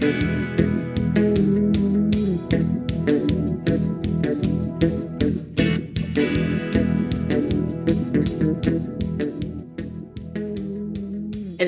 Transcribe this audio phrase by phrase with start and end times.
[0.00, 0.08] El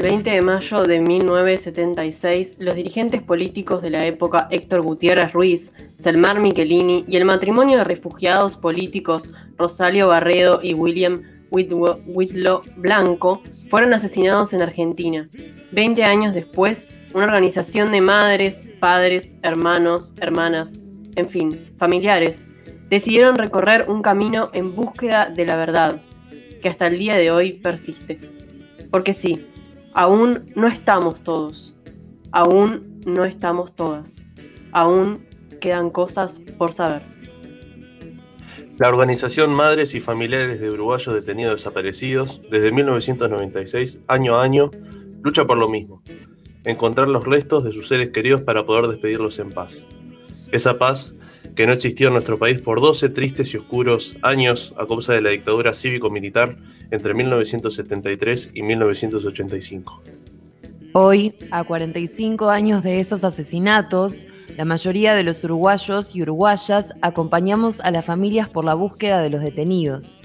[0.01, 6.41] 20 de mayo de 1976, los dirigentes políticos de la época Héctor Gutiérrez Ruiz, Selmar
[6.41, 11.23] Michelini y el matrimonio de refugiados políticos Rosario Barredo y William
[11.53, 15.29] Whitlow Blanco fueron asesinados en Argentina.
[15.71, 20.83] Veinte años después, una organización de madres, padres, hermanos, hermanas,
[21.15, 22.49] en fin, familiares,
[22.89, 26.01] decidieron recorrer un camino en búsqueda de la verdad,
[26.61, 28.19] que hasta el día de hoy persiste.
[28.91, 29.47] Porque sí,
[29.95, 31.77] Aún no estamos todos.
[32.31, 34.27] Aún no estamos todas.
[34.73, 35.27] Aún
[35.61, 37.12] quedan cosas por saber.
[38.79, 44.71] La organización Madres y Familiares de Uruguayos Detenidos Desaparecidos, desde 1996, año a año,
[45.23, 46.03] lucha por lo mismo,
[46.65, 49.85] encontrar los restos de sus seres queridos para poder despedirlos en paz.
[50.53, 51.15] Esa paz
[51.55, 55.21] que no existió en nuestro país por 12 tristes y oscuros años a causa de
[55.21, 56.57] la dictadura cívico-militar
[56.91, 60.03] entre 1973 y 1985.
[60.95, 67.81] Hoy, a 45 años de esos asesinatos, la mayoría de los uruguayos y uruguayas acompañamos
[67.81, 70.19] a las familias por la búsqueda de los detenidos,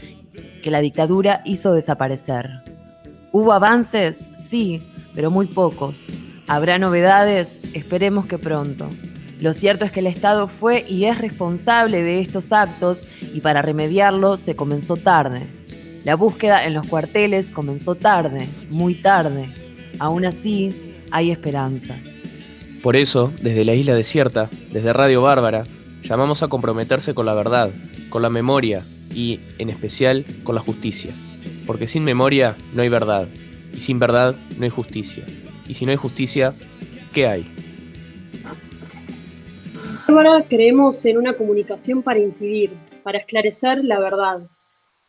[0.61, 2.49] que la dictadura hizo desaparecer.
[3.31, 4.29] ¿Hubo avances?
[4.35, 4.81] Sí,
[5.15, 6.09] pero muy pocos.
[6.47, 7.61] ¿Habrá novedades?
[7.73, 8.89] Esperemos que pronto.
[9.39, 13.61] Lo cierto es que el Estado fue y es responsable de estos actos y para
[13.61, 15.47] remediarlo se comenzó tarde.
[16.03, 19.49] La búsqueda en los cuarteles comenzó tarde, muy tarde.
[19.99, 22.16] Aún así, hay esperanzas.
[22.81, 25.63] Por eso, desde la isla desierta, desde Radio Bárbara,
[26.03, 27.71] llamamos a comprometerse con la verdad,
[28.09, 31.11] con la memoria y, en especial, con la justicia.
[31.65, 33.27] Porque sin memoria no hay verdad,
[33.73, 35.25] y sin verdad no hay justicia.
[35.67, 36.53] Y si no hay justicia,
[37.13, 37.51] ¿qué hay?
[40.07, 42.71] Bárbara creemos en una comunicación para incidir,
[43.03, 44.39] para esclarecer la verdad.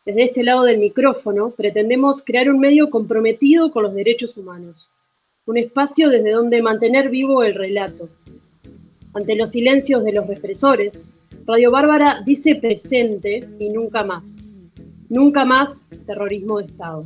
[0.05, 4.89] Desde este lado del micrófono pretendemos crear un medio comprometido con los derechos humanos,
[5.49, 8.07] un espacio desde donde mantener vivo el relato.
[9.15, 11.11] Ante los silencios de los represores,
[11.47, 14.37] Radio Bárbara dice presente y nunca más.
[15.09, 17.03] Nunca más terrorismo de Estado.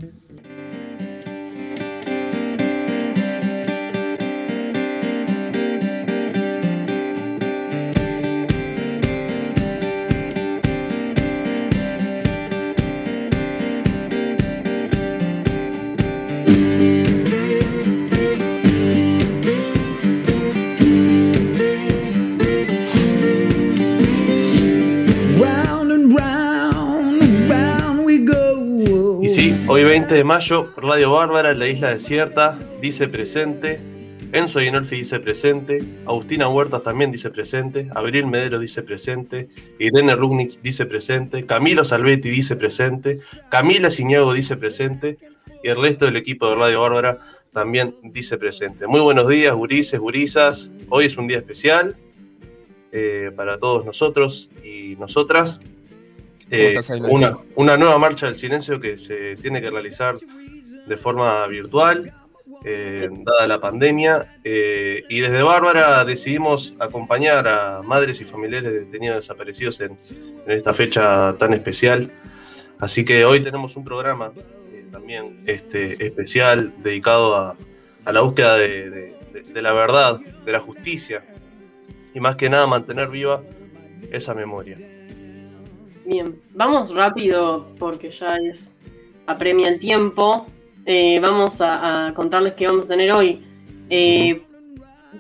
[29.68, 33.78] Hoy 20 de mayo, Radio Bárbara, La Isla Desierta, dice presente.
[34.32, 35.84] Enzo Guinolfi dice presente.
[36.06, 37.90] Agustina Huertas también dice presente.
[37.94, 39.50] Abril Medero dice presente.
[39.80, 41.46] Irene Rugnitz dice presente.
[41.46, 43.20] Camilo Salvetti dice presente.
[43.50, 45.18] Camila Ciñago dice presente.
[45.62, 47.18] Y el resto del equipo de Radio Bárbara
[47.52, 48.88] también dice presente.
[48.88, 50.72] Muy buenos días, gurises, gurisas.
[50.88, 51.98] Hoy es un día especial
[52.94, 55.60] eh, para todos nosotros y nosotras.
[56.56, 60.14] Eh, una, una, nueva marcha del silencio que se tiene que realizar
[60.86, 62.14] de forma virtual,
[62.64, 64.38] eh, dada la pandemia.
[64.44, 69.98] Eh, y desde Bárbara decidimos acompañar a madres y familiares detenidos desaparecidos en,
[70.46, 72.12] esta fecha tan especial.
[72.78, 74.32] Así que hoy tenemos un programa
[74.92, 77.58] también este, especial dedicado a,
[78.12, 79.16] la búsqueda de
[79.56, 81.24] la verdad, de la justicia
[82.14, 83.42] y más que nada mantener viva
[84.12, 84.78] esa memoria.
[86.06, 88.76] Bien, vamos rápido porque ya es
[89.26, 90.46] apremia el tiempo.
[90.86, 93.42] Eh, vamos a, contarles qué vamos a tener hoy.
[93.90, 94.42] Eh,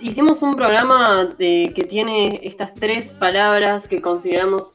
[0.02, 4.74] hicimos un programa que tiene estas tres palabras que consideramos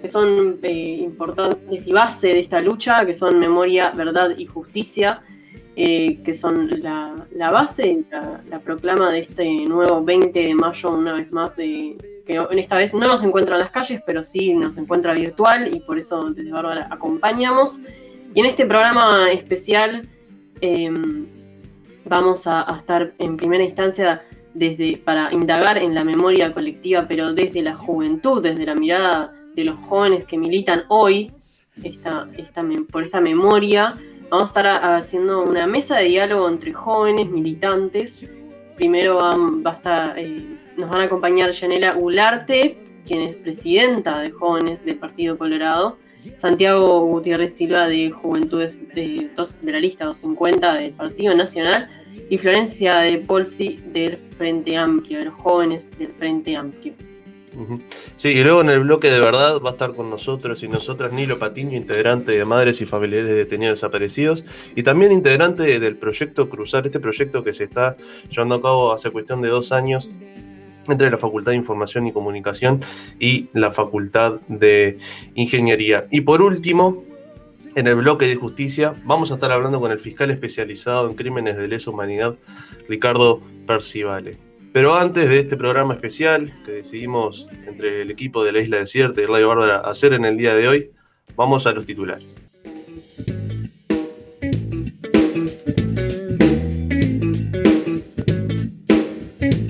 [0.00, 5.22] que son eh, importantes y base de esta lucha, que son memoria, verdad y justicia,
[5.78, 11.30] que son la, base, la, la, proclama de este nuevo 20 de mayo, una vez
[11.30, 11.96] más, que
[12.28, 15.78] en esta vez no nos encuentra en las calles, pero sí nos encuentra virtual y
[15.80, 17.78] por eso desde Bárbara acompañamos.
[18.34, 20.08] Y en este programa especial
[20.60, 21.26] em,
[22.04, 24.22] vamos a, estar en primera instancia
[24.54, 29.64] desde, para indagar en la memoria colectiva, pero desde la juventud, desde la mirada de
[29.64, 31.30] los jóvenes que militan hoy
[31.84, 33.94] esta, esta, por esta memoria.
[34.30, 38.28] Vamos a estar haciendo una mesa de diálogo entre jóvenes militantes.
[38.76, 40.18] Primero va, a estar...
[40.18, 40.44] Eh,
[40.76, 42.76] nos van a acompañar Yanela Ularte,
[43.06, 45.96] quien es presidenta de jóvenes del Partido Colorado,
[46.36, 49.30] Santiago Gutiérrez Silva de Juventudes de,
[49.62, 51.88] la lista 250 del Partido Nacional
[52.28, 56.92] y Florencia de Polsi del Frente Amplio, de los jóvenes del Frente Amplio.
[58.16, 61.12] Sí, y luego en el bloque de verdad va a estar con nosotros y nosotras
[61.12, 64.44] Nilo Patiño, integrante de Madres y Familiares de Detenidos Desaparecidos,
[64.74, 67.96] y también integrante del proyecto Cruzar, este proyecto que se está
[68.30, 70.08] llevando a cabo hace cuestión de dos años
[70.88, 72.82] entre la Facultad de Información y Comunicación
[73.20, 74.98] y la Facultad de
[75.34, 76.06] Ingeniería.
[76.10, 77.04] Y por último,
[77.74, 81.56] en el bloque de justicia, vamos a estar hablando con el fiscal especializado en crímenes
[81.56, 82.36] de lesa humanidad,
[82.88, 84.47] Ricardo Percivale.
[84.72, 89.20] Pero antes de este programa especial que decidimos entre el equipo de la Isla Desierta
[89.20, 90.90] y Radio Bárbara hacer en el día de hoy,
[91.36, 92.47] vamos a los titulares.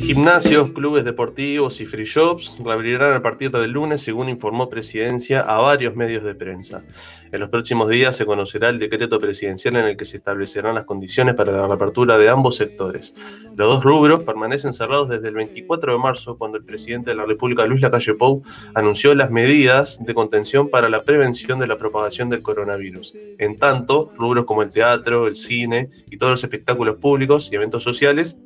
[0.08, 5.58] Gimnasios, clubes deportivos y free shops reabrirán a partir del lunes, según informó Presidencia a
[5.58, 6.82] varios medios de prensa.
[7.30, 10.84] En los próximos días se conocerá el decreto presidencial en el que se establecerán las
[10.84, 13.16] condiciones para la reapertura de ambos sectores.
[13.54, 17.26] Los dos rubros permanecen cerrados desde el 24 de marzo, cuando el presidente de la
[17.26, 18.42] República, Luis Lacalle Pou,
[18.74, 23.14] anunció las medidas de contención para la prevención de la propagación del coronavirus.
[23.36, 27.82] En tanto, rubros como el teatro, el cine y todos los espectáculos públicos y eventos
[27.82, 28.38] sociales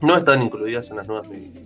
[0.00, 1.64] no están incluidas en las nuevas medidas.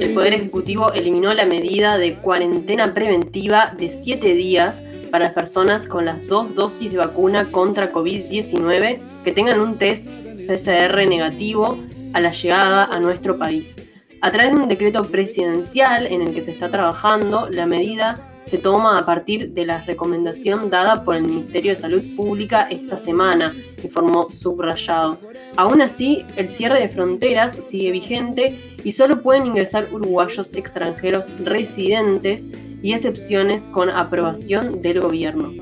[0.00, 5.86] El Poder Ejecutivo eliminó la medida de cuarentena preventiva de siete días para las personas
[5.86, 10.06] con las dos dosis de vacuna contra COVID-19 que tengan un test
[10.46, 11.78] PCR negativo
[12.12, 13.76] a la llegada a nuestro país.
[14.20, 18.58] A través de un decreto presidencial en el que se está trabajando, la medida se
[18.58, 23.54] toma a partir de la recomendación dada por el Ministerio de Salud Pública esta semana,
[23.82, 25.18] informó Subrayado.
[25.56, 32.46] Aún así, el cierre de fronteras sigue vigente y solo pueden ingresar uruguayos extranjeros residentes
[32.82, 35.52] y excepciones con aprobación del gobierno.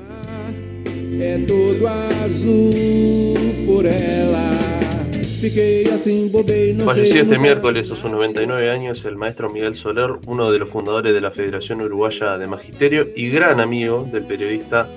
[5.39, 11.13] Falleció este miércoles a sus 99 años el maestro Miguel Soler, uno de los fundadores
[11.13, 14.89] de la Federación Uruguaya de Magisterio y gran amigo del periodista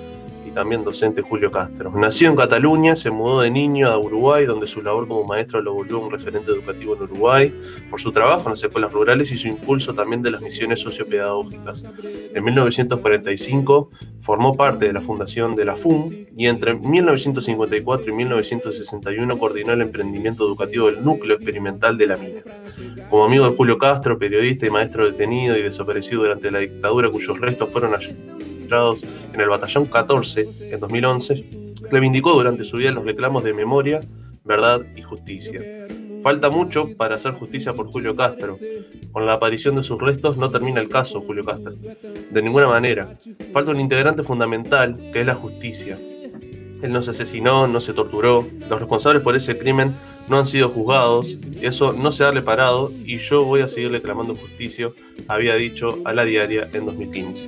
[0.53, 1.91] también docente Julio Castro.
[1.95, 5.73] Nació en Cataluña, se mudó de niño a Uruguay, donde su labor como maestro lo
[5.73, 7.53] volvió un referente educativo en Uruguay,
[7.89, 11.85] por su trabajo en las escuelas rurales y su impulso también de las misiones sociopedagógicas.
[12.33, 13.89] En 1945
[14.21, 19.81] formó parte de la fundación de la FUM y entre 1954 y 1961 coordinó el
[19.81, 22.41] emprendimiento educativo del núcleo experimental de la mina.
[23.09, 27.39] Como amigo de Julio Castro, periodista y maestro detenido y desaparecido durante la dictadura, cuyos
[27.39, 27.93] restos fueron
[29.33, 33.99] en el Batallón 14 en 2011, reivindicó durante su vida los reclamos de memoria,
[34.45, 35.61] verdad y justicia.
[36.23, 38.55] Falta mucho para hacer justicia por Julio Castro.
[39.11, 41.73] Con la aparición de sus restos no termina el caso, Julio Castro.
[42.29, 43.07] De ninguna manera.
[43.51, 45.97] Falta un integrante fundamental, que es la justicia.
[46.81, 48.45] Él no se asesinó, no se torturó.
[48.69, 49.93] Los responsables por ese crimen
[50.27, 51.27] no han sido juzgados.
[51.61, 54.91] Eso no se ha reparado y yo voy a seguirle clamando justicia,
[55.27, 57.47] había dicho a la diaria en 2015.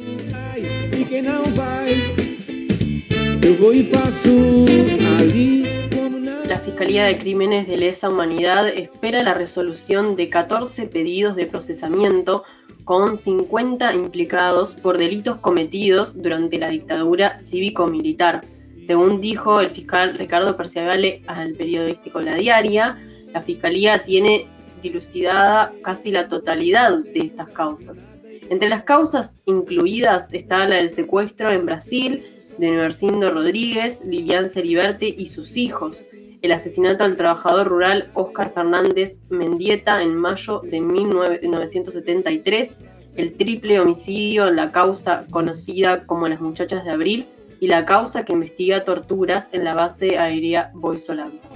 [6.47, 12.43] La Fiscalía de Crímenes de Lesa Humanidad espera la resolución de 14 pedidos de procesamiento
[12.83, 18.41] con 50 implicados por delitos cometidos durante la dictadura cívico-militar.
[18.83, 22.97] Según dijo el fiscal Ricardo Perciavale al periodístico La Diaria,
[23.33, 24.45] la Fiscalía tiene
[24.81, 28.09] dilucidada casi la totalidad de estas causas.
[28.49, 32.25] Entre las causas incluidas está la del secuestro en Brasil
[32.57, 36.03] de Universindo Rodríguez, Lilian Ceriberte y sus hijos,
[36.41, 42.79] el asesinato del trabajador rural Óscar Fernández Mendieta en mayo de 1973,
[43.15, 47.25] el triple homicidio en la causa conocida como las muchachas de abril
[47.63, 51.47] y la causa que investiga torturas en la base aérea Boisolanza.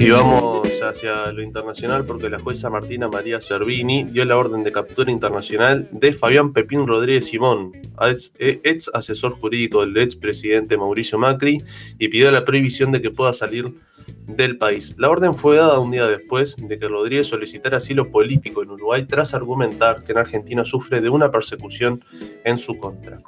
[0.00, 4.72] Y vamos hacia lo internacional porque la jueza Martina María Cervini dio la orden de
[4.72, 7.72] captura internacional de Fabián Pepín Rodríguez Simón,
[8.38, 11.62] ex asesor jurídico del ex presidente Mauricio Macri,
[11.98, 13.72] y pidió la prohibición de que pueda salir
[14.26, 14.94] del país.
[14.98, 19.04] La orden fue dada un día después de que Rodríguez solicitara asilo político en Uruguay
[19.04, 22.02] tras argumentar que en Argentina sufre de una persecución
[22.44, 23.20] en su contra.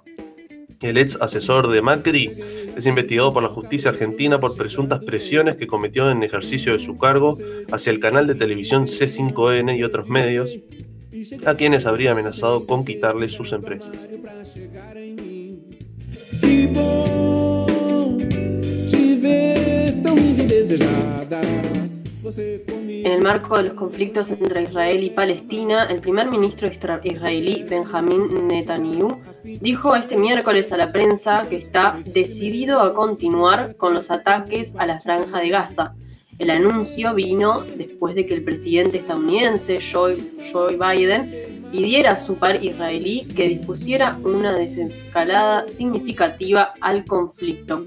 [0.83, 2.31] El ex asesor de Macri
[2.77, 6.99] es investigado por la justicia argentina por presuntas presiones que cometió en ejercicio de su
[6.99, 7.39] cargo
[7.73, 10.59] hacia el canal de televisión C5N y otros medios,
[11.47, 14.09] a quienes habría amenazado con quitarle sus empresas.
[22.29, 28.49] En el marco de los conflictos entre Israel y Palestina, el primer ministro israelí Benjamin
[28.49, 29.17] Netanyahu
[29.61, 34.87] dijo este miércoles a la prensa que está decidido a continuar con los ataques a
[34.87, 35.95] la franja de Gaza.
[36.41, 40.17] El anuncio vino después de que el presidente estadounidense Joe,
[40.77, 47.87] Biden pidiera a su par israelí que dispusiera una desescalada significativa al conflicto.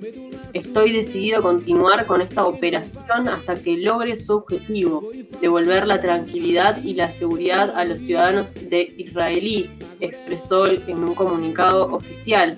[0.53, 5.09] Estoy decidido a continuar con esta operación hasta que logre su objetivo,
[5.41, 11.93] devolver la tranquilidad y la seguridad a los ciudadanos de israelí, expresó en un comunicado
[11.93, 12.57] oficial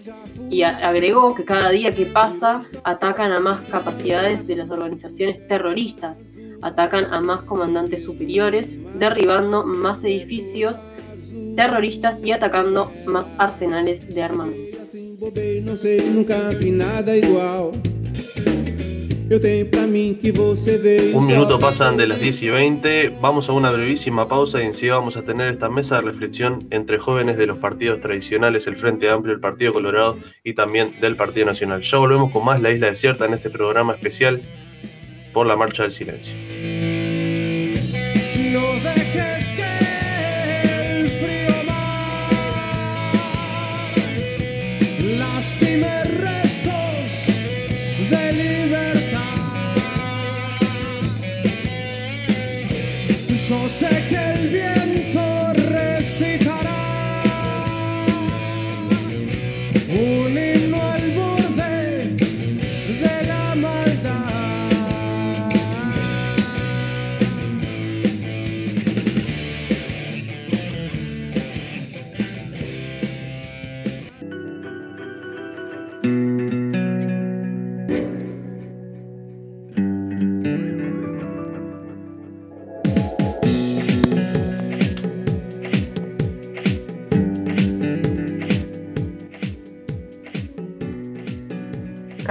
[0.49, 6.23] y agregó que cada día que pasa atacan a más capacidades de las organizaciones terroristas,
[6.61, 10.85] atacan a más comandantes superiores, derribando más edificios
[11.55, 15.10] terroristas y atacando más arsenales de armamento.
[21.13, 24.95] Un minuto pasan de las 10 y 20, vamos a una brevísima pausa y enseguida
[24.95, 29.11] vamos a tener esta mesa de reflexión entre jóvenes de los partidos tradicionales, el Frente
[29.11, 31.83] Amplio, el Partido Colorado y también del Partido Nacional.
[31.83, 34.41] Ya volvemos con más La Isla Desierta en este programa especial
[35.33, 36.50] por la Marcha del Silencio.
[53.51, 54.30] Yo sé que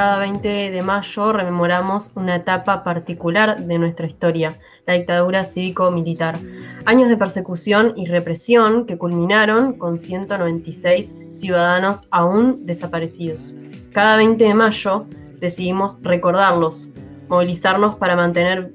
[0.00, 6.38] Cada 20 de mayo rememoramos una etapa particular de nuestra historia, la dictadura cívico-militar.
[6.86, 13.54] Años de persecución y represión que culminaron con 196 ciudadanos aún desaparecidos.
[13.92, 15.04] Cada 20 de mayo
[15.38, 16.88] decidimos recordarlos,
[17.28, 18.72] movilizarnos para mantener,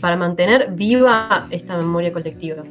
[0.00, 2.62] para mantener viva esta memoria colectiva.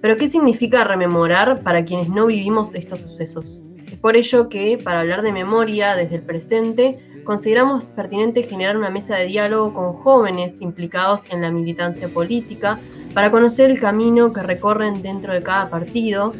[0.00, 3.62] Pero ¿qué significa rememorar para quienes no vivimos estos sucesos?
[4.02, 9.14] Por ello que, para hablar de memoria desde el presente, consideramos pertinente generar una mesa
[9.14, 12.80] de diálogo con jóvenes implicados en la militancia política
[13.14, 16.32] para conocer el camino que recorren dentro de cada partido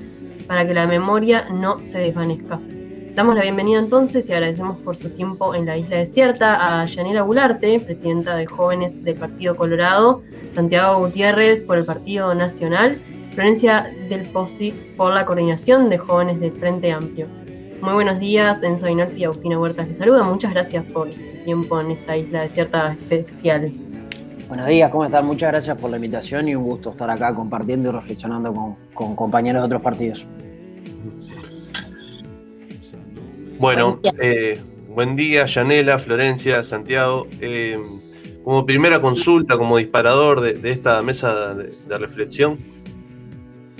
[0.49, 2.59] para que la memoria no se desvanezca.
[3.14, 7.21] Damos la bienvenida entonces y agradecemos por su tiempo en la isla desierta a Yanela
[7.23, 13.00] Gularte, presidenta de Jóvenes del Partido Colorado, Santiago Gutiérrez por el Partido Nacional,
[13.35, 17.42] Florencia del Posi por la coordinación de jóvenes del Frente Amplio.
[17.83, 20.23] Muy buenos días, Enzo Inolfi y Agustina Huertas les saluda.
[20.23, 23.73] Muchas gracias por su tiempo en esta isla desierta especial.
[24.47, 25.27] Buenos días, ¿cómo están?
[25.27, 29.17] Muchas gracias por la invitación y un gusto estar acá compartiendo y reflexionando con, con
[29.17, 30.25] compañeros de otros partidos.
[33.59, 37.27] Bueno, eh, buen día, Yanela, Florencia, Santiago.
[37.41, 37.79] Eh,
[38.45, 42.59] como primera consulta, como disparador de, de esta mesa de, de, reflexión,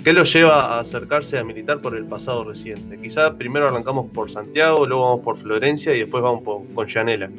[0.03, 2.97] ¿qué lo lleva a acercarse a militar por el pasado reciente?
[2.97, 7.29] Quizá primero arrancamos por Santiago, luego vamos por Florencia y después vamos por, con Yanela.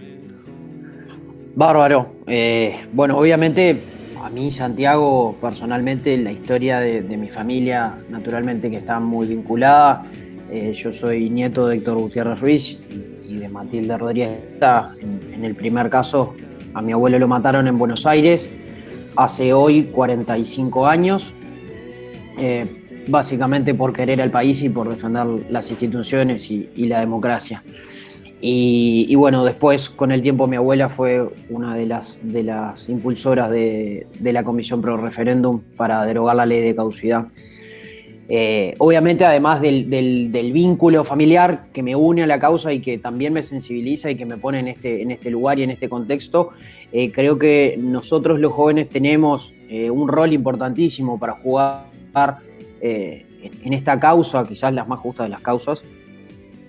[1.54, 2.08] Bárbaro.
[2.26, 3.80] Eh, bueno, obviamente
[4.24, 10.04] a mí Santiago, personalmente, la historia de, mi familia, naturalmente que está muy vinculada.
[10.50, 12.90] Eh, yo soy nieto de Héctor Gutiérrez Ruiz
[13.28, 14.38] y de Matilde Rodríguez.
[15.32, 16.34] En, el primer caso,
[16.72, 18.48] a mi abuelo lo mataron en Buenos Aires
[19.16, 21.34] hace hoy 45 años,
[22.38, 22.66] eh,
[23.08, 27.62] básicamente por querer al país y por defender las instituciones y, la democracia.
[28.46, 33.50] Y, bueno, después con el tiempo mi abuela fue una de las, de las impulsoras
[33.50, 37.28] de, de la Comisión Pro Referéndum para derogar la ley de caducidad.
[38.28, 43.32] Eh, obviamente, además del, vínculo familiar que me une a la causa y que también
[43.32, 46.50] me sensibiliza y que me pone en este, en este lugar y en este contexto,
[46.92, 51.84] eh, creo que nosotros los jóvenes tenemos eh, un rol importantísimo para jugar
[52.80, 55.82] eh, en esta causa, quizás las más justas de las causas,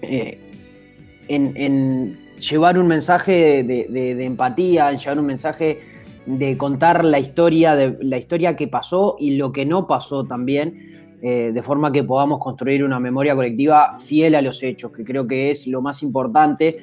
[0.02, 5.80] en, en, llevar un mensaje de, empatía, en llevar un mensaje
[6.26, 11.18] de contar la historia, de, la historia que pasó y lo que no pasó también
[11.22, 15.26] eh, de forma que podamos construir una memoria colectiva fiel a los hechos, que creo
[15.28, 16.78] que es lo más importante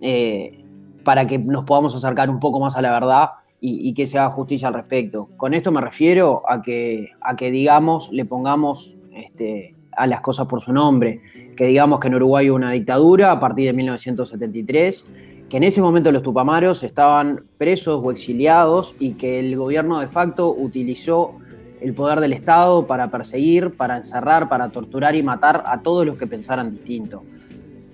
[0.00, 0.64] eh,
[1.04, 3.28] para que nos podamos acercar un poco más a la verdad
[3.64, 5.28] y, que se haga justicia al respecto.
[5.36, 10.48] Con esto me refiero a que, a que digamos, le pongamos este, a las cosas
[10.48, 11.20] por su nombre,
[11.56, 15.04] que digamos que en Uruguay hubo una dictadura a partir de 1973,
[15.48, 20.08] que en ese momento los tupamaros estaban presos o exiliados y que el gobierno de
[20.08, 21.36] facto utilizó
[21.80, 26.16] el poder del Estado para perseguir, para encerrar, para torturar y matar a todos los
[26.18, 27.22] que pensaran distinto.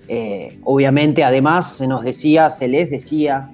[0.07, 3.51] Eh, obviamente, además, se nos decía, se les decía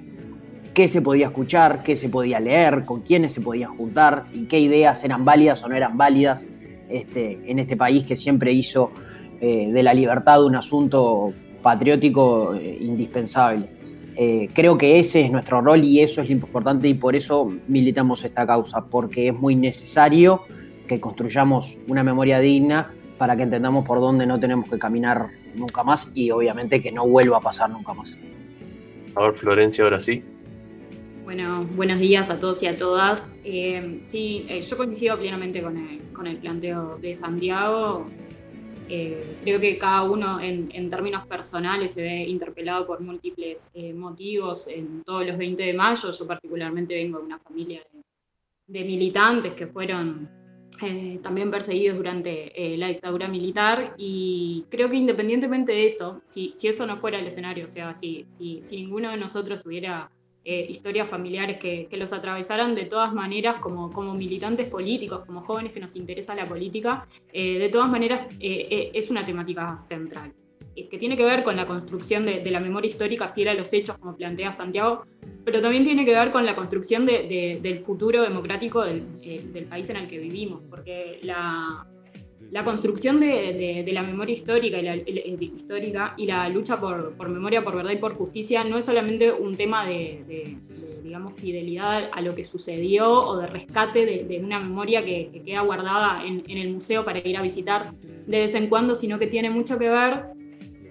[0.76, 4.60] qué se podía escuchar, qué se podía leer, con quiénes se podían juntar y qué
[4.60, 6.46] ideas eran válidas o no eran válidas
[6.90, 8.92] este, en este país que siempre hizo
[9.40, 13.70] eh, de la libertad un asunto patriótico eh, indispensable.
[14.18, 17.52] Eh, creo que ese es nuestro rol y eso es lo importante y por eso
[17.70, 20.42] militamos esta causa, porque es muy necesario
[20.88, 25.86] que construyamos una memoria digna para que entendamos por dónde no tenemos que caminar nunca
[25.86, 28.18] más y obviamente que no vuelva a pasar nunca más.
[29.16, 30.22] A ver, Florencia, ahora sí.
[31.26, 33.34] Bueno, buenos días a todos y a todas.
[33.44, 38.06] Eh, sí, eh, yo coincido plenamente con el, con el planteo de Santiago.
[38.88, 45.04] Eh, creo que cada uno en, términos personales se ve interpelado por múltiples motivos en
[45.04, 46.12] todos los 20 de mayo.
[46.12, 47.82] Yo particularmente vengo de una familia
[48.68, 50.30] de, militantes que fueron
[51.24, 56.86] también perseguidos durante la dictadura militar y creo que independientemente de eso, si, si eso
[56.86, 58.28] no fuera el escenario, o sea, si
[58.70, 60.12] ninguno de nosotros tuviera
[60.48, 65.42] eh, historias familiares que, que, los atravesaran de todas maneras como, como militantes políticos, como
[65.42, 70.34] jóvenes que nos interesa la política, eh, de todas maneras eh, es una temática central,
[70.76, 73.74] que tiene que ver con la construcción de, de, la memoria histórica fiel a los
[73.74, 75.08] hechos, como plantea Santiago,
[75.44, 79.04] pero también tiene que ver con la construcción de, de, del futuro democrático del,
[79.52, 81.88] del, país en el que vivimos, porque la,
[82.52, 87.76] la construcción de, la memoria histórica y la, histórica y la lucha por, memoria, por
[87.76, 90.58] verdad y por justicia no es solamente un tema de,
[91.04, 95.62] digamos, fidelidad a lo que sucedió o de rescate de, una memoria que, que queda
[95.62, 97.92] guardada en, en, el museo para ir a visitar
[98.28, 100.35] de vez en cuando, sino que tiene mucho que ver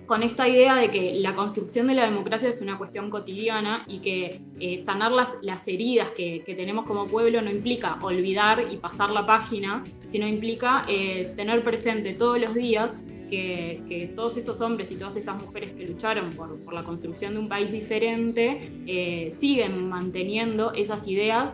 [0.06, 4.00] con esta idea de que la construcción de la democracia es una cuestión cotidiana y
[4.00, 8.76] que eh, sanar las, las heridas que, que, tenemos como pueblo no implica olvidar y
[8.76, 12.96] pasar la página, sino implica eh, tener presente todos los días
[13.30, 17.32] que, que, todos estos hombres y todas estas mujeres que lucharon por, por la construcción
[17.32, 21.52] de un país diferente eh, siguen manteniendo esas ideas,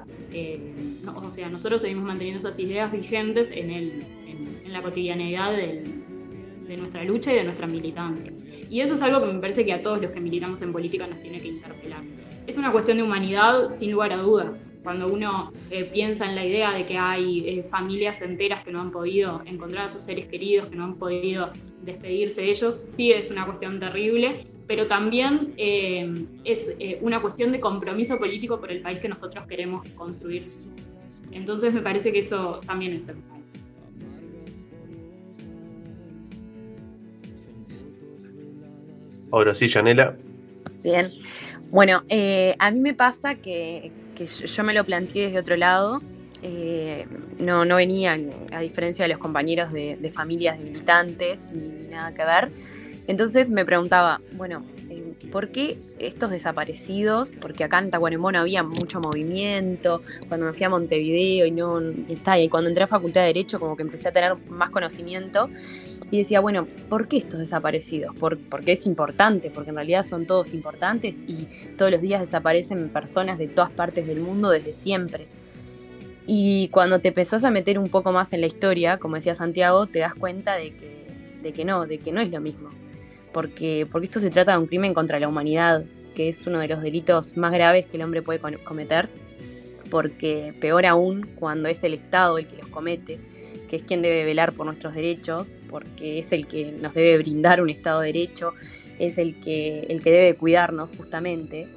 [1.06, 6.09] o sea, nosotros seguimos manteniendo esas ideas vigentes en, el, en la cotidianeidad del,
[6.70, 8.32] de nuestra lucha y de nuestra militancia.
[8.70, 11.06] Y eso es algo que me parece que a todos los que militamos en política
[11.06, 12.02] nos tiene que interpelar.
[12.46, 14.70] Es una cuestión de humanidad, sin lugar a dudas.
[14.82, 18.80] Cuando uno eh, piensa en la idea de que hay eh, familias enteras que no
[18.80, 21.50] han podido encontrar a sus seres queridos, que no han podido
[21.82, 27.50] despedirse de ellos, sí es una cuestión terrible, pero también eh, es eh, una cuestión
[27.50, 30.46] de compromiso político por el país que nosotros queremos construir.
[31.32, 33.39] Entonces me parece que eso también es central.
[39.32, 40.16] Ahora sí, Janela.
[40.82, 41.12] Bien.
[41.70, 46.00] Bueno, eh, a mí me pasa que, que, yo me lo planteé desde otro lado.
[46.42, 47.06] Eh,
[47.38, 52.12] no, no venían, a diferencia de los compañeros de, familias de militantes, ni, ni, nada
[52.14, 52.50] que ver.
[53.06, 57.30] Entonces me preguntaba, bueno, eh, ¿por qué estos desaparecidos?
[57.30, 60.02] Porque acá en Tacuarembó había mucho movimiento.
[60.28, 63.58] Cuando me fui a Montevideo y no está, y cuando entré a Facultad de Derecho,
[63.60, 65.50] como que empecé a tener más conocimiento
[66.10, 68.14] y decía, bueno, ¿por qué estos desaparecidos?
[68.16, 72.88] ¿Por, porque es importante, porque en realidad son todos importantes y todos los días desaparecen
[72.88, 75.26] personas de todas partes del mundo desde siempre.
[76.26, 79.86] Y cuando te empezás a meter un poco más en la historia, como decía Santiago,
[79.86, 82.70] te das cuenta de que no, de que no es lo mismo.
[83.32, 86.68] Porque, porque esto se trata de un crimen contra la humanidad, que es uno de
[86.68, 89.08] los delitos más graves que el hombre puede cometer,
[89.90, 93.18] porque peor aún cuando es el Estado el que los comete
[93.70, 97.62] que es quien debe velar por nuestros derechos, porque es el que nos debe brindar
[97.62, 98.52] un Estado de Derecho,
[98.98, 101.68] es el que, el que debe cuidarnos justamente.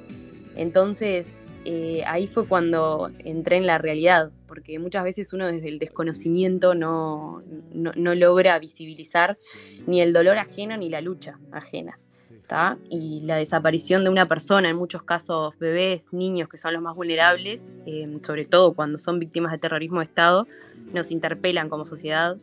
[0.56, 5.78] Entonces, eh, ahí fue cuando entré en la realidad, porque muchas veces uno desde el
[5.78, 9.38] desconocimiento no, no, logra visibilizar
[9.86, 11.98] ni el dolor ajeno ni la lucha ajena.
[12.46, 12.76] ¿tá?
[12.90, 16.94] Y la desaparición de una persona, en muchos casos bebés, niños, que son los más
[16.94, 20.46] vulnerables, eh, sobre todo cuando son víctimas de terrorismo de Estado,
[20.92, 22.36] nos interpelan como sociedad,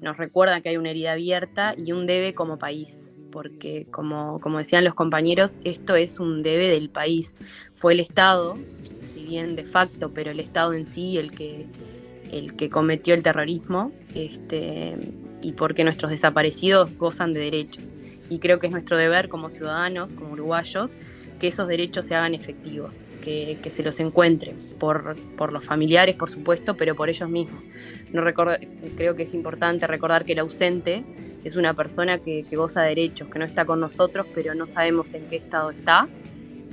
[0.00, 4.58] nos recuerdan que hay una herida abierta y un debe como país, porque como, como
[4.58, 7.34] decían los compañeros, esto es un debe del país.
[7.82, 8.56] Fue el Estado,
[9.12, 11.66] si bien de facto, pero el Estado en sí el que,
[12.30, 14.94] el que cometió el terrorismo, este,
[15.40, 17.82] y porque nuestros desaparecidos gozan de derechos.
[18.30, 20.90] Y creo que es nuestro deber como ciudadanos, como uruguayos,
[21.40, 26.14] que esos derechos se hagan efectivos, que, que se los encuentren por, por, los familiares,
[26.14, 27.64] por supuesto, pero por ellos mismos.
[28.12, 28.22] No
[28.96, 31.02] creo que es importante recordar que el ausente
[31.42, 34.66] es una persona que, que, goza de derechos, que no está con nosotros, pero no
[34.66, 36.08] sabemos en qué estado está.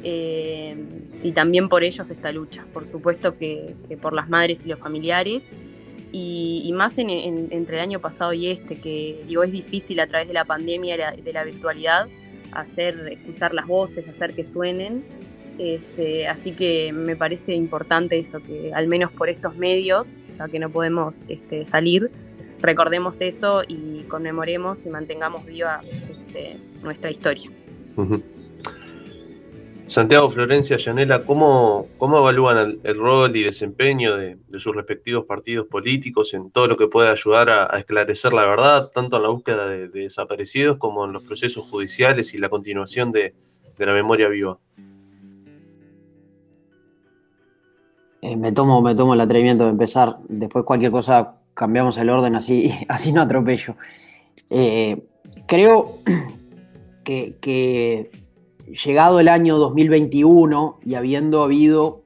[0.04, 0.76] Eh,
[1.24, 4.80] y también por ellos esta lucha, por supuesto que, que por las madres y los
[4.80, 5.44] familiares,
[6.12, 10.00] y, y más en, en, entre el año pasado y este, que digo, es difícil
[10.00, 12.08] a través de la pandemia y la, de la virtualidad
[12.52, 15.04] hacer escuchar las voces, hacer que suenen.
[15.58, 20.08] Este, así que me parece importante eso, que al menos por estos medios,
[20.38, 22.10] ya que no podemos este, salir,
[22.62, 27.52] recordemos eso y conmemoremos y mantengamos viva este, nuestra historia.
[27.98, 28.24] Uh -huh.
[29.90, 35.66] Santiago, Florencia, Yanela, ¿cómo, cómo evalúan el, rol y desempeño de, de, sus respectivos partidos
[35.66, 39.68] políticos en todo lo que puede ayudar a, esclarecer la verdad, tanto en la búsqueda
[39.68, 43.34] de, de, desaparecidos como en los procesos judiciales y la continuación de,
[43.80, 44.60] de la memoria viva?
[48.22, 50.18] Eh, me, tomo, me tomo el atrevimiento de empezar.
[50.28, 53.76] Después cualquier cosa cambiamos el orden, así, así no atropello.
[54.52, 55.02] Eh,
[55.48, 55.96] creo
[57.04, 58.12] que
[58.74, 62.04] llegado el año 2021 y habiendo habido,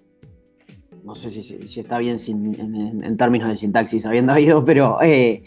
[1.04, 2.56] no sé si, está bien sin,
[3.04, 5.43] en, términos de sintaxis, habiendo habido, pero eh,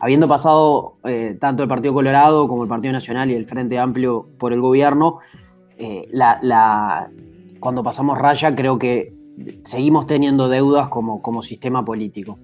[0.00, 4.26] habiendo pasado eh, tanto el Partido Colorado como el Partido Nacional y el Frente Amplio
[4.38, 5.18] por el gobierno,
[5.78, 7.10] eh, la,
[7.60, 9.12] cuando pasamos raya creo que
[9.64, 12.38] seguimos teniendo deudas como, como sistema político.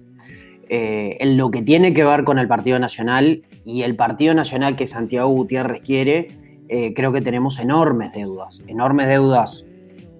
[0.75, 4.87] En lo que tiene que ver con el Partido Nacional y el Partido Nacional que
[4.87, 6.29] Santiago Gutiérrez quiere,
[6.75, 9.63] eh, creo que tenemos enormes deudas, enormes deudas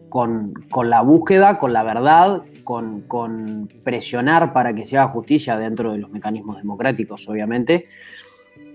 [0.08, 5.58] con, con la búsqueda, con la verdad, con, con, presionar para que se haga justicia
[5.58, 7.88] dentro de los mecanismos democráticos, obviamente,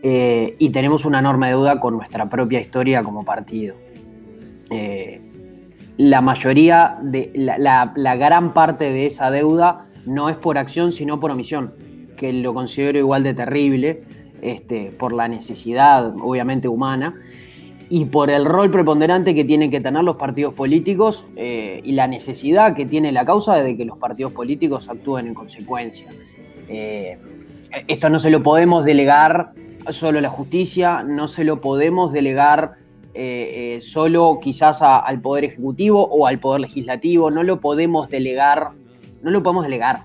[0.02, 3.76] eh, y tenemos una enorme deuda con nuestra propia historia como partido.
[4.70, 5.20] Eh,
[5.98, 11.20] la mayoría, de la, la, gran parte de esa deuda no es por acción, sino
[11.20, 11.74] por omisión,
[12.16, 14.02] que lo considero igual de terrible,
[14.42, 17.14] este, por la necesidad, obviamente, humana
[17.90, 22.06] y por el rol preponderante que tienen que tener los partidos políticos eh, y la
[22.06, 26.08] necesidad que tiene la causa de que los partidos políticos actúen en consecuencia.
[26.68, 27.18] Eh,
[27.86, 29.52] esto no se lo podemos delegar
[29.90, 32.74] solo a la justicia, no se lo podemos delegar
[33.14, 38.70] eh, solo quizás al Poder Ejecutivo o al Poder Legislativo, no lo podemos delegar,
[39.22, 40.04] no lo podemos delegar.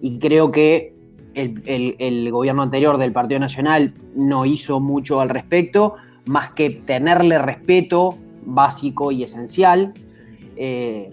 [0.00, 0.97] y creo que
[1.38, 5.94] el, gobierno anterior del Partido Nacional no hizo mucho al respecto,
[6.26, 9.94] más que tenerle respeto básico y esencial.
[10.56, 11.12] Eh,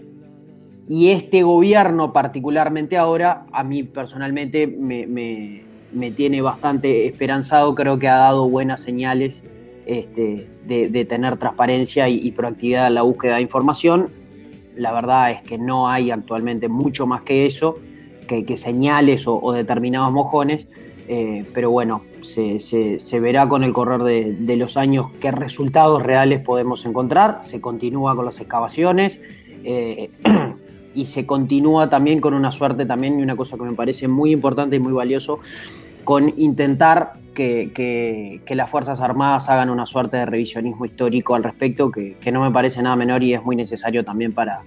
[0.88, 8.16] y este gobierno, particularmente ahora, a mí personalmente me, tiene bastante esperanzado, creo que ha
[8.16, 9.42] dado buenas señales
[9.86, 14.08] este, de, de, tener transparencia y, y proactividad en la búsqueda de información.
[14.76, 17.78] La verdad es que no hay actualmente mucho más que eso
[18.26, 20.66] que, señales o, determinados mojones,
[21.08, 26.40] eh, pero bueno, se, se, verá con el correr de, los años qué resultados reales
[26.40, 29.20] podemos encontrar, se continúa con las excavaciones
[29.64, 30.10] eh,
[30.94, 34.32] y se continúa también con una suerte también y una cosa que me parece muy
[34.32, 35.40] importante y muy valioso,
[36.04, 41.44] con intentar que, que, que, las Fuerzas Armadas hagan una suerte de revisionismo histórico al
[41.44, 44.62] respecto, que, que, no me parece nada menor y es muy necesario también para,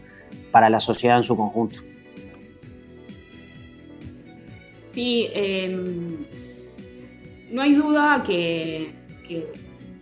[0.52, 1.80] para la sociedad en su conjunto.
[4.92, 5.76] Sí, eh,
[7.52, 8.94] no hay duda que,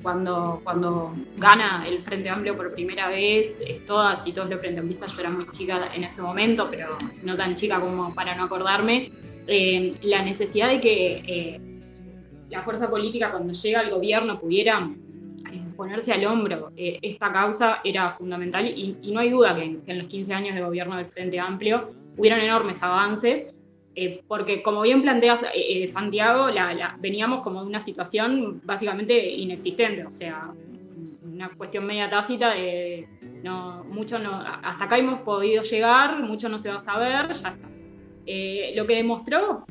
[0.02, 4.80] cuando, cuando gana el Frente Amplio por primera vez, eh, todas y todos los Frente
[4.80, 8.44] Amplistas, yo era muy chica en ese momento, pero no tan chica como para no
[8.44, 9.12] acordarme,
[9.48, 11.62] eh, la necesidad de que eh,
[12.50, 14.90] la fuerza política cuando llega al gobierno pudiera
[15.52, 20.00] eh, ponerse al hombro esta causa era fundamental y, no hay duda que, que en
[20.00, 23.48] los 15 años de gobierno del Frente Amplio hubieron enormes avances
[24.00, 26.50] eh, porque como bien planteas eh, eh, Santiago,
[27.00, 30.54] veníamos como de una situación básicamente inexistente, o sea,
[31.24, 33.08] una cuestión media tácita de
[33.44, 37.32] no, mucho no, hasta acá hemos podido llegar, mucho no se va a saber, ya
[37.32, 37.56] está.
[38.28, 39.66] Eh, lo que demostró,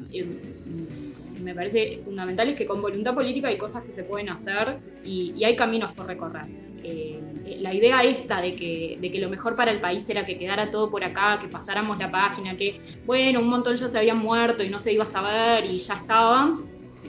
[1.44, 5.34] me parece fundamental, es que con voluntad política hay cosas que se pueden hacer y,
[5.36, 6.65] y hay caminos por recorrer.
[6.82, 7.20] Eh,
[7.60, 10.70] la idea esta de que, de que lo mejor para el país era que quedara
[10.70, 14.62] todo por acá, que pasáramos la página, que bueno, un montón ya se habían muerto
[14.62, 16.48] y no se iba a saber y ya estaba,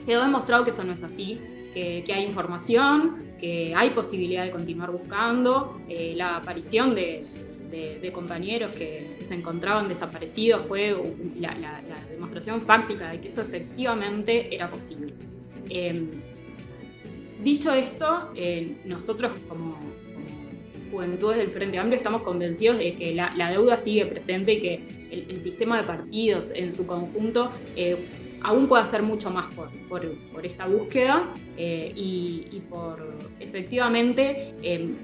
[0.06, 1.40] quedó demostrado que eso no es así,
[1.74, 7.24] que, que hay información, que hay posibilidad de continuar buscando, eh, la aparición de,
[7.70, 10.96] de, de, compañeros que se encontraban desaparecidos fue
[11.38, 15.12] la, la, la, demostración fáctica de que eso efectivamente era posible.
[15.68, 16.06] Eh,
[17.42, 19.78] Dicho esto, eh, nosotros como,
[20.90, 25.40] juventudes del Frente Amplio estamos convencidos de que la, deuda sigue presente y que el,
[25.40, 27.96] sistema de partidos en su conjunto eh,
[28.42, 29.70] aún puede hacer mucho más por,
[30.42, 34.94] esta búsqueda eh, y, por efectivamente em,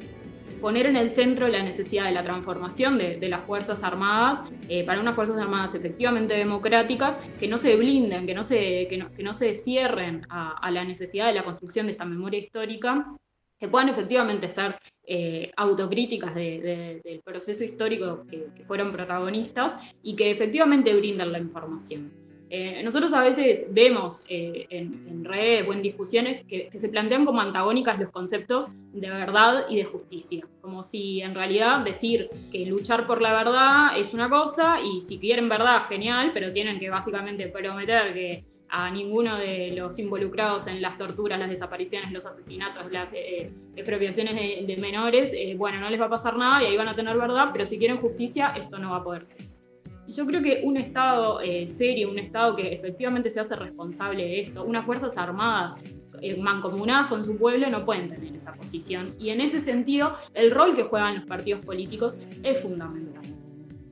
[0.64, 4.38] poner en el centro la necesidad de la transformación de, las Fuerzas Armadas
[4.70, 9.22] eh, para unas Fuerzas Armadas efectivamente democráticas que no se blinden, que no se, que
[9.22, 13.14] no, se cierren a, la necesidad de la construcción de esta memoria histórica
[13.60, 20.30] que puedan efectivamente ser eh, autocríticas del proceso histórico que, que, fueron protagonistas y que
[20.30, 22.23] efectivamente brinden la información.
[22.56, 27.40] Eh, nosotros a veces vemos eh, en, redes o en discusiones que, se plantean como
[27.40, 33.08] antagónicas los conceptos de verdad y de justicia, como si en realidad decir que luchar
[33.08, 37.48] por la verdad es una cosa y si quieren verdad, genial, pero tienen que básicamente
[37.48, 43.12] prometer que a ninguno de los involucrados en las torturas, las desapariciones, los asesinatos, las
[43.14, 46.94] eh, expropiaciones de, menores, bueno, no les va a pasar nada y ahí van a
[46.94, 49.63] tener verdad, pero si quieren justicia, esto no va a poder ser.
[50.06, 54.24] Y yo creo que un Estado eh, serio, un Estado que efectivamente se hace responsable
[54.24, 55.76] de esto, unas Fuerzas Armadas
[56.20, 59.14] eh, mancomunadas con su pueblo no pueden tener esa posición.
[59.18, 63.22] Y en ese sentido, el rol que juegan los partidos políticos es fundamental.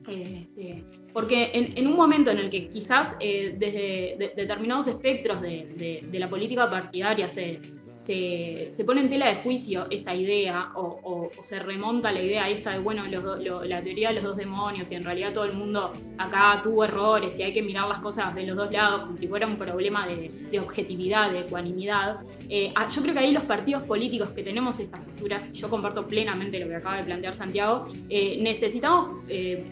[0.07, 6.19] Este, porque en, un momento en el que quizás eh, desde determinados espectros de, de,
[6.19, 7.61] la política partidaria se,
[7.95, 12.79] se, pone en tela de juicio esa idea o, se remonta la idea esta de,
[12.79, 16.83] bueno, la teoría de los dos demonios y en realidad todo el mundo acá tuvo
[16.83, 19.57] errores y hay que mirar las cosas de los dos lados como si fuera un
[19.57, 22.19] problema de, objetividad, de ecuanimidad.
[22.49, 26.07] Eh, ah, yo creo que ahí los partidos políticos que tenemos estas posturas, yo comparto
[26.07, 29.25] plenamente lo que acaba de plantear Santiago, eh, necesitamos...
[29.29, 29.65] Eh,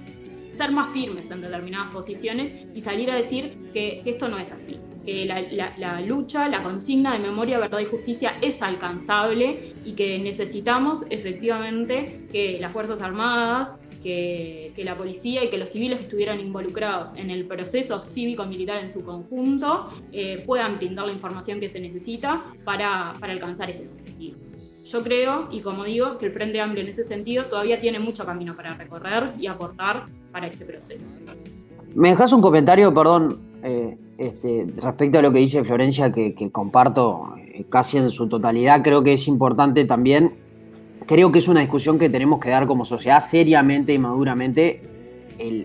[0.51, 4.77] ser más firmes en determinadas posiciones y salir a decir que esto no es así
[5.06, 11.00] que la, lucha, la consigna de memoria, verdad y justicia es alcanzable y que necesitamos
[11.10, 17.14] efectivamente que las Fuerzas Armadas, que, la policía y que los civiles que estuvieran involucrados
[17.16, 22.44] en el proceso cívico-militar en su conjunto eh, puedan brindar la información que se necesita
[22.64, 24.52] para, para alcanzar estos objetivos.
[24.86, 28.26] Yo creo, y como digo, que el Frente Amplio en ese sentido todavía tiene mucho
[28.26, 31.14] camino para recorrer y aportar para este proceso.
[31.94, 37.34] ¿Me dejas un comentario, perdón, eh, este, respecto a lo que dice Florencia, que, comparto
[37.69, 40.34] casi en su totalidad, creo que es importante también,
[41.07, 44.84] creo que es una discusión que tenemos que dar como sociedad seriamente y maduramente,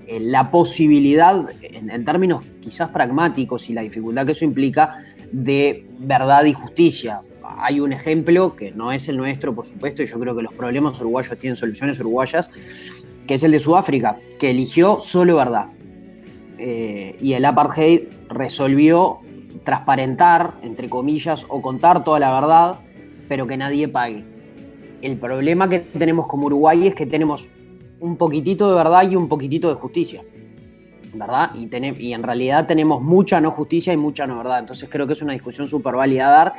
[0.08, 6.54] la posibilidad, en, términos quizás pragmáticos y la dificultad que eso implica, de verdad y
[6.54, 7.18] justicia.
[7.58, 10.54] Hay un ejemplo que no es el nuestro, por supuesto, y yo creo que los
[10.54, 12.50] problemas uruguayos tienen soluciones uruguayas,
[13.26, 15.66] que es el de Sudáfrica, que eligió solo verdad.
[16.58, 19.18] Eh, y el apartheid resolvió
[19.64, 22.76] transparentar, entre comillas, o contar toda la verdad,
[23.28, 24.24] pero que nadie pague.
[25.02, 27.48] El problema que tenemos como Uruguay es que tenemos
[28.00, 30.22] un poquitito de verdad y un poquitito de justicia.
[31.14, 31.50] ¿Verdad?
[31.54, 31.68] Y,
[32.04, 34.60] y en realidad tenemos mucha no justicia y mucha no verdad.
[34.60, 36.54] Entonces creo que es una discusión súper válida a dar.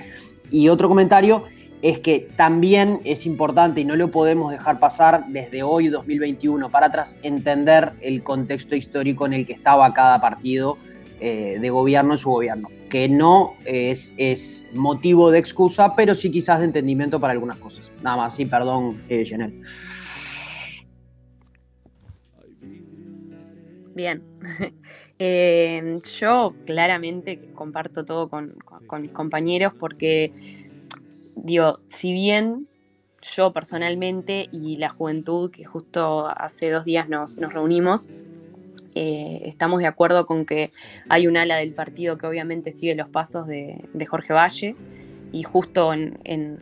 [0.49, 1.43] Y otro comentario
[1.82, 6.88] es que también es importante y no lo podemos dejar pasar desde hoy 2021 para
[6.88, 10.78] atrás entender el contexto histórico en el que estaba cada partido
[11.20, 16.60] eh, de gobierno en su gobierno, que no es, motivo de excusa, pero sí quizás
[16.60, 17.92] de entendimiento para algunas cosas.
[18.02, 19.26] Nada más, sí, perdón, eh,
[23.94, 24.24] Bien.
[25.20, 28.54] Eh, yo claramente comparto todo con
[29.02, 30.66] mis compañeros porque
[31.43, 32.67] digo, si bien
[33.21, 38.06] yo personalmente y la juventud, que justo hace dos días nos, reunimos,
[38.95, 40.71] eh, estamos de acuerdo con que
[41.10, 44.76] hay un ala del partido que obviamente sigue los pasos de, Jorge Valle.
[45.34, 46.60] Y justo en,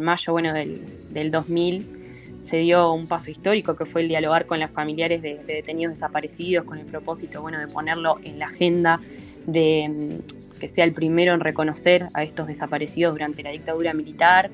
[0.00, 1.92] mayo bueno, del, 2000
[2.40, 6.64] se dio un paso histórico que fue el dialogar con las familiares de, detenidos desaparecidos
[6.64, 9.00] con el propósito bueno, de ponerlo en la agenda
[9.46, 10.20] de
[10.58, 14.50] que sea el primero en reconocer a estos desaparecidos durante la dictadura militar,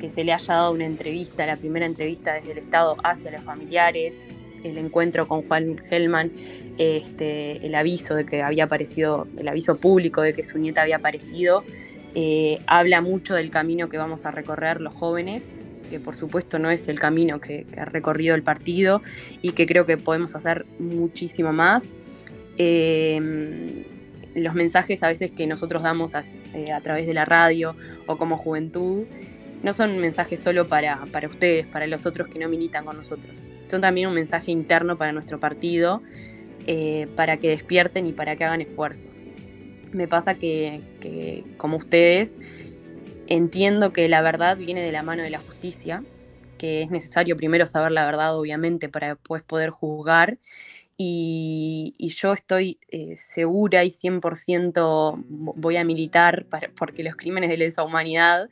[0.00, 3.42] que se le haya dado una entrevista, la primera entrevista desde el Estado hacia los
[3.42, 4.14] familiares,
[4.64, 6.32] el encuentro con Juan Hellman,
[6.78, 10.96] este, el aviso de que había aparecido, el aviso público de que su nieta había
[10.96, 11.64] aparecido,
[12.14, 15.42] eh, habla mucho del camino que vamos a recorrer los jóvenes,
[15.90, 19.02] que por supuesto no es el camino que, ha recorrido el partido
[19.42, 21.88] y que creo que podemos hacer muchísimo más.
[22.58, 23.84] Eh,
[24.34, 26.14] los mensajes a veces que nosotros damos
[26.54, 29.06] eh, a, través de la radio o como juventud
[29.62, 33.42] no son mensajes solo para, para, ustedes, para los otros que no militan con nosotros.
[33.68, 36.02] Son también un mensaje interno para nuestro partido,
[36.66, 39.10] eh, para que despierten y para que hagan esfuerzos.
[39.92, 42.34] Me pasa que, como ustedes,
[43.28, 46.02] entiendo que la verdad viene de la mano de la justicia,
[46.58, 50.38] que es necesario primero saber la verdad, obviamente, para después poder juzgar.
[50.96, 57.82] Y, yo estoy eh, segura y 100% voy a militar porque los crímenes de lesa
[57.82, 58.48] humanidad,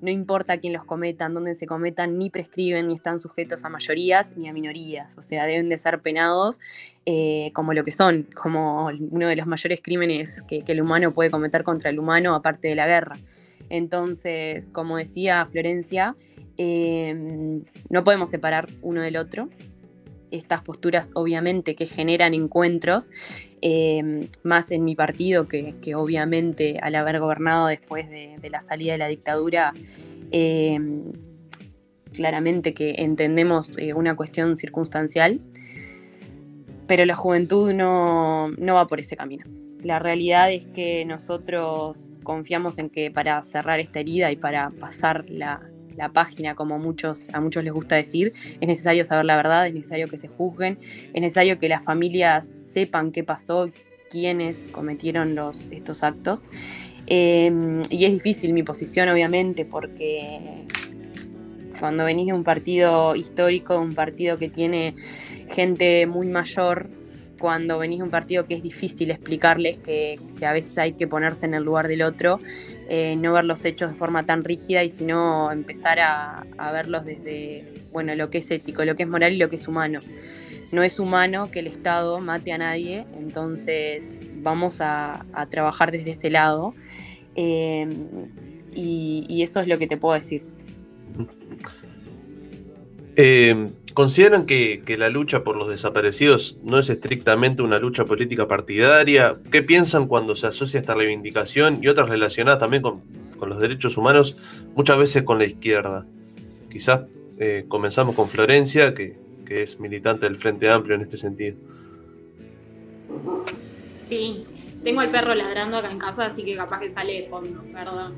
[0.00, 4.36] no importa quién los cometan, dónde se cometan, ni prescriben, ni están sujetos a mayorías
[4.36, 5.16] ni a minorías.
[5.18, 6.58] O sea, deben de ser penados
[7.06, 11.12] eh, como lo que son, como uno de los mayores crímenes que, que el humano
[11.12, 13.16] puede cometer contra el humano, aparte de la guerra.
[13.68, 16.16] Entonces, como decía Florencia,
[16.58, 19.48] eh, no podemos separar uno del otro.
[20.32, 23.10] Estas posturas obviamente que generan encuentros,
[23.60, 28.98] eh, más en mi partido que, obviamente al haber gobernado después de, la salida de
[28.98, 29.72] la dictadura,
[30.32, 30.78] eh,
[32.12, 35.40] claramente que entendemos eh, una cuestión circunstancial,
[36.86, 39.44] pero la juventud no, no va por ese camino.
[39.82, 45.28] La realidad es que nosotros confiamos en que para cerrar esta herida y para pasar
[45.28, 45.60] la,
[45.96, 49.74] la página, como muchos, a muchos les gusta decir, es necesario saber la verdad, es
[49.74, 50.78] necesario que se juzguen,
[51.12, 53.70] es necesario que las familias sepan qué pasó,
[54.10, 56.44] quiénes cometieron los, estos actos.
[57.06, 60.64] Eh, y es difícil mi posición, obviamente, porque
[61.80, 64.94] cuando venís de un partido histórico, un partido que tiene
[65.48, 66.88] gente muy mayor,
[67.42, 71.08] cuando venís de un partido que es difícil explicarles que, que a veces hay que
[71.08, 72.38] ponerse en el lugar del otro,
[72.88, 77.04] eh, no ver los hechos de forma tan rígida y sino empezar a, a verlos
[77.04, 79.98] desde bueno, lo que es ético, lo que es moral y lo que es humano.
[80.70, 86.12] No es humano que el Estado mate a nadie, entonces vamos a, a trabajar desde
[86.12, 86.72] ese lado.
[87.34, 87.88] Eh,
[88.74, 90.44] y eso es lo que te puedo decir.
[93.16, 99.34] Eh, ¿Consideran que, la lucha por los desaparecidos no es estrictamente una lucha política partidaria?
[99.50, 103.02] ¿Qué piensan cuando se asocia esta reivindicación y otras relacionadas también con,
[103.42, 104.36] los derechos humanos,
[104.74, 106.06] muchas veces con la izquierda?
[106.70, 107.02] Quizás
[107.38, 111.58] eh, comenzamos con Florencia, que, es militante del Frente Amplio en este sentido.
[114.00, 114.44] Sí,
[114.82, 118.10] tengo el perro ladrando acá en casa, así que capaz que sale de fondo, perdón.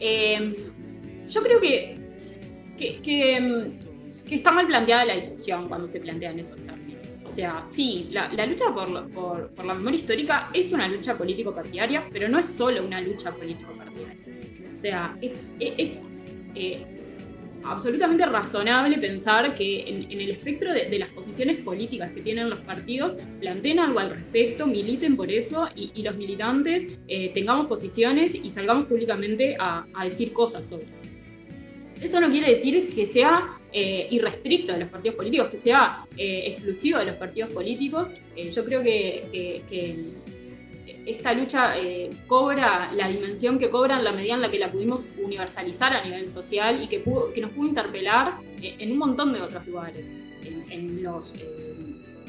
[0.00, 0.56] Eh,
[1.28, 1.98] yo creo que,
[2.78, 3.89] que, que,
[4.30, 7.00] que está mal planteada la discusión cuando se plantean esos términos.
[7.24, 12.38] O sea, sí, la, lucha por, la memoria histórica es una lucha político-partidaria, pero no
[12.38, 14.14] es solo una lucha político-partidaria.
[14.72, 16.02] O sea, es,
[16.54, 16.86] eh,
[17.64, 23.16] absolutamente razonable pensar que en, el espectro de, las posiciones políticas que tienen los partidos
[23.40, 28.86] planteen algo al respecto, militen por eso y, los militantes eh, tengamos posiciones y salgamos
[28.86, 30.99] públicamente a, a decir cosas sobre.
[32.00, 36.44] Eso no quiere decir que sea eh, irrestricto de los partidos políticos, que sea eh,
[36.48, 38.10] exclusivo de los partidos políticos.
[38.34, 39.62] Eh, yo creo que,
[41.06, 41.74] esta lucha
[42.28, 46.04] cobra la dimensión que cobra en la medida en la que la pudimos universalizar a
[46.04, 46.98] nivel social y que,
[47.40, 50.14] nos pudo interpelar en un montón de otros lugares,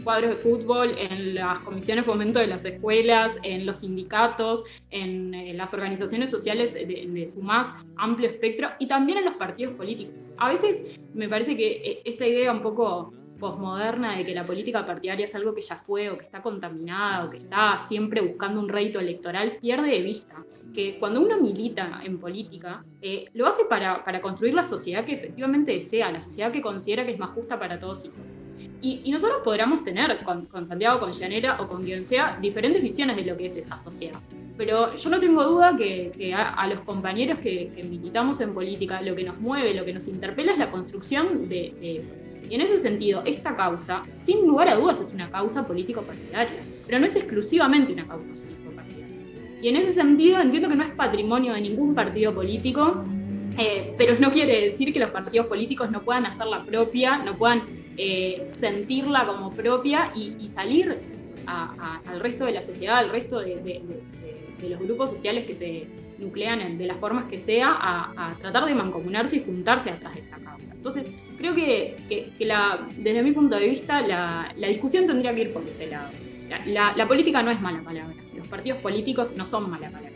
[0.02, 5.34] cuadros de fútbol, en las comisiones de fomento de las escuelas, en los sindicatos, en
[5.34, 9.76] eh, las organizaciones sociales de, de su más amplio espectro y también en los partidos
[9.76, 10.30] políticos.
[10.38, 10.84] A veces
[11.14, 15.34] me parece que eh, esta idea un poco posmoderna de que la política partidaria es
[15.34, 19.00] algo que ya fue o que está contaminada o que está siempre buscando un rédito
[19.00, 24.22] electoral pierde de vista que cuando uno milita en política, eh, lo hace para, para
[24.22, 27.80] construir la sociedad que efectivamente desea, la sociedad que considera que es más justa para
[27.80, 28.51] todos y todas.
[28.82, 32.82] Y, y nosotros podríamos tener con, con Santiago, con Llanera o con quien sea diferentes
[32.82, 34.20] visiones de lo que es esa sociedad.
[34.58, 38.54] Pero yo no tengo duda que, que a, a los compañeros que, que militamos en
[38.54, 42.16] política, lo que nos mueve, lo que nos interpela es la construcción de, de eso.
[42.50, 47.00] Y en ese sentido, esta causa, sin lugar a dudas, es una causa político-partidaria, pero
[47.00, 49.16] no es exclusivamente una causa político-partidaria.
[49.62, 53.04] Y en ese sentido, entiendo que no es patrimonio de ningún partido político,
[53.58, 57.64] eh, pero no quiere decir que los partidos políticos no puedan hacerla propia, no puedan
[57.98, 60.98] eh, sentirla como propia y, y salir
[61.48, 64.02] a- a- al resto de la sociedad, al resto de, de- de-
[64.62, 65.88] de los grupos sociales que se
[66.20, 70.14] nuclean en- de las formas que sea, a, a tratar de mancomunarse y juntarse atrás
[70.14, 70.74] de esta causa.
[70.74, 71.06] Entonces,
[71.38, 75.42] creo que, que- que la, desde mi punto de vista la, la discusión tendría que
[75.42, 76.10] ir por ese lado.
[76.68, 80.12] La, la- política no es mala palabra, los partidos políticos no son mala palabra.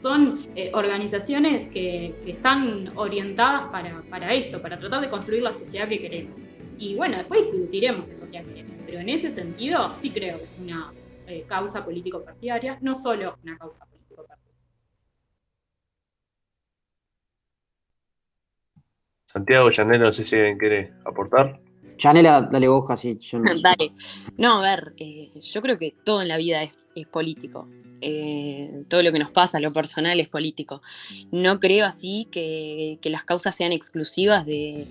[0.00, 5.52] Son eh, organizaciones que, que están orientadas para, para esto, para tratar de construir la
[5.52, 6.40] sociedad que queremos.
[6.80, 10.58] Y bueno, después discutiremos qué sociedad queremos, pero en ese sentido sí creo que es
[10.60, 10.92] una
[11.26, 14.50] eh, causa político-partidaria, no solo una causa político-partidaria.
[19.26, 21.60] Santiago Llanero, no sé si alguien quiere aportar.
[21.98, 23.18] Chanela, dale vos casi.
[23.18, 23.92] Yo no- Dale.
[24.38, 27.68] No, a ver, eh, yo creo que todo en la vida es, es político.
[28.00, 30.80] Eh, todo lo que nos pasa, lo personal es político.
[31.30, 34.86] No creo así que, que las causas sean exclusivas de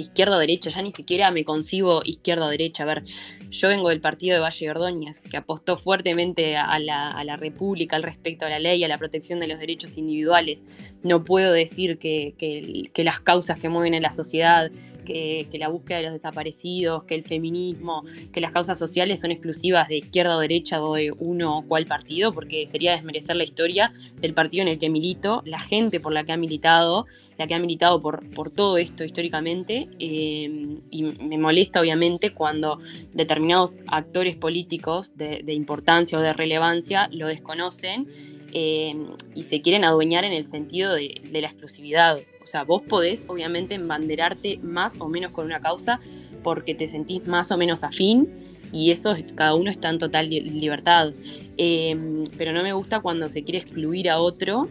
[0.00, 2.82] izquierda o derecha, ya ni siquiera me concibo izquierda o derecha.
[2.82, 3.04] A ver,
[3.50, 7.96] yo vengo del partido de Valle Ordóñez, que apostó fuertemente a la, a la República
[7.96, 10.62] al respecto a la ley, a la protección de los derechos individuales.
[11.02, 14.70] No puedo decir que, las causas que mueven en la sociedad,
[15.06, 19.88] que, la búsqueda de los desaparecidos, que el feminismo, que las causas sociales son exclusivas
[19.88, 23.92] de izquierda o derecha o de uno o cual partido, porque sería desmerecer la historia
[24.20, 27.06] del partido en el que milito, la gente por la que ha militado,
[27.38, 28.20] la que ha militado por,
[28.54, 32.78] todo esto históricamente, eh, y me molesta obviamente cuando
[33.12, 38.06] determinados actores políticos de importancia o de relevancia lo desconocen
[38.52, 38.94] eh,
[39.34, 42.18] y se quieren adueñar en el sentido de, la exclusividad.
[42.42, 46.00] O sea, vos podés obviamente embanderarte más o menos con una causa
[46.42, 48.28] porque te sentís más o menos afín
[48.72, 51.12] y eso es- cada uno está en total li- libertad.
[51.58, 54.68] Eh, pero no me gusta cuando se quiere excluir a otro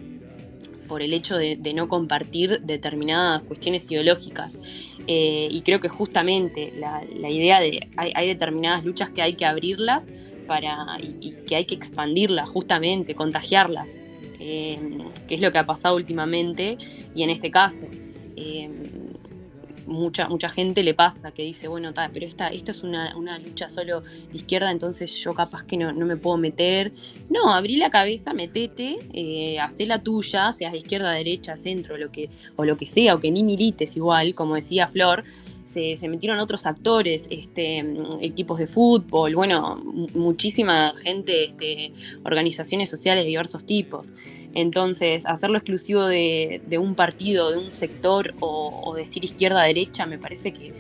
[0.88, 4.56] por el hecho de, no compartir determinadas cuestiones ideológicas.
[5.08, 9.36] Eh, y creo que justamente la, la idea de hay, hay determinadas luchas que hay
[9.36, 10.06] que abrirlas
[10.50, 13.88] para, y, que hay que expandirlas, justamente, contagiarlas,
[14.41, 14.80] eh,
[15.28, 16.78] que es lo que ha pasado últimamente
[17.16, 17.86] y en este caso.
[18.36, 18.70] eh,
[19.89, 23.68] mucha, mucha gente le pasa que dice, bueno, pero esta, esta es una, una lucha
[23.68, 26.93] solo de izquierda, entonces yo capaz que no, no me puedo meter.
[27.30, 32.12] No, abrí la cabeza, metete, eh, hacé la tuya, seas de izquierda, derecha, centro, lo
[32.12, 35.24] que, o lo que sea, o que ni milites igual, como decía Flor.
[35.70, 37.86] Se, se metieron otros actores, este,
[38.22, 41.94] equipos de fútbol, bueno, mu- muchísima gente, este,
[42.26, 44.12] organizaciones sociales de diversos tipos.
[44.56, 50.54] Entonces, hacerlo exclusivo de, de un partido, de un sector o, decir izquierda-derecha, me parece
[50.54, 50.74] que,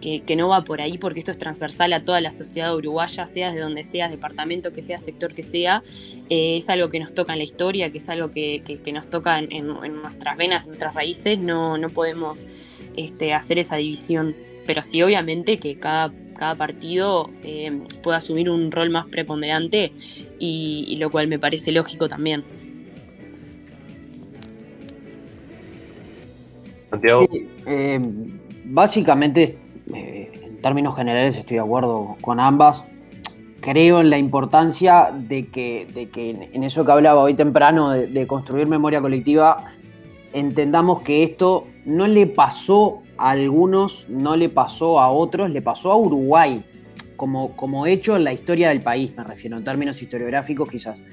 [0.00, 3.54] que- no va por ahí porque esto es transversal a toda la sociedad uruguaya, seas
[3.54, 5.80] de donde seas, departamento que sea, sector que sea.
[6.30, 9.08] Eh, es algo que nos toca en la historia, que es algo que, que- nos
[9.08, 11.38] toca en- en nuestras venas, en nuestras raíces.
[11.38, 12.48] No, no podemos
[12.96, 14.34] este, hacer esa división.
[14.66, 17.72] Pero sí, obviamente, que cada, cada partido eh,
[18.02, 19.92] pueda asumir un rol más preponderante
[20.38, 22.44] y- y lo cual me parece lógico también.
[26.88, 28.00] Santiago, Sí, eh,
[28.64, 29.58] básicamente,
[29.94, 32.84] eh, en términos generales, estoy de acuerdo con ambas.
[33.60, 38.08] Creo en la importancia de que, de que en- eso que hablaba hoy temprano, de,
[38.08, 39.72] de construir memoria colectiva,
[40.32, 45.90] entendamos que esto no le pasó a algunos, no le pasó a otros, le pasó
[45.92, 46.64] a Uruguay,
[47.16, 51.04] como, como hecho en la historia del país, me refiero, en términos historiográficos quizás.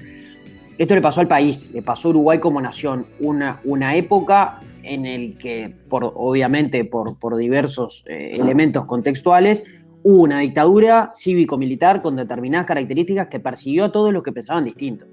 [0.78, 5.06] Esto le pasó al país, le pasó a Uruguay como nación, una, una época en
[5.06, 9.62] el que, por, obviamente por, por diversos eh, elementos contextuales,
[10.02, 15.06] hubo una dictadura cívico-militar con determinadas características que persiguió a todos los que pensaban distinto,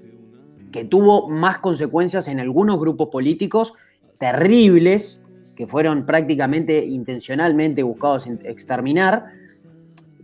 [0.72, 3.74] que tuvo más consecuencias en algunos grupos políticos
[4.18, 5.22] terribles,
[5.58, 9.24] que fueron prácticamente intencionalmente buscados exterminar,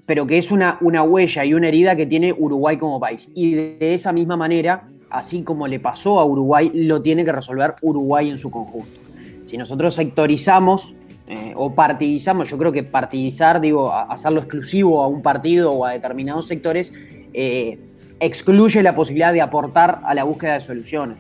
[0.06, 3.28] pero que es una, una huella y una herida que tiene Uruguay como país.
[3.34, 7.74] Y de, esa misma manera, así como le pasó a Uruguay, lo tiene que resolver
[7.82, 9.00] Uruguay en su conjunto.
[9.44, 10.94] Si nosotros sectorizamos
[11.26, 15.94] eh, o partidizamos, yo creo que partidizar, digo, hacerlo exclusivo a un partido o a
[15.94, 16.92] determinados sectores,
[17.32, 17.80] eh,
[18.20, 21.18] excluye la posibilidad de aportar a la búsqueda de soluciones.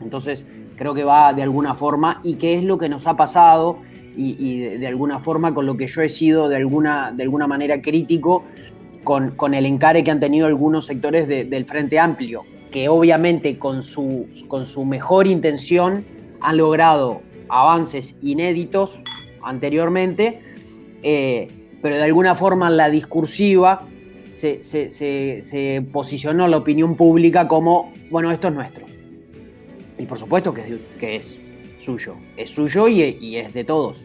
[0.00, 0.46] Entonces,
[0.76, 3.78] creo que va de alguna forma y que es lo que nos ha pasado
[4.14, 7.80] y, de, alguna forma con lo que yo he sido de alguna, de alguna manera
[7.80, 8.44] crítico
[9.04, 13.82] con, el encare que han tenido algunos sectores de- del Frente Amplio, que obviamente con
[13.82, 16.04] su, con su mejor intención
[16.40, 19.02] han logrado avances inéditos
[19.42, 20.40] anteriormente,
[21.02, 21.48] eh,
[21.80, 23.86] pero de alguna forma la discursiva
[24.32, 28.91] se posicionó la opinión pública como, bueno, esto es nuestro.
[30.02, 31.38] Y por supuesto que es,
[31.78, 34.04] suyo, es suyo y, es de todos.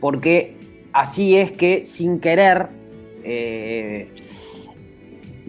[0.00, 0.56] Porque
[0.92, 2.66] así es que sin querer,
[3.22, 4.10] eh,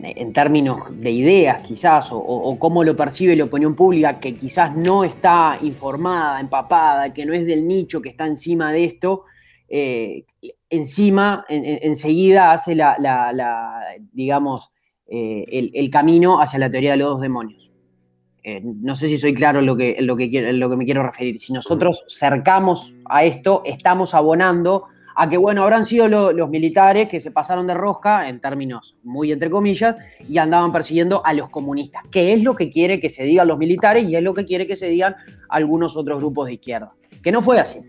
[0.04, 5.04] en términos de ideas quizás, o, cómo lo percibe la opinión pública, que quizás no
[5.04, 9.24] está informada, empapada, que no es del nicho que está encima de esto,
[9.68, 10.26] eh,
[10.70, 12.96] encima, en- en- enseguida hace la,
[14.14, 14.70] digamos,
[15.08, 17.71] eh, el camino hacia la teoría de los dos demonios.
[18.44, 20.86] Eh, no sé si soy claro en lo que, lo, que quiero, lo que me
[20.86, 21.40] quiero referir.
[21.40, 24.86] Si nosotros cercamos a esto, estamos abonando
[25.16, 28.96] a que, bueno, habrán sido lo- los militares que se pasaron de rosca, en términos
[29.04, 29.96] muy entre comillas,
[30.28, 33.58] y andaban persiguiendo a los comunistas, que es lo que quiere que se digan los
[33.60, 35.16] militares y es lo que quiere que se digan
[35.50, 36.94] algunos otros grupos de izquierda.
[37.22, 37.80] Que no fue así.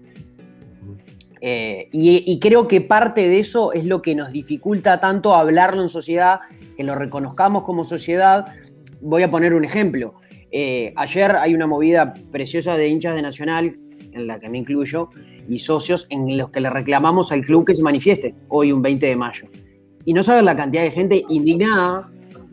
[1.40, 5.88] Eh, y creo que parte de eso es lo que nos dificulta tanto hablarlo en
[5.88, 6.40] sociedad,
[6.76, 8.46] que lo reconozcamos como sociedad.
[9.00, 10.14] Voy a poner un ejemplo.
[10.52, 13.76] Eh, ayer hay una movida preciosa de hinchas de Nacional
[14.12, 15.08] en la que me incluyo,
[15.48, 19.06] y socios en los que le reclamamos al club que se manifieste hoy un 20
[19.06, 19.48] de mayo.
[20.04, 22.10] Y no saben la cantidad de gente indignada,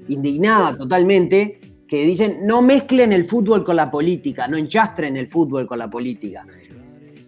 [0.08, 5.66] indignada totalmente, que dicen no mezclen el fútbol con la política, no enchastren el fútbol
[5.66, 6.46] con la política.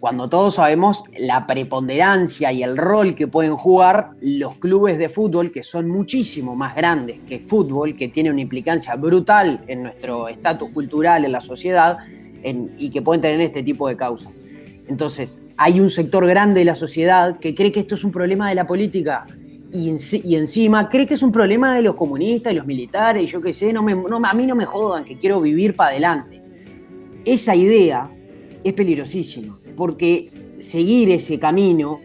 [0.02, 5.52] Cuando todos sabemos la preponderancia y el rol que pueden jugar los clubes de fútbol,
[5.52, 10.70] que son muchísimo más grandes que fútbol, que tiene una implicancia brutal en nuestro estatus
[10.72, 11.98] cultural, en la sociedad,
[12.42, 14.32] en- y que pueden tener este tipo de causas.
[14.88, 18.48] Entonces, hay un sector grande de la sociedad que cree que esto es un problema
[18.48, 19.24] de la política
[19.72, 23.22] y, enci- y encima cree que es un problema de los comunistas y los militares,
[23.22, 26.42] y yo qué sé, no- a mí no me jodan, que quiero vivir para adelante.
[27.24, 28.10] Esa idea
[28.64, 32.00] es peligrosísima, porque seguir ese camino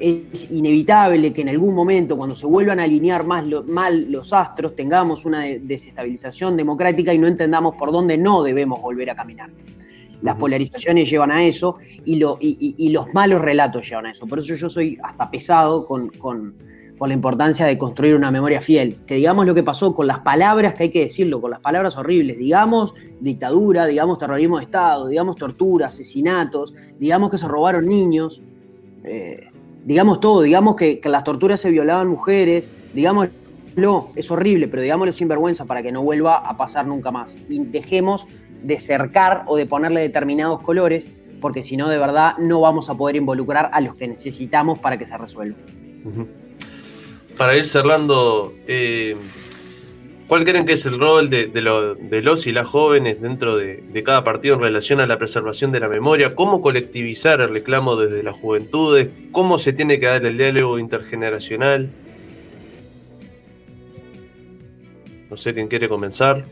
[0.00, 4.32] es inevitable que en algún momento, cuando se vuelvan a alinear más lo- mal los
[4.32, 9.14] astros, tengamos una de- desestabilización democrática y no entendamos por dónde no debemos volver a
[9.14, 9.50] caminar.
[10.22, 14.10] Las polarizaciones llevan a eso y, lo- y- y- y los malos relatos llevan a
[14.10, 14.26] eso.
[14.26, 16.54] Por eso yo soy hasta pesado con, con-
[16.98, 18.96] con la importancia de construir una memoria fiel.
[19.06, 21.96] Que digamos lo que pasó con las palabras que hay que decirlo, con las palabras
[21.96, 22.38] horribles.
[22.38, 28.40] Digamos dictadura, digamos terrorismo de Estado, digamos tortura, asesinatos, digamos que se robaron niños.
[29.04, 29.48] eh,
[29.84, 33.32] digamos todo, digamos que, que las torturas se violaban mujeres, digámoslo,
[34.16, 37.36] es horrible, pero digámoslo sin vergüenza para que no vuelva a pasar nunca más.
[37.48, 38.26] Y dejemos
[38.62, 42.94] de cercar o de ponerle determinados colores, porque si no, de verdad, no vamos a
[42.94, 45.58] poder involucrar a los que necesitamos para que se resuelva.
[46.04, 46.26] Ujú.
[47.36, 49.16] Para ir cerrando, eh,
[50.28, 53.56] ¿cuál creen que es el rol de, de lo- de los y las jóvenes dentro
[53.56, 56.34] de, de cada partido en relación a la preservación de la memoria?
[56.36, 59.08] ¿Cómo colectivizar el reclamo desde las juventudes?
[59.32, 61.90] ¿Cómo se tiene que dar el diálogo intergeneracional?
[65.30, 66.44] No sé quién quiere comenzar.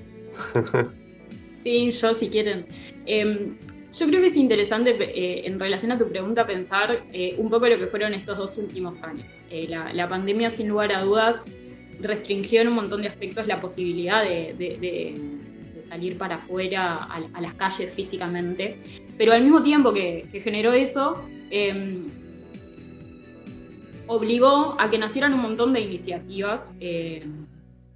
[1.57, 2.67] Sí, yo si quieren.
[3.07, 3.55] Em,
[3.93, 7.67] yo creo que es interesante eh, en relación a tu pregunta pensar eh, un poco
[7.69, 9.43] lo que fueron estos dos últimos años.
[9.51, 11.41] Eh, la, la pandemia, sin lugar a dudas,
[12.01, 15.15] restringió en un montón de aspectos la posibilidad de,
[15.83, 18.79] salir para afuera a, a las calles físicamente,
[19.19, 22.07] pero al mismo tiempo que, que generó eso, em,
[24.07, 27.25] obligó a que nacieran un montón de iniciativas eh,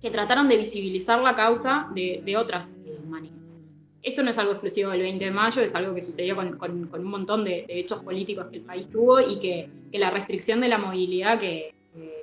[0.01, 3.59] que trataron de visibilizar la causa de, de otras eh, maneras.
[4.07, 6.87] Esto no es algo exclusivo del 20 de mayo, es algo que sucedió con, con-
[6.87, 10.11] con un montón de, de hechos políticos que el país tuvo y que, que la
[10.11, 11.75] restricción de la movilidad que,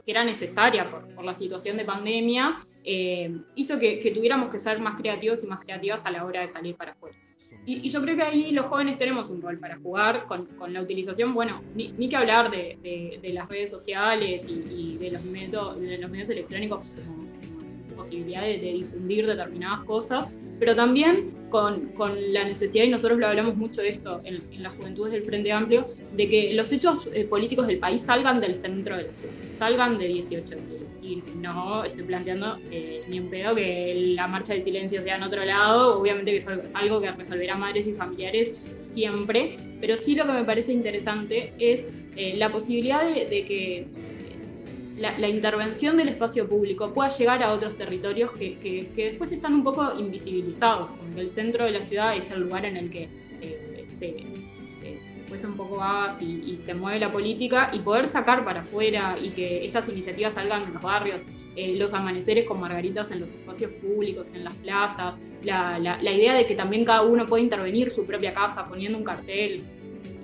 [0.06, 4.60] que era necesaria por, por la situación de pandemia eh, hizo que, que tuviéramos que
[4.60, 7.18] ser más creativos y más creativas a la hora de salir para afuera.
[7.66, 10.72] Y, y yo creo que ahí los jóvenes tenemos un rol para jugar con, con
[10.74, 14.98] la utilización, bueno, ni, ni que hablar de, de- de las redes sociales y, y
[14.98, 20.28] de, los medio- de los medios electrónicos como, como posibilidad de, de difundir determinadas cosas,
[20.60, 25.14] pero también con, la necesidad, y nosotros lo hablamos mucho de esto en, las juventudes
[25.14, 29.04] del Frente Amplio, de que los hechos eh, políticos del país salgan del centro de
[29.04, 30.62] la ciudad, salgan de 18 de.
[31.04, 35.24] Y no estoy planteando eh, ni un pedo que la marcha de silencio sea en
[35.24, 40.26] otro lado, obviamente que es algo- que resolverá madres y familiares siempre, pero sí lo
[40.26, 41.86] que me parece interesante es
[42.16, 43.86] eh, la posibilidad de que
[45.12, 49.64] la, intervención del espacio público pueda llegar a otros territorios que, que- después están un
[49.64, 53.10] poco invisibilizados, como que el centro de la ciudad es el lugar en el que
[53.42, 54.16] eh, se,
[54.82, 58.62] se, se un poco habas y, y se mueve la política, y poder sacar para
[58.62, 61.22] afuera y que estas iniciativas salgan en los barrios,
[61.56, 66.12] eh, los amaneceres con margaritas en los espacios públicos, en las plazas, la, la- la
[66.12, 69.64] idea de que también cada uno puede intervenir su propia casa poniendo un cartel.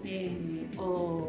[0.06, 0.32] eh,
[0.78, 1.29] o,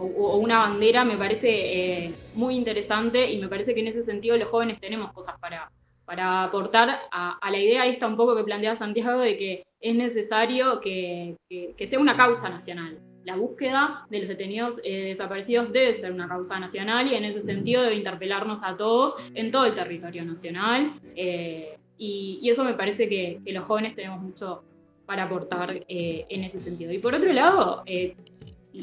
[0.00, 4.36] o- una bandera me parece eh, muy interesante y me parece que en ese sentido
[4.36, 5.70] los jóvenes tenemos cosas para,
[6.04, 10.80] para aportar a, la idea esta un poco que plantea Santiago de que es necesario
[10.80, 12.98] que, que- sea una causa nacional.
[13.24, 17.40] La búsqueda de los detenidos eh, desaparecidos debe ser una causa nacional y en ese
[17.40, 20.92] sentido debe interpelarnos a todos en todo el territorio nacional.
[21.16, 24.62] eh, y, eso me parece que, los jóvenes tenemos mucho
[25.06, 26.92] para aportar en ese sentido.
[26.92, 27.82] Y por otro lado,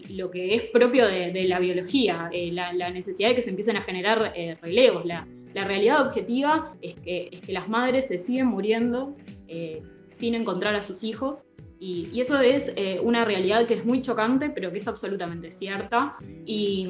[0.10, 3.82] lo que es propio de, la biología, eh, la, necesidad de que se empiecen a
[3.82, 5.06] generar eh, relevos.
[5.06, 9.18] La, realidad objetiva es que, es que las madres se siguen muriendo
[9.50, 11.46] eh, sin encontrar a sus hijos.
[11.78, 16.12] Y, eso es eh, una realidad que es muy chocante, pero que es absolutamente cierta.
[16.46, 16.88] Y,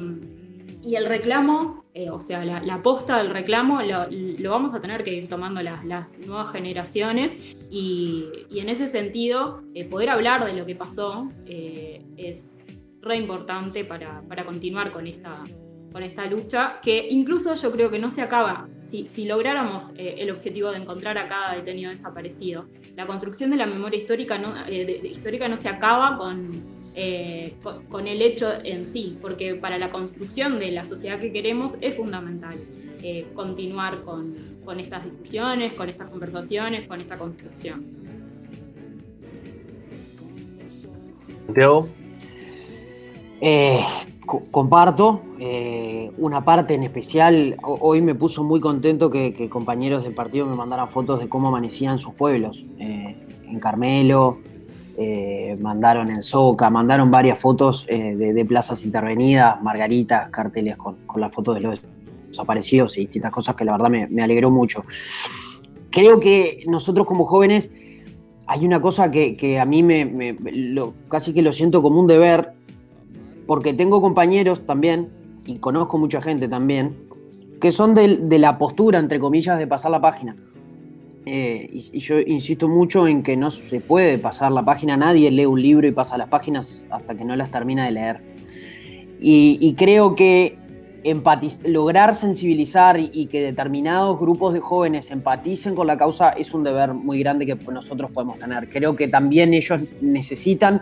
[0.83, 5.03] y el reclamo, o sea, la, la posta del reclamo, lo, lo vamos a tener
[5.03, 7.35] que ir tomando las, las nuevas generaciones.
[7.71, 12.63] Y, y en ese sentido, poder hablar de lo que pasó es
[13.01, 15.43] re importante para, para continuar con esta,
[15.91, 18.67] con esta lucha, que incluso yo creo que no se acaba.
[18.83, 23.57] Si, si lográramos eh, el objetivo de encontrar a cada detenido desaparecido, la construcción de
[23.57, 26.51] la memoria histórica no, eh, de- de- histórica no se acaba con,
[26.95, 31.31] eh, co- con, el hecho en sí, porque para la construcción de la sociedad que
[31.31, 32.55] queremos es fundamental
[33.03, 34.21] eh, continuar con,
[34.63, 37.83] con estas discusiones, con estas conversaciones, con esta construcción.
[41.47, 41.89] Santiago,
[43.41, 43.79] Eh,
[44.25, 47.57] co- comparto eh, una parte en especial.
[47.63, 51.47] ho- Hoy me puso muy contento que, compañeros del partido me mandaran fotos de cómo
[51.47, 52.63] amanecían sus pueblos.
[52.79, 54.37] eh, en Carmelo,
[55.59, 61.55] mandaron en Soca, mandaron varias fotos de, plazas intervenidas, margaritas, carteles con, con las fotos
[61.55, 61.83] de los
[62.31, 64.83] desaparecidos y distintas cosas que la verdad me, alegró mucho.
[65.89, 67.69] Creo que nosotros como jóvenes
[68.47, 70.35] hay una cosa que, a mí me,
[71.07, 72.53] casi que lo siento como un deber,
[73.51, 75.09] porque tengo compañeros también,
[75.45, 76.95] y conozco mucha gente también,
[77.59, 80.37] que son del- de, la postura, entre comillas, de pasar la página.
[81.25, 85.29] Eh, y, y yo insisto mucho en que no se puede pasar la página, nadie
[85.31, 88.23] lee un libro y pasa las páginas hasta que no las termina de leer.
[89.19, 90.57] Y, y creo que
[91.65, 96.63] lograr sensibilizar y, y que determinados grupos de jóvenes empaticen con la causa es un
[96.63, 98.69] deber muy grande que nosotros podemos tener.
[98.69, 100.81] Creo que también ellos necesitan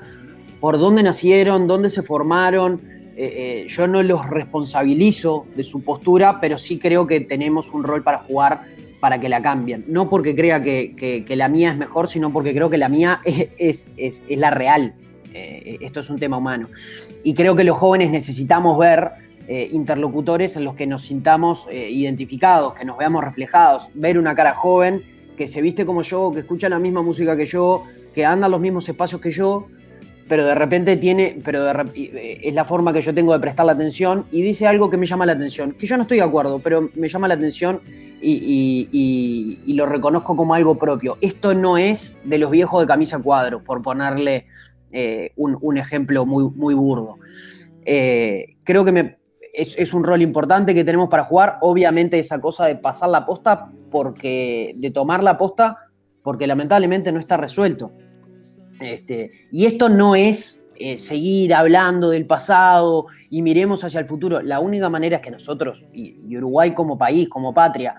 [0.60, 2.82] por dónde nacieron, dónde se formaron.
[3.16, 7.84] Eh, eh, yo no los responsabilizo de su postura, pero sí creo que tenemos un
[7.84, 8.62] rol para jugar
[9.02, 9.86] para que la cambien.
[9.88, 12.90] No porque crea que, que- que la mía es mejor, sino porque creo que la
[12.90, 14.94] mía es, es- es- es la real.
[15.34, 16.68] Eh, esto es un tema humano.
[17.24, 19.10] Y creo que los jóvenes necesitamos ver
[19.48, 24.36] eh, interlocutores en los que nos sintamos eh, identificados, que nos veamos reflejados, ver una
[24.36, 25.04] cara joven
[25.38, 27.84] que se viste como yo, que escucha la misma música que yo,
[28.14, 29.68] que anda en los mismos espacios que yo,
[30.30, 33.66] pero de repente tiene, pero de eh, es la forma que yo tengo de prestar
[33.66, 36.24] la atención y dice algo que me llama la atención, que yo no estoy de
[36.24, 37.82] acuerdo, pero me llama la atención
[38.22, 41.18] y, lo reconozco como algo propio.
[41.22, 44.46] Esto no es de los viejos de camisa cuadro, por ponerle
[44.92, 47.16] eh, un, ejemplo muy, muy burdo.
[47.86, 49.18] Eh, creo que
[49.54, 51.58] es un rol importante que tenemos para jugar.
[51.62, 55.78] Obviamente esa cosa de pasar la posta, porque, de tomar la posta,
[56.22, 57.94] porque lamentablemente no está resuelto.
[58.80, 64.42] Este, y esto no es eh, seguir hablando del pasado y miremos hacia el futuro.
[64.42, 67.96] La única manera es que nosotros, y, Uruguay como país, como patria,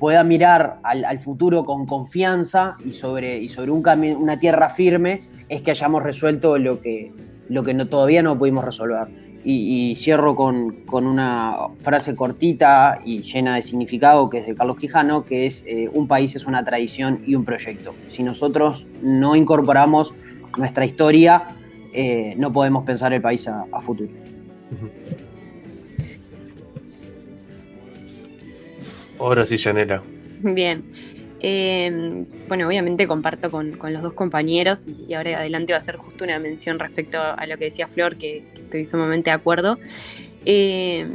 [0.00, 3.82] pueda mirar al, futuro con confianza y sobre, y sobre un
[4.18, 7.12] una tierra firme, es que hayamos resuelto lo que,
[7.48, 9.25] lo que no, todavía no pudimos resolver.
[9.48, 14.56] Y, y cierro con, con una frase cortita y llena de significado que es de
[14.56, 17.94] Carlos Quijano, que es eh, un país es una tradición y un proyecto.
[18.08, 20.12] Si nosotros no incorporamos
[20.58, 21.44] nuestra historia,
[21.92, 24.10] eh, no podemos pensar el país a, a futuro.
[29.20, 30.02] ahora sí, Yanela.
[30.42, 30.82] Bien.
[31.48, 36.24] Eh, bueno, obviamente comparto con, los dos compañeros y, ahora adelante va a ser justo
[36.24, 39.78] una mención respecto a lo que decía Flor, que, estoy sumamente de acuerdo.
[40.44, 41.06] Eh,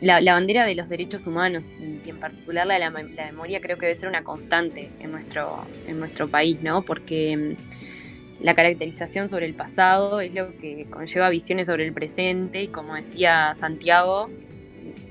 [0.00, 1.70] la, bandera de los derechos humanos
[2.04, 4.90] y, en particular la de la, mem- la memoria creo que debe ser una constante
[4.98, 6.82] en nuestro, en nuestro país, ¿no?
[6.82, 12.60] Porque mm, la caracterización sobre el pasado es lo que conlleva visiones sobre el presente
[12.60, 14.30] y como decía Santiago,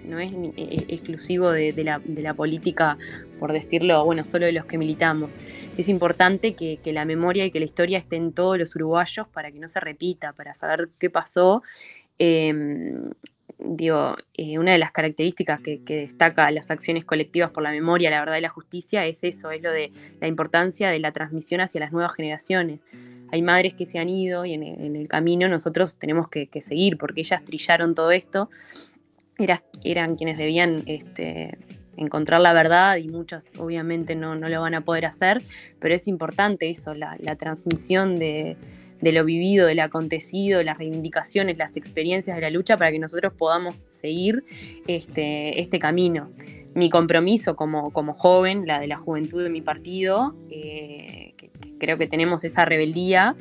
[0.06, 2.98] no es ni- e- exclusivo de, la, de la política,
[3.40, 5.36] por decirlo, bueno, solo de los que militamos.
[5.78, 9.28] Es importante que, que la memoria y que la historia esté en todos los uruguayos
[9.28, 11.64] para que no se repita, para saber qué pasó.
[12.18, 12.54] Eh,
[13.58, 18.20] digo, eh, una de las características que, destaca las acciones colectivas por la memoria, la
[18.20, 21.80] verdad y la justicia es eso, es lo de la importancia de la transmisión hacia
[21.80, 22.82] las nuevas generaciones.
[23.32, 24.64] Hay madres que se han ido y en
[24.96, 28.50] el, camino nosotros tenemos que seguir porque ellas trillaron todo esto,
[29.38, 31.58] Era- eran quienes debían este,
[31.98, 35.42] encontrar la verdad y muchas obviamente no, no lo van a poder hacer,
[35.80, 38.56] pero es importante eso, la, la transmisión de,
[39.02, 43.00] de lo vivido, de lo acontecido, las reivindicaciones, las experiencias de la lucha para que
[43.00, 44.44] nosotros podamos seguir
[44.88, 46.30] este, este camino.
[46.74, 51.34] Mi compromiso como, como joven, la de la juventud de mi partido, eh,
[51.80, 53.36] creo que tenemos esa rebeldía,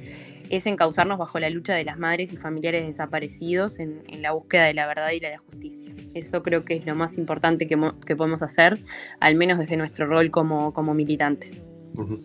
[0.56, 4.64] es encauzarnos bajo la lucha de las madres y familiares desaparecidos en, en la búsqueda
[4.64, 5.92] de la verdad y la justicia.
[6.14, 8.78] Eso creo que es lo más importante que, mo- que podemos hacer,
[9.20, 11.62] al menos desde nuestro rol como, como militantes.
[11.96, 12.20] Ujú.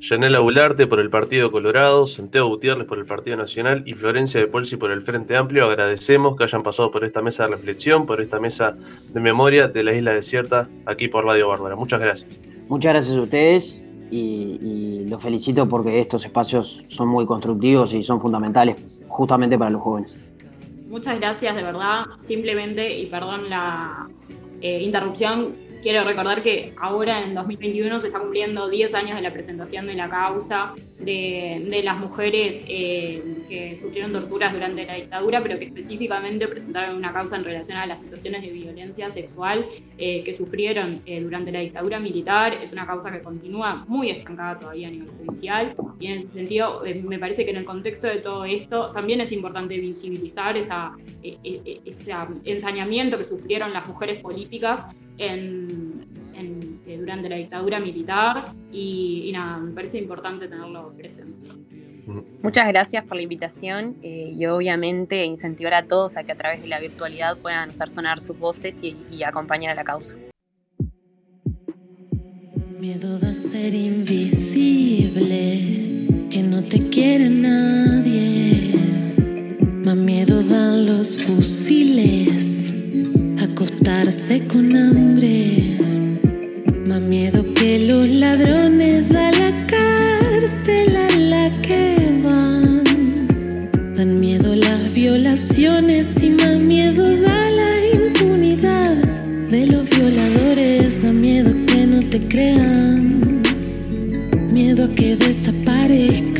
[0.00, 4.46] Yanela Bularte por el Partido Colorado, Santiago Gutiérrez por el Partido Nacional y Florencia de
[4.46, 5.64] Polsi por el Frente Amplio.
[5.64, 8.76] Agradecemos que hayan pasado por esta mesa de reflexión, por esta mesa
[9.12, 11.74] de memoria de la isla desierta, aquí por Radio Bárbara.
[11.74, 12.38] Muchas gracias.
[12.68, 18.20] Muchas gracias a ustedes y, los felicito porque estos espacios son muy constructivos y son
[18.20, 18.76] fundamentales
[19.08, 20.16] justamente para los jóvenes.
[20.88, 22.06] Muchas gracias, de verdad.
[22.18, 24.06] Simplemente, y perdón la
[24.60, 29.32] eh, interrupción, quiero recordar que ahora en 2021 se está cumpliendo 10 años de la
[29.32, 35.40] presentación de la causa de, de las mujeres eh, que sufrieron torturas durante la dictadura,
[35.42, 39.66] pero que específicamente presentaron una causa en relación a las situaciones de violencia sexual
[39.96, 42.58] eh, que sufrieron eh, durante la dictadura militar.
[42.62, 46.82] Es una causa que continúa muy estancada todavía a nivel judicial y en ese sentido
[47.04, 52.12] me parece que en el contexto de todo esto también es importante visibilizar esa, ese
[52.44, 54.86] ensañamiento que sufrieron las mujeres políticas
[55.18, 56.06] en,
[56.86, 58.42] eh, durante la dictadura militar
[58.72, 61.48] y, nada, me parece importante tenerlo presente.
[62.42, 66.62] Muchas gracias por la invitación eh, y obviamente incentivar a todos a que a través
[66.62, 70.16] de la virtualidad puedan hacer sonar sus voces y, y acompañar a la causa.
[72.78, 75.18] Miedo de ser invisible,
[76.30, 78.72] que no te quiere nadie.
[79.84, 82.77] Más miedo dan los fusiles
[83.58, 85.76] acostarse con hambre.
[86.86, 92.84] Más miedo que los ladrones da la cárcel a la que van.
[93.94, 98.94] Dan miedo las violaciones y más miedo da la impunidad
[99.50, 101.02] de los violadores.
[101.02, 103.42] Da miedo que no te crean.
[104.52, 106.37] Miedo a que desaparezcas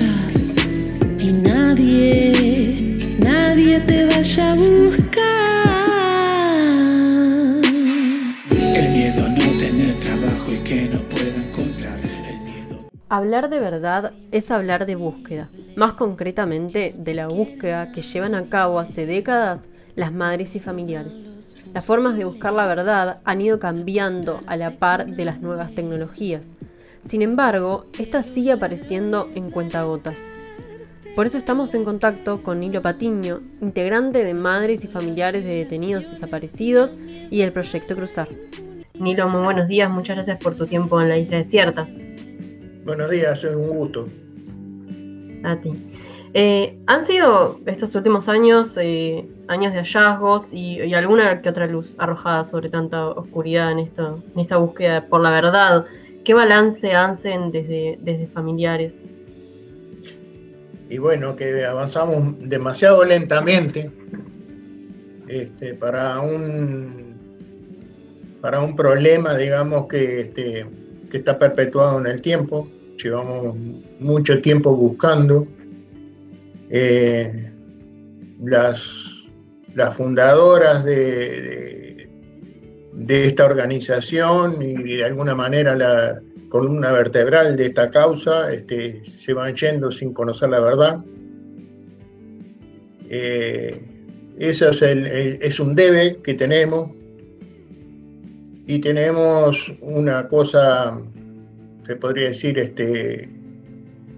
[13.18, 18.48] Hablar de verdad es hablar de búsqueda, más concretamente de la búsqueda que llevan a
[18.48, 19.64] cabo hace décadas
[19.96, 21.24] las madres y familiares.
[21.74, 25.74] Las formas de buscar la verdad han ido cambiando a la par de las nuevas
[25.74, 26.54] tecnologías.
[27.02, 30.32] Sin embargo, esta sigue apareciendo en cuentagotas.
[31.16, 36.08] Por eso estamos en contacto con Nilo Patiño, integrante de Madres y Familiares de Detenidos
[36.08, 36.94] Desaparecidos
[37.32, 38.28] y del Proyecto Cruzar.
[38.94, 41.88] Nilo, muy buenos días, muchas gracias por tu tiempo en la isla desierta.
[42.88, 44.08] Buenos días, es un gusto.
[45.44, 45.72] A ti.
[46.32, 51.96] Eh, han sido estos últimos años eh, años de hallazgos y, alguna que otra luz
[51.98, 55.84] arrojada sobre tanta oscuridad en, esto, en esta búsqueda por la verdad.
[56.24, 59.06] ¿Qué balance hacen desde, desde familiares?
[60.88, 63.90] Y bueno, que avanzamos demasiado lentamente
[65.28, 67.18] este, para un
[68.40, 70.64] para un problema, digamos, que, este,
[71.10, 72.66] que está perpetuado en el tiempo
[73.02, 73.56] llevamos
[74.00, 75.46] mucho tiempo buscando.
[76.70, 77.50] Eh,
[78.44, 78.82] las,
[79.74, 82.08] las, fundadoras de,
[82.92, 86.20] de, esta organización y de alguna manera la
[86.50, 90.98] columna vertebral de esta causa este, se van yendo sin conocer la verdad.
[93.08, 93.80] Eh,
[94.38, 96.90] eso es, es un debe que tenemos
[98.66, 101.00] y tenemos una cosa
[101.88, 103.30] se podría decir, este,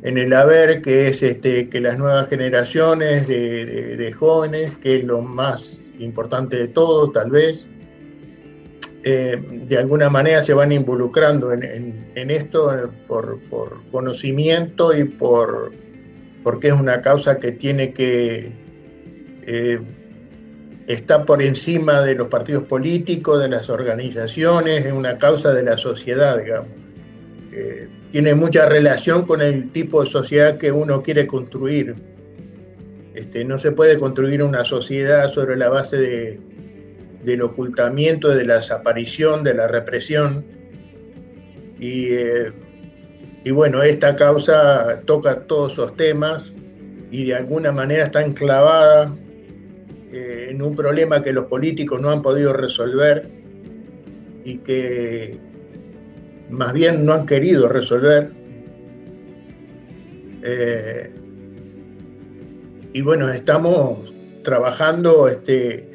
[0.03, 5.23] en el haber, que es este, que las nuevas generaciones de, jóvenes, que es lo
[5.23, 7.65] más importante de todo, tal vez,
[9.05, 13.39] eh, de alguna manera se van involucrando en, esto por,
[13.93, 15.71] conocimiento y por
[16.43, 18.51] porque es una causa que tiene que
[19.47, 19.79] eh,
[20.87, 25.77] está por encima de los partidos políticos, de las organizaciones, es una causa de la
[25.79, 26.80] sociedad, digamos
[28.13, 31.95] tiene mucha relación con el tipo de sociedad que uno quiere construir.
[33.15, 36.41] Este, no se puede construir una sociedad sobre la base de,
[37.25, 40.45] del ocultamiento, de la desaparición, de la represión.
[41.79, 42.53] Y, eh,
[43.45, 46.53] y bueno, esta causa toca todos esos temas
[47.11, 49.15] y de alguna manera está enclavada
[50.13, 53.29] eh, en un problema que los políticos no han podido resolver
[54.45, 55.39] y que
[56.51, 58.31] más bien no han querido resolver.
[60.43, 61.13] Eh,
[62.93, 65.89] y bueno, estamos trabajando este,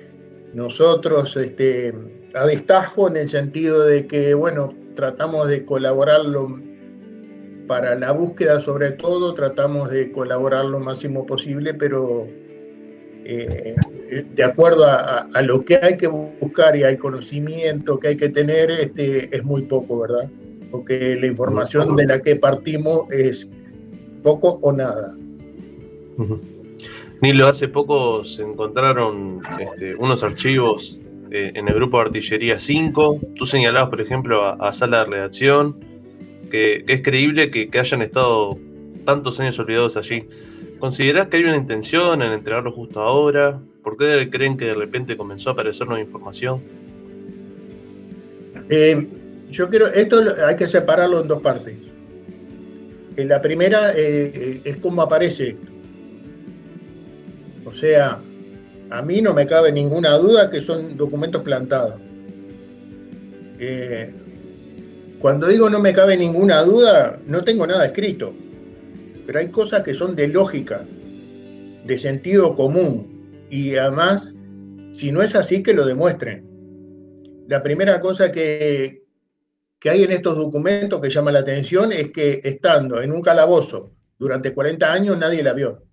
[0.53, 1.93] nosotros este,
[2.33, 6.59] a destajo en el sentido de que, bueno, tratamos de colaborarlo
[7.67, 12.27] para la búsqueda sobre todo, tratamos de colaborar lo máximo posible, pero
[13.25, 13.75] eh,
[14.35, 18.69] de acuerdo a, lo que hay que buscar y al conocimiento que hay que tener,
[18.69, 20.29] este, es muy poco, ¿verdad?
[20.75, 23.47] Porque la información de la que partimos es
[24.23, 25.15] poco o nada.
[27.21, 30.99] Nilo, hace poco se encontraron este, unos archivos
[31.31, 33.21] eh, en el grupo de artillería 5.
[33.35, 35.79] Tú señalabas, por ejemplo, a, sala de redacción,
[36.51, 38.57] que, es creíble que, hayan estado
[39.05, 40.25] tantos años olvidados allí.
[40.77, 43.61] ¿Considerás que hay una intención en entregarlo justo ahora?
[43.81, 46.61] ¿Por qué creen que de repente comenzó a aparecer nueva información?
[48.69, 49.07] Eh,
[49.49, 51.75] yo quiero, esto hay que separarlo en dos partes.
[53.17, 55.55] En la primera eh, eh, es como aparece.
[57.63, 58.19] O sea,
[58.89, 61.99] a mí no me cabe ninguna duda que son documentos plantados.
[63.59, 64.11] Eh,
[65.19, 68.33] cuando digo no me cabe ninguna duda, no tengo nada escrito.
[69.25, 70.85] Pero hay cosas que son de lógica,
[71.85, 73.47] de sentido común.
[73.49, 74.33] Y además,
[74.93, 76.43] si no es así, que lo demuestren.
[77.47, 79.04] La primera cosa que,
[79.85, 83.91] que hay en estos documentos que llama la atención es que estando en un calabozo
[84.17, 85.83] durante 40 años nadie la vio.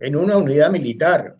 [0.00, 1.36] En una unidad militar.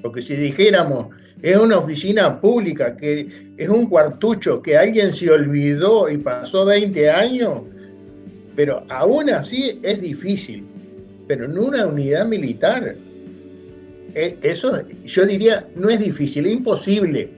[0.00, 1.08] Porque si dijéramos,
[1.42, 7.10] es una oficina pública, que es un cuartucho, que alguien se olvidó y pasó 20
[7.10, 7.62] años,
[8.54, 10.62] pero aún así es difícil.
[11.26, 12.94] Pero en una unidad militar,
[14.14, 17.28] eh, eso yo diría no es difícil, imposible.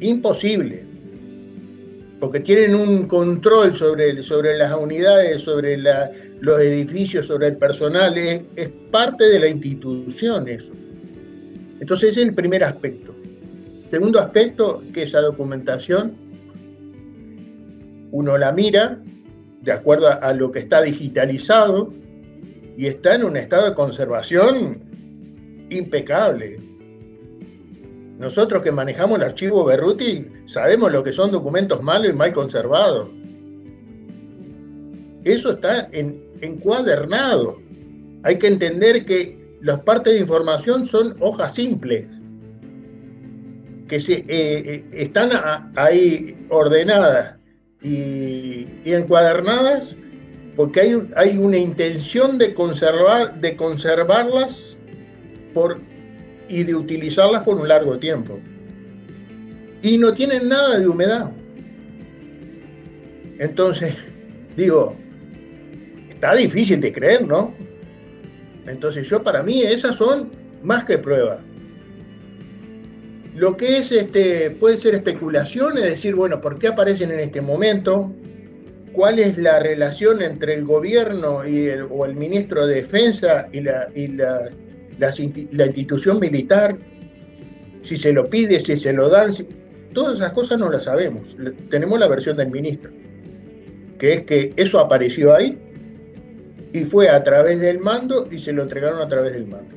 [0.00, 0.87] Imposible.
[2.20, 8.42] Porque tienen un control sobre, sobre las unidades, sobre los edificios, sobre el personal, es,
[8.56, 10.72] es parte de la institución eso.
[11.80, 13.14] Entonces ese es el primer aspecto.
[13.90, 16.12] Segundo aspecto, que esa documentación
[18.10, 18.98] uno la mira
[19.62, 21.92] de acuerdo a, a lo que está digitalizado
[22.76, 24.82] y está en un estado de conservación
[25.70, 26.58] impecable.
[28.18, 33.08] Nosotros que manejamos el archivo Berruti sabemos lo que son documentos malos y mal conservados.
[35.24, 37.58] Eso está en, encuadernado.
[38.22, 42.06] Hay que entender que las partes de información son hojas simples,
[43.88, 45.30] que se, eh, eh, están
[45.76, 47.36] ahí ordenadas
[47.82, 49.94] y, encuadernadas
[50.56, 54.60] porque hay, un- hay una intención de, conservar, de conservarlas
[56.48, 58.38] y de utilizarlas por un largo tiempo.
[59.82, 61.30] Y no tienen nada de humedad.
[63.38, 63.94] Entonces,
[64.56, 64.94] digo,
[66.10, 67.54] está difícil de creer, ¿no?
[68.66, 70.30] Entonces yo para mí esas son
[70.62, 71.40] más que pruebas.
[73.36, 77.40] Lo que es este puede ser especulación, es decir, bueno, ¿por qué aparecen en este
[77.40, 78.12] momento?
[78.92, 83.60] ¿Cuál es la relación entre el gobierno y el, o el ministro de Defensa y
[83.60, 84.50] la, y la,
[84.98, 86.76] la institución militar?
[87.84, 89.32] Si se lo pide, si se lo dan,
[89.92, 91.22] todas esas cosas no las sabemos.
[91.70, 92.90] Tenemos la versión del ministro,
[93.98, 95.58] que es que eso apareció ahí
[96.72, 99.74] y fue a través del mando y se lo entregaron a través del mando.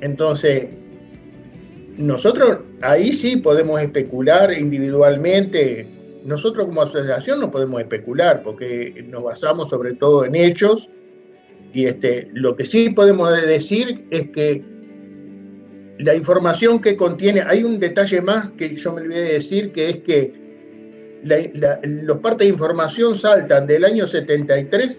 [0.00, 0.68] Entonces,
[1.96, 5.86] nosotros ahí sí podemos especular individualmente.
[6.24, 10.88] Nosotros como asociación no podemos especular porque nos basamos sobre todo en hechos
[11.72, 14.62] y este, lo que sí podemos decir es que
[15.98, 19.90] la información que contiene, hay un detalle más que yo me olvidé de decir, que
[19.90, 20.32] es que
[21.22, 24.96] la- los partes de información saltan del año 73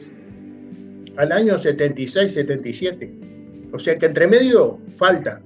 [1.18, 3.10] al año 76-77.
[3.72, 5.42] O sea que entre medio falta.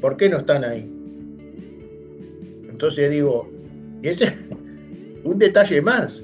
[0.00, 0.90] ¿Por qué no están ahí?
[2.68, 3.48] Entonces digo,
[4.02, 4.32] ese es
[5.22, 6.22] un detalle más.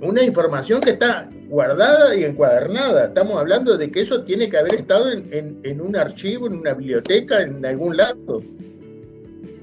[0.00, 3.06] Una información que está guardada y encuadernada.
[3.06, 7.42] Estamos hablando de que eso tiene que haber estado en, un archivo, en una biblioteca,
[7.42, 8.42] en algún lado.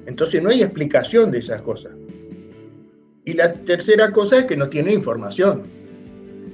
[0.06, 1.92] Entonces no hay explicación de esas cosas.
[3.26, 5.64] Y la tercera cosa es que no tiene información.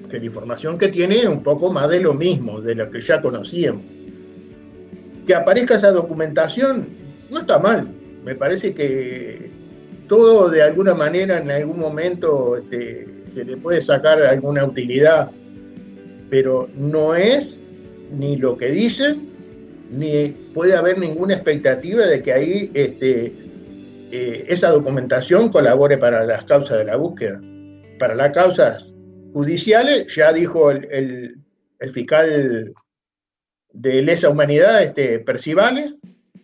[0.09, 3.01] Que la información que tiene es un poco más de lo mismo, de lo que
[3.01, 3.83] ya conocíamos.
[5.25, 6.87] Que aparezca esa documentación
[7.29, 7.87] no está mal.
[8.23, 9.49] Me parece que
[10.07, 15.31] todo de alguna manera en algún momento este, se le puede sacar alguna utilidad,
[16.29, 17.47] pero no es
[18.11, 19.29] ni lo que dicen,
[19.91, 23.33] ni puede haber ninguna expectativa de que ahí este,
[24.11, 27.41] eh, esa documentación colabore para las causas de la búsqueda.
[27.99, 28.85] Para las causas
[29.33, 31.37] judiciales, ya dijo el,
[31.91, 32.73] fiscal
[33.71, 35.93] de lesa humanidad, este, Percivales,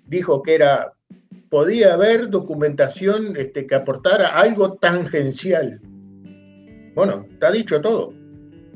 [0.05, 0.93] dijo que era,
[1.49, 5.81] podía haber documentación este, que aportara algo tangencial.
[6.95, 8.13] Bueno, está dicho todo.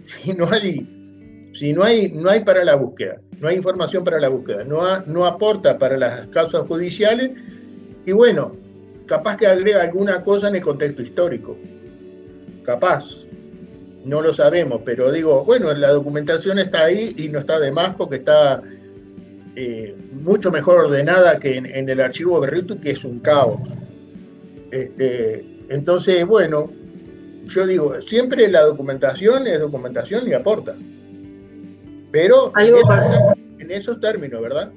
[0.05, 4.19] Si no hay, si no hay, no hay para la búsqueda, no hay información para
[4.19, 7.31] la búsqueda, no, no aporta para las causas judiciales,
[8.05, 8.51] y bueno,
[9.05, 11.57] capaz que agrega alguna cosa en el contexto histórico.
[12.63, 13.05] Capaz.
[14.05, 17.95] No lo sabemos, pero digo, bueno, la documentación está ahí y no está de más
[17.95, 18.61] porque está
[19.55, 23.59] eh, mucho mejor ordenada que en, en el archivo Berritu, que es un caos.
[24.71, 26.69] Este, entonces, bueno,
[27.49, 30.75] yo digo, siempre la documentación es documentación y aporta.
[32.11, 34.71] Pero Algo en, para- en esos términos, ¿verdad?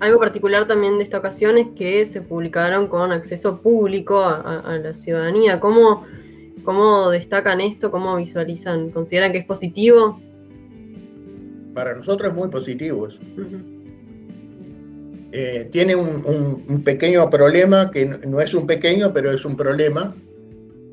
[0.00, 4.74] Algo particular también de esta ocasión es que se publicaron con acceso público a, a-
[4.74, 5.58] a la ciudadanía.
[5.58, 6.04] ¿Cómo,
[6.64, 7.90] ¿Cómo destacan esto?
[7.90, 8.90] ¿Cómo visualizan?
[8.90, 10.20] ¿Consideran que es positivo?
[11.74, 13.18] Para nosotros es muy positivo eso.
[15.32, 19.44] Eh, tiene un, un- un pequeño problema, que no, no es un pequeño, pero es
[19.44, 20.14] un problema.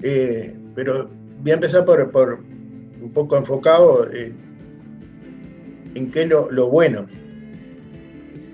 [0.03, 1.09] Eh, pero
[1.41, 2.39] voy a empezar por, por
[3.01, 4.32] un poco enfocado eh,
[5.95, 7.07] en qué es lo, lo bueno.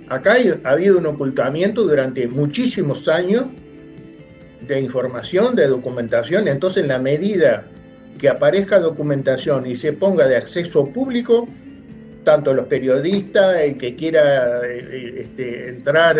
[0.09, 3.45] Acá ha habido un ocultamiento durante muchísimos años
[4.67, 7.65] de información, de documentación, entonces en la medida
[8.19, 11.47] que aparezca documentación y se ponga de acceso público,
[12.24, 16.19] tanto los periodistas, el que quiera eh, eh, este, entrar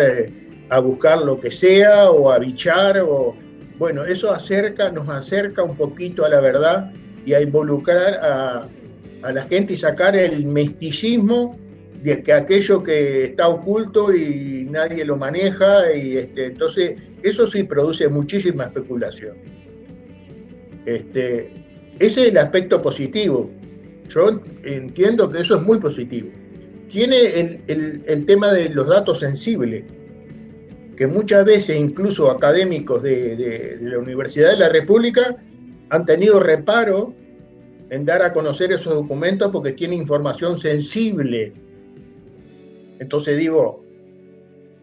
[0.70, 3.36] a buscar lo que sea o a bichar, o,
[3.82, 6.92] bueno, eso acerca, nos acerca un poquito a la verdad
[7.26, 8.68] y a involucrar a,
[9.32, 11.58] la gente y sacar el misticismo
[12.00, 17.64] de que aquello que está oculto y nadie lo maneja, y este, entonces eso sí
[17.64, 19.36] produce muchísima especulación.
[20.86, 21.50] Este,
[21.98, 23.50] ese es el aspecto positivo.
[24.10, 26.28] Yo entiendo que eso es muy positivo.
[26.88, 29.82] Tiene el tema de los datos sensibles,
[30.96, 35.36] que muchas veces incluso académicos de, la Universidad de la República
[35.90, 37.14] han tenido reparo
[37.90, 41.52] en dar a conocer esos documentos porque tienen información sensible.
[42.98, 43.84] Entonces digo,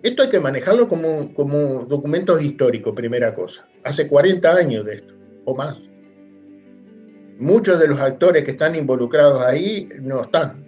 [0.03, 3.67] esto hay que manejarlo como, como documentos históricos, primera cosa.
[3.83, 5.13] Hace 40 años de esto,
[5.45, 5.77] o más
[7.39, 10.65] muchos de los actores que están involucrados ahí no están.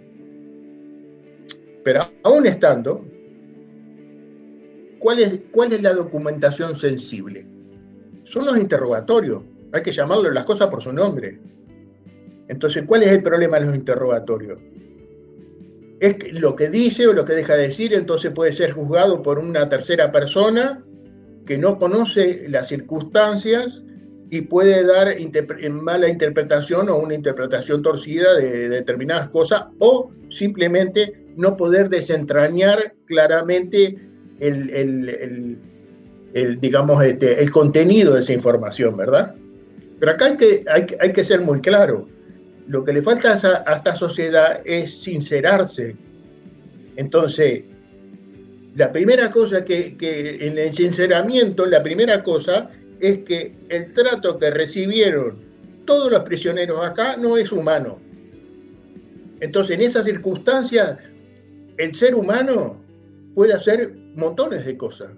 [1.84, 3.04] Pero aún estando,
[5.02, 7.44] ¿cuál es, cuál es la documentación sensible?
[8.24, 9.42] Son los interrogatorios.
[9.72, 11.40] Hay que llamarlo las cosas por su nombre.
[12.48, 14.58] Entonces, ¿cuál es el problema de los interrogatorios?
[16.00, 19.22] Es que lo que dice o lo que deja de decir, entonces puede ser juzgado
[19.22, 20.82] por una tercera persona
[21.46, 23.82] que no conoce las circunstancias
[24.30, 25.14] y puede dar
[25.70, 34.11] mala interpretación o una interpretación torcida de determinadas cosas o simplemente no poder desentrañar claramente
[34.40, 35.58] el, el-
[36.34, 39.34] el- digamos, este, el contenido de esa información, ¿verdad?
[40.00, 42.08] Pero acá hay que, hay, hay que ser muy claro.
[42.66, 45.94] Lo que le falta a, a esta sociedad es sincerarse.
[46.96, 47.64] Entonces,
[48.76, 52.70] la primera cosa que, que en el sinceramiento, la primera cosa
[53.00, 55.36] es que el trato que recibieron
[55.84, 57.98] todos los prisioneros acá no es humano.
[59.40, 60.98] Entonces, en esas circunstancias,
[61.76, 62.76] el ser humano
[63.34, 65.10] puede hacer montones de cosas.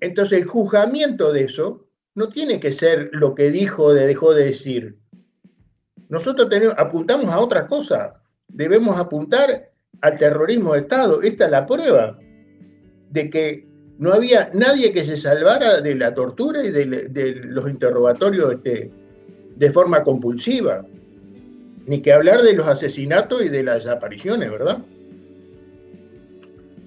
[0.00, 4.46] Entonces, el juzgamiento de eso no tiene que ser lo que dijo o dejó de
[4.46, 4.98] decir.
[6.08, 8.22] Nosotros tenemos, apuntamos a otra cosa.
[8.48, 9.70] Debemos apuntar
[10.00, 11.22] al terrorismo de Estado.
[11.22, 12.18] Esta es la prueba
[13.10, 13.66] de que
[13.98, 18.90] no había nadie que se salvara de la tortura y de, los interrogatorios este,
[19.56, 20.84] de forma compulsiva.
[21.86, 24.78] Ni que hablar de los asesinatos y de las desapariciones, ¿verdad?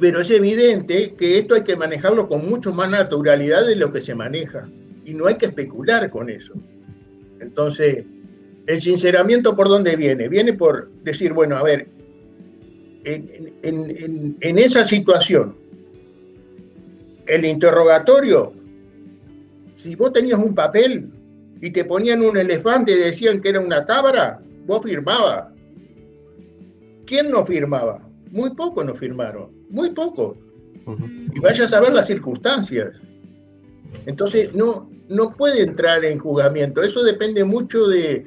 [0.01, 4.01] Pero es evidente que esto hay que manejarlo con mucho más naturalidad de lo que
[4.01, 4.67] se maneja.
[5.05, 6.53] Y no hay que especular con eso.
[7.39, 8.03] Entonces,
[8.65, 10.27] el sinceramiento por dónde viene?
[10.27, 11.87] Viene por decir, bueno, a ver,
[13.03, 15.55] en, en- en- esa situación,
[17.27, 18.53] el interrogatorio,
[19.75, 21.09] si vos tenías un papel
[21.61, 25.47] y te ponían un elefante y decían que era una cabra, vos firmabas.
[27.05, 28.07] ¿Quién no firmaba?
[28.31, 30.37] Muy pocos no firmaron, muy pocos.
[31.33, 32.95] Y vaya a saber las circunstancias.
[34.05, 36.81] Entonces, no, no puede entrar en juzgamiento.
[36.81, 38.25] Eso depende mucho de,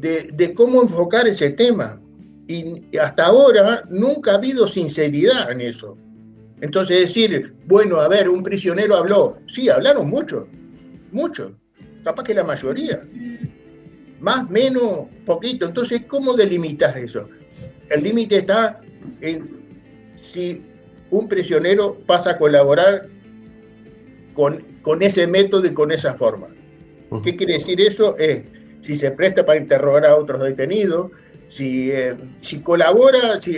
[0.00, 2.00] de, de cómo enfocar ese tema.
[2.46, 5.96] Y hasta ahora nunca ha habido sinceridad en eso.
[6.60, 9.38] Entonces decir, bueno, a ver, un prisionero habló.
[9.48, 10.46] Sí, hablaron mucho,
[11.10, 11.56] mucho.
[12.04, 13.02] Capaz que la mayoría.
[14.20, 15.66] Más, menos, poquito.
[15.66, 17.28] Entonces, ¿cómo delimitas eso?
[17.92, 18.80] El límite está
[19.20, 19.62] en
[20.16, 20.62] si
[21.10, 23.06] un prisionero pasa a colaborar
[24.34, 26.48] con, con ese método y con esa forma.
[27.22, 28.16] ¿Qué quiere decir eso?
[28.16, 28.42] Es
[28.82, 31.10] si se presta para interrogar a otros detenidos,
[31.50, 33.56] si, eh, si colabora si,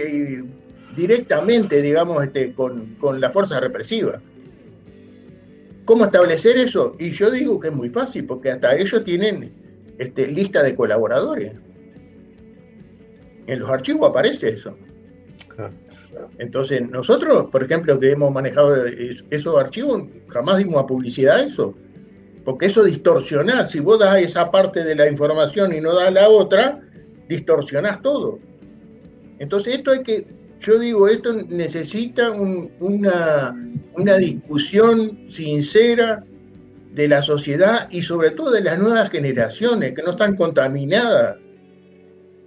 [0.97, 4.21] directamente, digamos, este, con, con la fuerza represiva.
[5.85, 6.93] ¿Cómo establecer eso?
[6.99, 9.53] Y yo digo que es muy fácil, porque hasta ellos tienen
[9.99, 11.53] este, lista de colaboradores.
[13.47, 14.77] En los archivos aparece eso.
[16.39, 21.75] Entonces, nosotros, por ejemplo, que hemos manejado es- esos archivos, jamás dimos a publicidad eso.
[22.45, 26.29] Porque eso distorsionar, si vos das esa parte de la información y no das la
[26.29, 26.81] otra,
[27.29, 28.39] distorsionás todo.
[29.39, 30.27] Entonces, esto hay que,
[30.61, 33.55] yo digo, esto necesita un- una,
[33.97, 36.23] una discusión sincera
[36.95, 41.37] de la sociedad y sobre todo de las nuevas generaciones que no están contaminadas.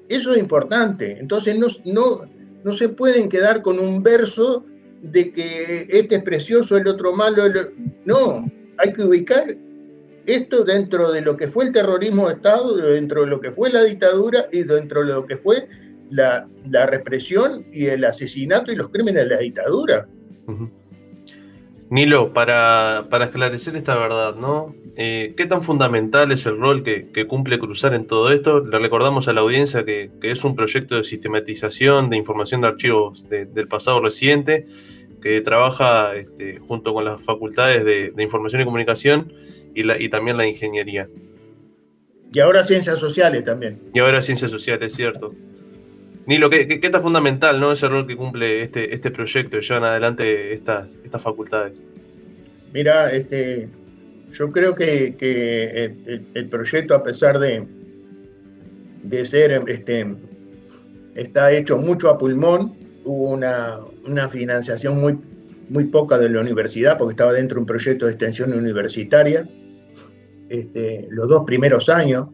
[0.10, 1.18] Eso es importante.
[1.20, 2.22] Entonces no, no,
[2.64, 4.66] no se pueden quedar con un verso
[5.01, 7.43] de que este es precioso, el otro malo.
[8.05, 9.55] No, hay que ubicar
[10.26, 13.70] esto dentro de lo que fue el terrorismo de Estado, dentro de lo que fue
[13.70, 15.68] la dictadura y dentro de lo que fue
[16.10, 20.08] la, la represión y el asesinato y los crímenes de la dictadura.
[21.89, 24.75] Nilo, para, para esclarecer esta verdad, ¿no?
[24.97, 28.59] Eh, ¿Qué tan fundamental es el rol que, que cumple Cruzar en todo esto?
[28.65, 32.67] Le recordamos a la audiencia que, que es un proyecto de sistematización de información de
[32.67, 34.67] archivos de- del pasado reciente,
[35.21, 39.31] que trabaja este, junto con las facultades de, de información y comunicación
[39.73, 41.07] y, la, y también la ingeniería.
[42.33, 43.79] Y ahora ciencias sociales también.
[43.93, 45.33] Y ahora ciencias sociales, cierto.
[46.28, 47.71] Nilo, ¿qué, qué, qué fundamental ¿no?
[47.71, 51.82] ese rol que cumple este, este proyecto y llevan adelante estas, estas facultades?
[52.73, 53.69] Mira, este,
[54.34, 55.15] yo creo que,
[56.34, 57.65] el proyecto, a pesar de,
[59.03, 60.15] de ser, este,
[61.15, 62.75] está hecho mucho a pulmón,
[63.05, 65.17] hubo una, una financiación muy,
[65.69, 69.47] muy poca de la universidad, porque estaba dentro de un proyecto de extensión universitaria.
[70.49, 72.28] Este, los dos primeros años,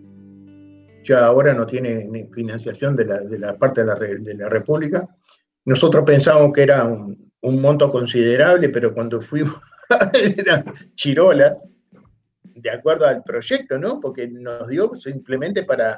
[1.04, 5.08] ya ahora no tiene financiación de la, parte de la, República.
[5.66, 7.32] Nosotros pensamos que era un,
[7.62, 9.56] monto considerable, pero cuando fuimos
[10.14, 10.64] era
[10.96, 11.54] chirola,
[12.56, 14.00] de acuerdo al proyecto, ¿no?
[14.00, 15.98] Porque nos dio simplemente para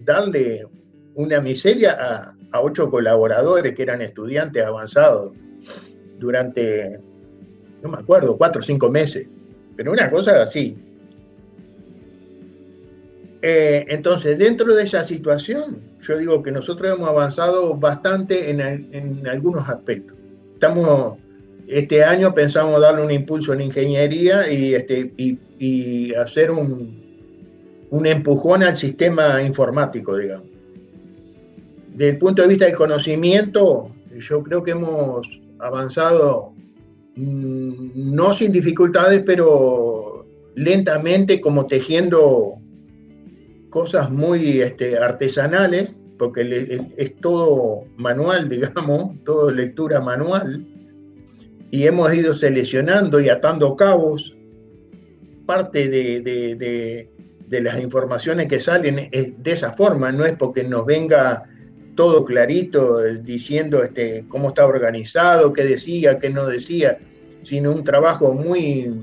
[0.00, 0.66] darle
[1.14, 5.32] una miseria a ocho colaboradores que eran estudiantes avanzados
[6.18, 7.00] durante,
[7.82, 9.28] no me acuerdo, cuatro o cinco meses,
[9.76, 10.76] pero una cosa así.
[13.42, 18.86] Eh, entonces, dentro de esa situación, yo digo que nosotros hemos avanzado bastante en, al-
[18.92, 20.16] en algunos aspectos.
[20.54, 21.18] Estamos,
[21.68, 27.00] este año pensamos darle un impulso en ingeniería y, este, y hacer un,
[27.90, 30.48] un empujón al sistema informático, digamos.
[31.94, 35.26] Desde el punto de vista del conocimiento, yo creo que hemos
[35.60, 36.52] avanzado,
[37.16, 40.24] mm, no sin dificultades, pero
[40.54, 42.57] lentamente, como tejiendo
[43.70, 50.66] cosas muy este, artesanales, porque es todo manual, digamos, todo lectura manual,
[51.70, 54.34] y hemos ido seleccionando y atando cabos.
[55.46, 57.08] Parte de,
[57.48, 61.44] las informaciones que salen de esa forma, no es porque nos venga
[61.98, 66.98] todo clarito eh, diciendo este, cómo está organizado, qué decía, qué no decía,
[67.42, 68.94] sino un trabajo muy,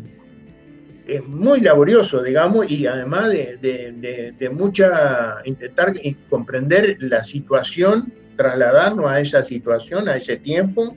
[1.08, 5.94] eh, muy laborioso, digamos, y además de, de- de- de mucha, intentar
[6.30, 10.96] comprender la situación, trasladarnos a esa situación, a ese tiempo,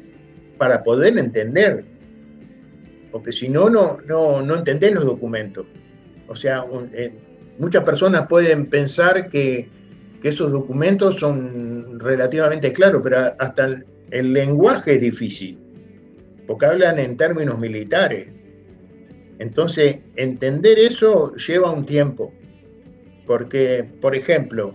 [0.57, 1.85] para poder entender.
[3.13, 5.67] Porque si no, no, no, no entendés los documentos.
[6.27, 7.13] O sea, un- eh,
[7.59, 9.69] muchas personas pueden pensar que,
[10.23, 15.59] que esos documentos son relativamente claros, pero hasta el, el lenguaje es difícil,
[16.47, 18.33] porque hablan en términos militares.
[19.39, 22.33] Entonces, entender eso lleva un tiempo,
[23.25, 24.75] porque, por ejemplo,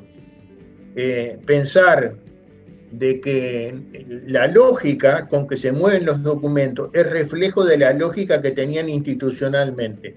[0.95, 2.16] eh, pensar
[2.91, 3.74] de que
[4.28, 8.88] la lógica con que se mueven los documentos es reflejo de la lógica que tenían
[8.88, 10.16] institucionalmente.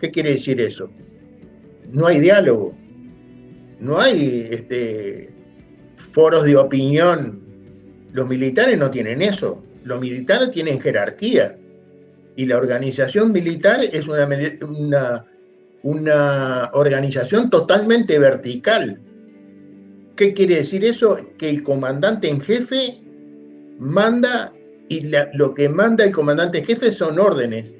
[0.00, 0.90] ¿Qué quiere decir eso?
[1.92, 2.74] No hay diálogo,
[3.78, 5.28] no hay este,
[6.12, 7.42] foros de opinión.
[8.12, 11.56] Los militares no tienen eso, los militares tienen jerarquía
[12.38, 15.26] y la organización militar es una,
[15.82, 19.00] una, organización totalmente vertical.
[20.14, 21.18] ¿Qué quiere decir eso?
[21.36, 22.94] Que el comandante en jefe
[23.80, 24.52] manda
[24.88, 27.74] y lo que manda el comandante en jefe son órdenes.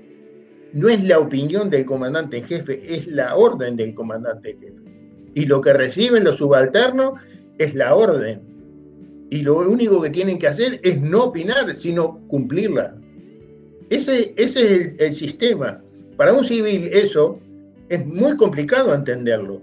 [0.72, 4.82] No es la opinión del comandante en jefe, es la orden del comandante en jefe.
[5.34, 7.12] Y lo que reciben los subalternos
[7.58, 8.40] es la orden.
[9.30, 12.96] Y lo único que tienen que hacer es no opinar, sino cumplirla.
[13.90, 15.80] Ese, ese es el, sistema.
[16.16, 17.40] Para un civil eso
[17.88, 19.62] es muy complicado entenderlo,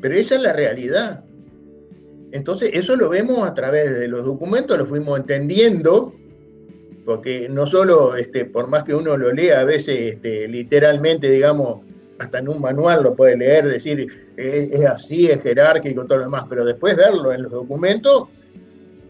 [0.00, 1.24] pero esa es la realidad.
[2.30, 6.14] Entonces, eso lo vemos a través de los documentos, lo fuimos entendiendo,
[7.04, 11.80] porque no solo, este, por más que uno lo lea, a veces este, literalmente, digamos,
[12.18, 14.06] hasta en un manual lo puede leer, decir,
[14.36, 18.28] eh, es así, es jerárquico, todo lo demás, pero después verlo en los documentos,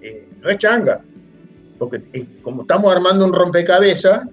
[0.01, 1.03] eh, no es changa,
[1.83, 4.29] porque eh, como estamos armando un rompecabezas,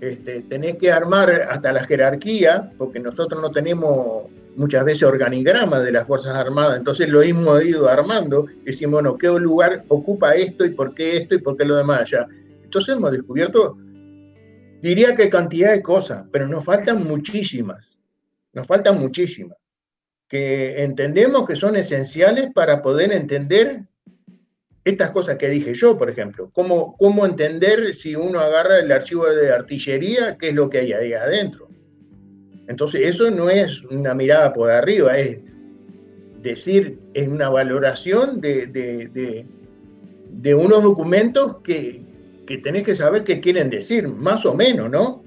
[0.00, 5.90] este, tenés que armar hasta la jerarquía, porque nosotros no tenemos muchas veces organigramas de
[5.90, 10.70] las Fuerzas Armadas, entonces lo hemos ido armando, decimos, bueno, ¿qué lugar ocupa esto y
[10.70, 12.28] por qué esto y por qué lo demás allá?
[12.62, 13.76] Entonces hemos descubierto,
[14.80, 17.84] diría que cantidad de cosas, pero nos faltan muchísimas,
[18.52, 19.58] nos faltan muchísimas,
[20.28, 23.82] que entendemos que son esenciales para poder entender
[24.84, 29.26] estas cosas que dije yo, por ejemplo, cómo, cómo entender si uno agarra el archivo
[29.26, 31.68] de artillería, qué es lo que hay ahí adentro.
[32.66, 35.38] Entonces, eso no es una mirada por arriba, es
[36.40, 39.44] decir, es una valoración de, de,
[40.30, 42.00] de, unos documentos que,
[42.46, 45.22] que, tenés que saber qué quieren decir, más o menos, ¿no?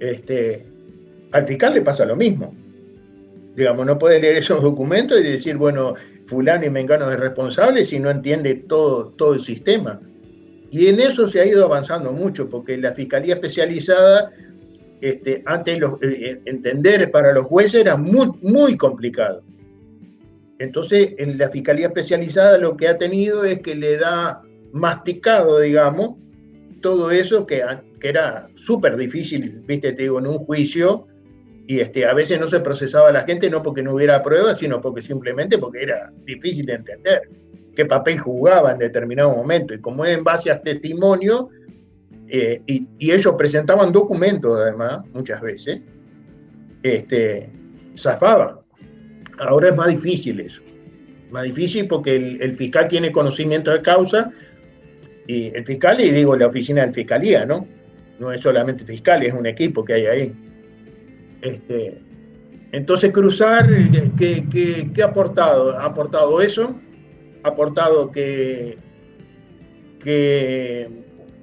[0.00, 0.66] Este,
[1.30, 2.54] al fiscal le pasa lo mismo.
[3.54, 5.94] Digamos, no puede leer esos documentos y decir, bueno,
[6.32, 10.00] fulano y mengano es responsable si no entiende todo, todo el sistema.
[10.70, 14.32] Y en eso se ha ido avanzando mucho, porque la Fiscalía Especializada,
[15.02, 19.42] este, antes los, eh, eh, entender para los jueces era muy, muy complicado.
[20.58, 24.40] Entonces, en la Fiscalía Especializada lo que ha tenido es que le da
[24.72, 26.16] masticado, digamos,
[26.80, 27.62] todo eso que,
[28.00, 31.06] que era súper difícil, viste, te digo, en un juicio,
[31.66, 34.58] y este, a veces no se procesaba a la gente no porque no hubiera pruebas,
[34.58, 37.22] sino porque simplemente porque era difícil de entender
[37.74, 39.72] qué papel jugaba en determinado momento.
[39.72, 41.48] Y como es en base a testimonio,
[42.28, 45.80] eh, y, ellos presentaban documentos además, muchas veces,
[46.82, 47.48] este,
[47.96, 48.56] zafaban.
[49.38, 50.60] Ahora es más difícil eso.
[51.30, 54.30] Más difícil porque el, el fiscal tiene conocimiento de causa,
[55.26, 57.66] y el fiscal, y digo la oficina de fiscalía, ¿no?
[58.18, 60.32] No es solamente fiscal, es un equipo que hay ahí.
[61.42, 62.00] Este,
[62.72, 63.68] entonces, cruzar,
[64.16, 65.78] ¿qué, ha aportado?
[65.78, 66.74] Ha aportado eso,
[67.42, 68.78] ha aportado que,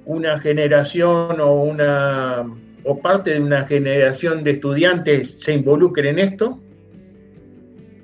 [0.04, 2.44] una generación o, una,
[2.84, 6.58] o parte de una generación de estudiantes se involucre en esto,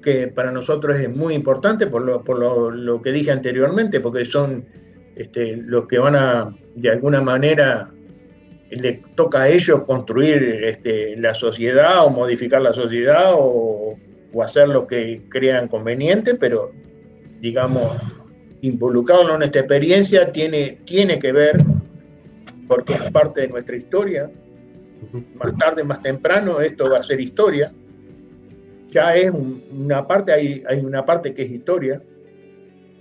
[0.03, 4.65] que para nosotros es muy importante por lo, por lo, que dije anteriormente, porque son
[5.17, 7.91] este, los que van a, de alguna manera,
[8.71, 13.99] le toca a ellos construir este, la sociedad o modificar la sociedad o,
[14.45, 16.71] hacer lo que crean conveniente, pero
[17.41, 17.97] digamos,
[18.61, 21.57] involucrarlo en esta experiencia tiene, tiene que ver,
[22.69, 24.31] porque es parte de nuestra historia,
[25.37, 27.73] más tarde, más temprano, esto va a ser historia.
[28.91, 32.03] Ya es una parte, hay, hay una parte que es historia,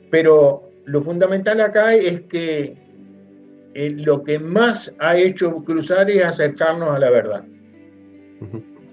[0.10, 2.85] pero lo fundamental acá es que
[3.76, 7.44] eh, lo que más ha hecho cruzar es acercarnos a la verdad.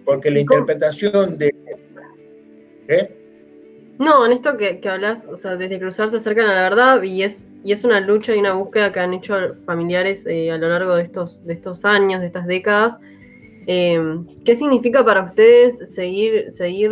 [0.05, 1.55] Porque la interpretación de...
[2.89, 3.17] ¿eh?
[4.01, 7.23] No, en esto que, hablas, o sea, desde cruzar se acercan a la verdad y
[7.23, 10.69] es, y es una lucha y una búsqueda que han hecho familiares eh, a lo
[10.69, 12.99] largo de estos, de estos años, de estas décadas.
[13.65, 16.91] ¿Qué significa para ustedes seguir, seguir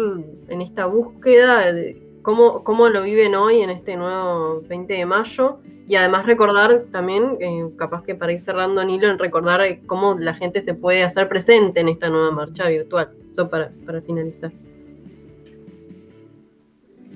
[0.49, 1.75] en esta búsqueda?
[2.23, 5.59] ¿Cómo, ¿Cómo lo viven hoy en este nuevo 20 de mayo?
[5.89, 10.17] Y además recordar también, eh, capaz que para ir cerrando Nilo, en recordar eh, cómo
[10.19, 13.09] la gente se puede hacer presente en esta nueva marcha virtual.
[13.29, 13.73] Eso para,
[14.07, 14.53] finalizar.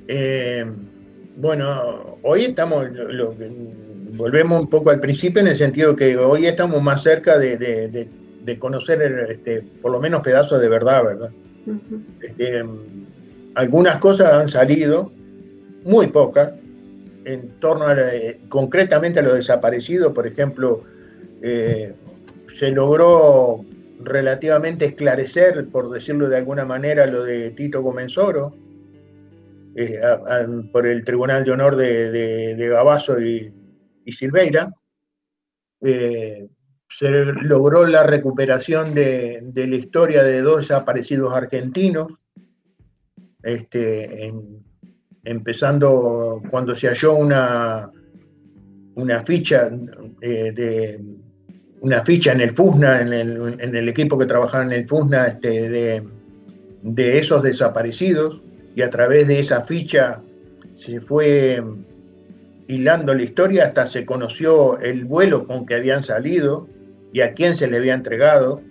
[0.08, 0.64] Eh,
[1.36, 2.86] bueno, hoy estamos,
[4.16, 8.08] volvemos un poco al principio en el sentido que hoy estamos más cerca de,
[8.58, 11.30] conocer este, por lo menos pedazos de verdad, ¿verdad?
[12.20, 12.64] Este,
[13.54, 15.12] algunas cosas han salido,
[15.84, 16.54] muy pocas,
[17.24, 17.96] en torno a,
[18.48, 20.82] concretamente a los desaparecidos, por ejemplo,
[21.42, 21.94] eh,
[22.54, 23.64] se logró
[24.00, 28.54] relativamente esclarecer, por decirlo de alguna manera, lo de Tito Comensoro
[29.76, 30.00] eh,
[30.72, 33.52] por el Tribunal de Honor de, de, Gabazo y,
[34.06, 34.72] Silveira.
[35.80, 36.48] Eh,
[36.88, 42.12] se logró la recuperación de, la historia de dos desaparecidos argentinos
[43.44, 44.64] este, en,
[45.24, 47.90] empezando cuando se halló una,
[48.94, 49.70] una ficha
[50.20, 51.00] eh, de
[51.80, 53.12] una ficha en el FUSNA, en
[53.76, 55.68] el, equipo que trabajaba en el FUSNA, este,
[56.82, 58.40] de, esos desaparecidos,
[58.74, 60.22] y a través de esa ficha
[60.76, 61.62] se fue
[62.68, 66.66] hilando la historia hasta se conoció el vuelo con que habían salido
[67.12, 68.62] y a quién se le había entregado,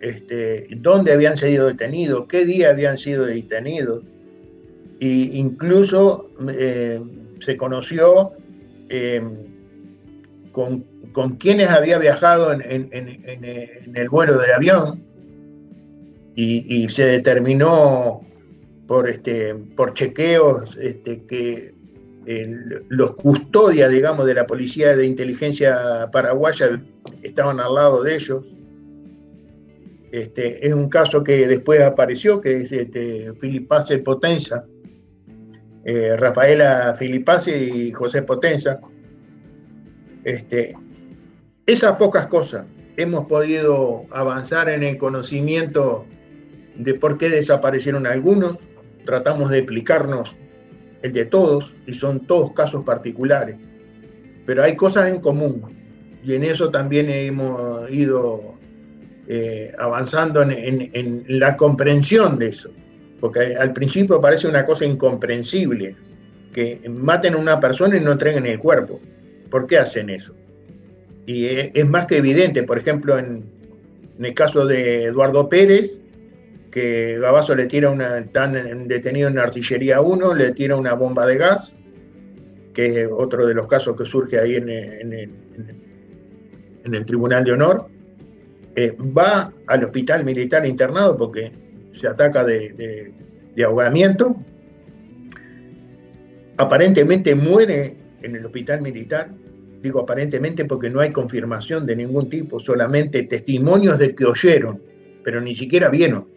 [0.00, 4.04] este, dónde habían sido detenidos, qué día habían sido detenidos
[5.00, 7.00] e incluso eh,
[7.40, 8.32] se conoció
[8.88, 9.22] eh,
[10.52, 12.90] con, con, quienes había viajado en,
[13.94, 15.02] el vuelo de avión
[16.34, 18.22] y, se determinó
[18.86, 21.74] por, este, por chequeos este, que
[22.88, 26.80] los custodias, digamos, de la policía de inteligencia paraguaya
[27.22, 28.44] estaban al lado de ellos.
[30.10, 34.64] Este, es un caso que después apareció, que es este, Filipace Potenza,
[35.84, 38.80] eh, Rafaela Filipace y José Potenza.
[40.24, 40.74] Este,
[41.66, 42.66] esas pocas cosas
[42.96, 46.06] hemos podido avanzar en el conocimiento
[46.76, 48.58] de por qué desaparecieron algunos,
[49.04, 50.34] tratamos de explicarnos
[51.02, 53.56] el de todos y son todos casos particulares,
[54.46, 55.62] pero hay cosas en común
[56.24, 58.57] y en eso también hemos ido
[59.30, 62.70] eh, avanzando en, la comprensión de eso,
[63.20, 65.94] porque al principio parece una cosa incomprensible
[66.50, 68.98] que maten a una persona y no entreguen el cuerpo.
[69.50, 70.34] ¿Por qué hacen eso?
[71.26, 73.44] Y es, más que evidente, por ejemplo, en,
[74.18, 75.90] el caso de Eduardo Pérez,
[76.70, 81.36] que Gabazo le tira una, tan detenido en artillería 1, le tira una bomba de
[81.36, 81.70] gas,
[82.72, 85.28] que es otro de los casos que surge ahí en, el,
[87.04, 87.97] Tribunal de Honor,
[88.78, 91.50] eh, va al hospital militar internado porque
[91.94, 93.12] se ataca de,
[93.56, 94.36] de ahogamiento,
[96.58, 99.32] aparentemente muere en el hospital militar,
[99.82, 104.80] digo aparentemente porque no hay confirmación de ningún tipo, solamente testimonios de que oyeron,
[105.24, 106.28] pero ni siquiera vieron.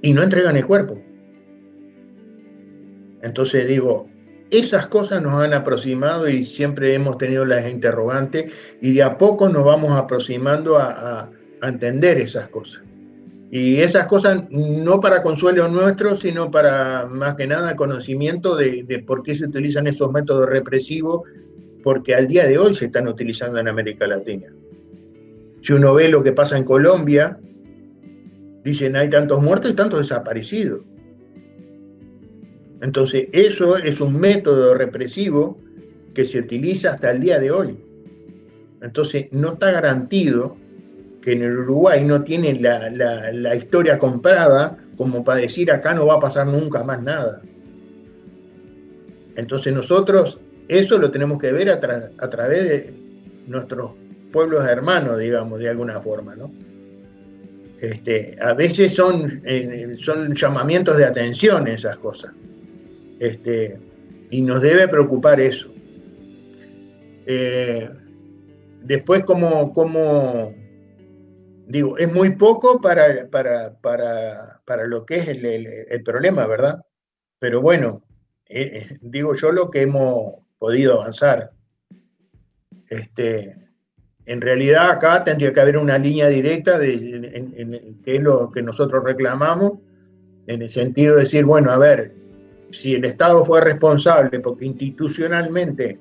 [0.00, 0.98] Y no entregan el cuerpo.
[3.20, 4.08] Entonces digo,
[4.50, 9.48] esas cosas nos han aproximado y siempre hemos tenido las interrogantes y de a poco
[9.48, 11.30] nos vamos aproximando a,
[11.60, 12.84] entender esas cosas.
[13.50, 19.24] Y esas cosas no para consuelo nuestro, sino para más que nada conocimiento de, por
[19.24, 21.22] qué se utilizan esos métodos represivos,
[21.82, 24.52] porque al día de hoy se están utilizando en América Latina.
[25.62, 27.40] Si uno ve lo que pasa en Colombia,
[28.62, 30.82] dicen hay tantos muertos y tantos desaparecidos.
[32.80, 35.58] Entonces, eso es un método represivo
[36.14, 37.76] que se utiliza hasta el día de hoy.
[38.80, 40.56] Entonces, no está garantido
[41.20, 46.14] que en el Uruguay no tiene la, historia comprada como para decir acá no va
[46.14, 47.42] a pasar nunca más nada.
[49.36, 51.80] Entonces nosotros eso lo tenemos que ver a,
[52.30, 52.94] través de
[53.46, 53.92] nuestros
[54.32, 56.50] pueblos hermanos, digamos, de alguna forma, ¿no?
[57.80, 62.32] Este, a veces son, eh, son llamamientos de atención esas cosas.
[63.18, 63.78] Este,
[64.30, 65.72] y nos debe preocupar eso.
[67.26, 67.88] Eh,
[68.82, 70.54] después, como,
[71.66, 76.80] digo, es muy poco para, para, para, para lo que es el, el, problema, ¿verdad?
[77.38, 78.02] Pero bueno,
[78.46, 81.50] eh, eh, digo yo lo que hemos podido avanzar.
[82.88, 83.54] Este,
[84.24, 88.62] en realidad acá tendría que haber una línea directa de, en, que es lo que
[88.62, 89.80] nosotros reclamamos,
[90.46, 92.14] en el sentido de decir, bueno, a ver,
[92.70, 95.98] si el Estado fue responsable, porque institucionalmente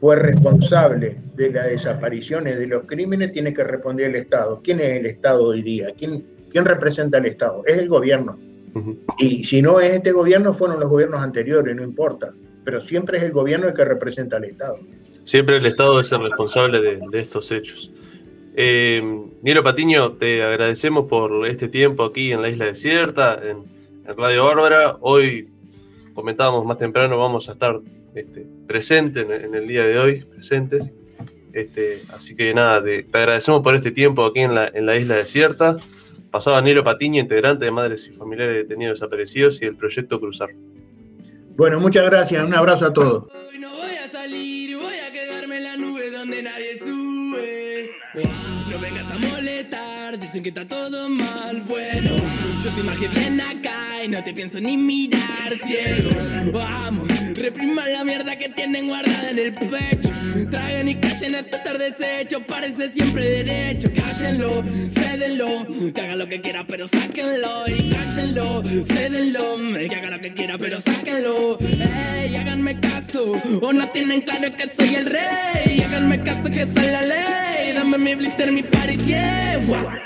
[0.00, 4.60] fue responsable de las desapariciones, de los crímenes, tiene que responder el Estado.
[4.62, 5.88] ¿Quién es el Estado hoy día?
[5.98, 7.62] ¿Quién, quién representa al Estado?
[7.66, 8.38] Es el gobierno.
[9.18, 12.32] Y si no es este gobierno, fueron los gobiernos anteriores, no importa.
[12.62, 14.76] Pero siempre es el gobierno el que representa al Estado.
[15.24, 17.90] Siempre el Estado es el responsable de, estos hechos.
[18.54, 19.02] Eh,
[19.42, 23.64] Nilo Patiño, te agradecemos por este tiempo aquí en la Isla Desierta, en,
[24.06, 24.98] en Radio Bárbara.
[25.00, 25.48] Hoy
[26.16, 27.78] comentábamos más temprano, vamos a estar
[28.16, 30.92] este, presentes en, el día de hoy, presentes.
[31.52, 35.14] Este, así que nada, te, agradecemos por este tiempo aquí en la, en la isla
[35.16, 35.76] desierta.
[36.30, 40.48] Pasaba Nilo Patiño, integrante de Madres y Familiares Detenidos Desaparecidos y el proyecto Cruzar.
[41.56, 43.24] Bueno, muchas gracias, un abrazo a todos.
[43.50, 48.55] Hoy no voy a salir, voy a quedarme en la nube donde nadie sube.
[50.20, 51.62] Dicen que está todo mal.
[51.68, 52.10] Bueno,
[52.64, 56.10] yo te imagino bien acá y no te pienso ni mirar ciego.
[56.52, 57.06] Vamos,
[57.40, 60.10] repriman la mierda que tienen guardada en el pecho.
[60.50, 63.90] Traigan y callen hasta estar deshecho, parece siempre derecho.
[63.94, 64.62] Cállenlo,
[64.94, 67.68] cédenlo, que haga lo que quiera, pero sáquenlo.
[67.68, 69.56] Y cállenlo, cédenlo,
[69.88, 71.58] que haga lo que quiera, pero sáquenlo.
[71.60, 75.82] Ey, háganme caso, o no tienen claro que soy el rey.
[75.86, 77.72] Háganme caso que soy la ley.
[77.74, 80.05] Dame mi blister, mi party, yeah.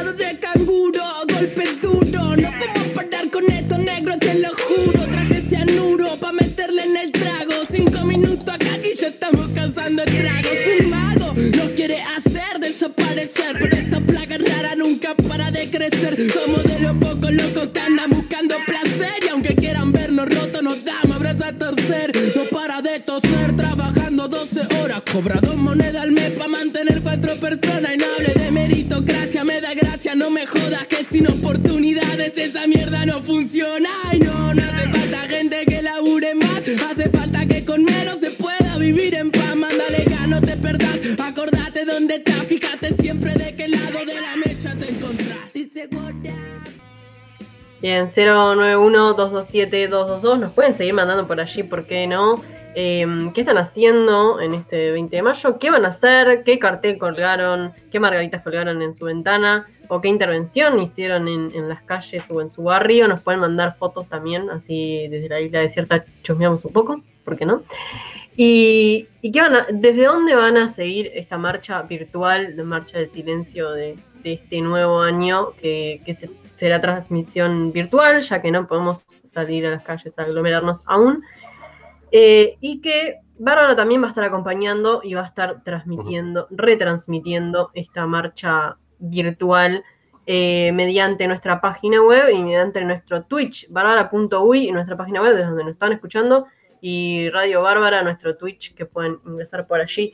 [0.00, 2.36] Portado de canguro, golpe duro.
[2.36, 5.02] No podemos parar con esto, negro, te lo juro.
[5.10, 7.52] Traje cianuro pa' meterle en el trago.
[7.70, 10.52] Cinco minutos acá y ya estamos causando estragos.
[10.80, 13.58] Un mago nos quiere hacer desaparecer.
[13.58, 16.16] Pero esta plaga rara nunca para de crecer.
[16.32, 19.22] Somos de los pocos locos que andan buscando placer.
[19.26, 22.12] Y aunque quieran vernos rotos, nos damos abrazos a torcer.
[22.36, 25.02] No para de toser, trabajando 12 horas.
[25.12, 27.92] Cobra dos monedas al mes pa' mantener cuatro personas.
[27.94, 30.86] Y no hable de meritocracia, me da gracia, no me jodas.
[30.88, 33.90] Que sin oportunidades esa mierda no funciona.
[34.12, 36.62] Y no, no hace falta gente que labure más.
[36.90, 41.00] Hace falta que con menos se pueda vivir en paz, mándale no te perdás.
[41.24, 45.54] Acordate dónde estás, fíjate siempre de qué lado de la mecha te encontrás.
[45.54, 45.68] Y
[47.82, 50.38] Bien, 091-227-222.
[50.38, 52.36] Nos pueden seguir mandando por allí, ¿por qué no?
[52.74, 55.58] Em, ¿Qué están haciendo en este 20 de mayo?
[55.58, 56.44] ¿Qué van a hacer?
[56.44, 57.72] ¿Qué cartel colgaron?
[57.90, 59.66] ¿Qué margaritas colgaron en su ventana?
[59.90, 63.08] ¿O qué intervención hicieron en, las calles o en su barrio?
[63.08, 67.44] Nos pueden mandar fotos también, así desde la isla desierta chusmeamos un poco, ¿por qué
[67.44, 67.62] no?
[68.36, 73.72] ¿Y, qué van desde dónde van a seguir esta marcha virtual, de marcha de silencio
[73.72, 76.30] de, este nuevo año que, que se
[76.60, 81.24] será transmisión virtual, ya que no podemos salir a las calles a aglomerarnos aún.
[82.12, 87.70] Eh, y que Bárbara también va a estar acompañando y va a estar transmitiendo, retransmitiendo
[87.72, 89.82] esta marcha virtual
[90.26, 95.64] eh, mediante nuestra página web y mediante nuestro Twitch, bárbara.uy, nuestra página web, desde donde
[95.64, 96.46] nos están escuchando,
[96.80, 100.12] y Radio Bárbara, nuestro Twitch, que pueden ingresar por allí.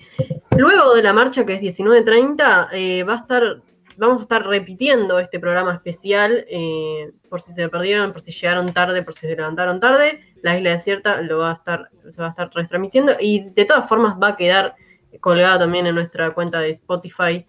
[0.56, 3.62] Luego de la marcha, que es 19.30, eh, va a estar
[3.96, 8.72] vamos a estar repitiendo este programa especial, eh, por si se perdieron, por si llegaron
[8.72, 10.20] tarde, por si se levantaron tarde.
[10.42, 13.88] La isla desierta lo va a estar, se va a estar retransmitiendo y de todas
[13.88, 14.74] formas va a quedar
[15.20, 17.46] colgado también en nuestra cuenta de Spotify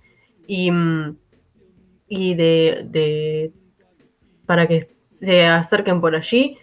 [0.47, 1.17] y, mm,
[2.07, 3.51] y de,
[4.45, 6.57] para que se acerquen por allí.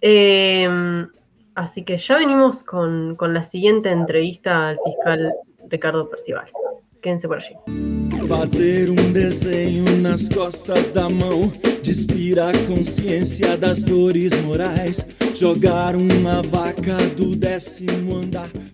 [0.00, 1.08] Em,
[1.54, 5.34] así que ya venimos con, con la siguiente entrevista al fiscal
[5.68, 6.46] Ricardo Percival.
[7.00, 8.05] Quédense por allí.
[8.28, 11.52] Fazer um desenho nas costas da mão.
[12.36, 15.06] A consciência das dores morais.
[15.34, 16.96] Jogar uma vaca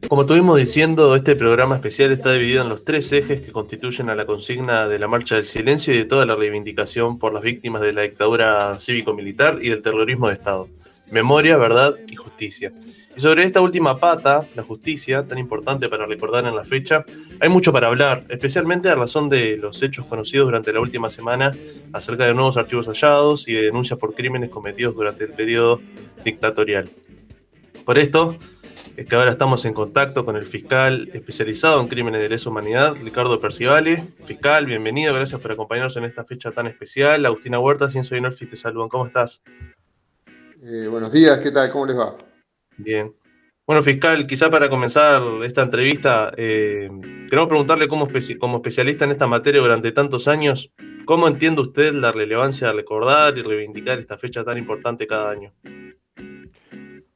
[0.08, 4.16] Como estuvimos diciendo, este programa especial está dividido en los tres ejes que constituyen a
[4.16, 7.82] la consigna de la Marcha del Silencio y de toda la reivindicación por las víctimas
[7.82, 10.68] de la dictadura cívico-militar y del terrorismo de Estado.
[11.12, 12.72] Memoria, verdad y justicia.
[13.14, 17.04] Y sobre esta última pata, la justicia, tan importante para recordar en la fecha,
[17.38, 21.52] hay mucho para hablar, especialmente a razón de los hechos conocidos durante la última semana
[21.92, 25.82] acerca de nuevos archivos hallados y de denuncias por crímenes cometidos durante el periodo
[26.24, 26.88] dictatorial.
[27.84, 28.38] Por esto,
[28.96, 32.94] es que ahora estamos en contacto con el fiscal especializado en crímenes de lesa humanidad,
[33.02, 34.02] Ricardo Percivale.
[34.24, 37.26] Fiscal, bienvenido, gracias por acompañarnos en esta fecha tan especial.
[37.26, 38.88] Agustina Huerta, Ciencio Inolfi, te saludan.
[38.88, 39.42] ¿Cómo estás?
[40.64, 41.72] Eh, buenos días, ¿qué tal?
[41.72, 42.16] ¿Cómo les va?
[42.76, 43.12] Bien.
[43.66, 46.88] Bueno, fiscal, quizá para comenzar esta entrevista, eh,
[47.28, 48.08] queremos preguntarle como,
[48.38, 50.72] como especialista en esta materia durante tantos años,
[51.04, 55.52] ¿cómo entiende usted la relevancia de recordar y reivindicar esta fecha tan importante cada año?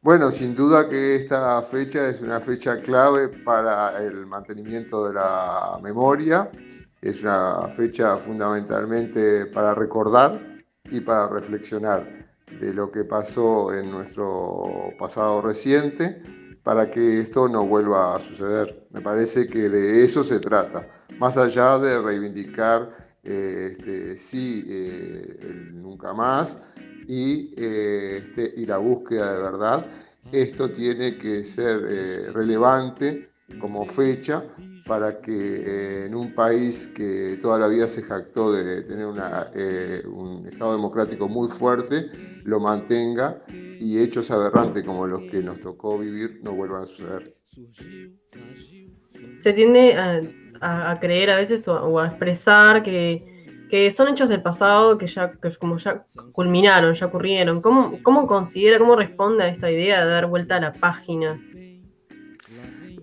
[0.00, 5.78] Bueno, sin duda que esta fecha es una fecha clave para el mantenimiento de la
[5.80, 6.50] memoria,
[7.00, 10.40] es una fecha fundamentalmente para recordar
[10.90, 12.25] y para reflexionar
[12.60, 16.22] de lo que pasó en nuestro pasado reciente
[16.62, 18.86] para que esto no vuelva a suceder.
[18.90, 22.90] Me parece que de eso se trata, más allá de reivindicar
[23.22, 26.56] eh, este, sí eh, el nunca más
[27.08, 29.86] y, eh, este, y la búsqueda de verdad,
[30.32, 34.44] esto tiene que ser relevante como fecha
[34.86, 39.08] para que eh, en un país que toda la vida se jactó de tener
[39.54, 42.08] eh, un Estado democrático muy fuerte,
[42.44, 47.34] lo mantenga y hechos aberrantes como los que nos tocó vivir no vuelvan a suceder.
[49.38, 49.96] Se tiende
[50.60, 55.76] a, creer a veces o, a expresar que, son hechos del pasado que ya como
[55.78, 57.60] ya culminaron, ya ocurrieron.
[57.60, 61.40] ¿Cómo, ¿Cómo considera, cómo responde a esta idea de dar vuelta a la página?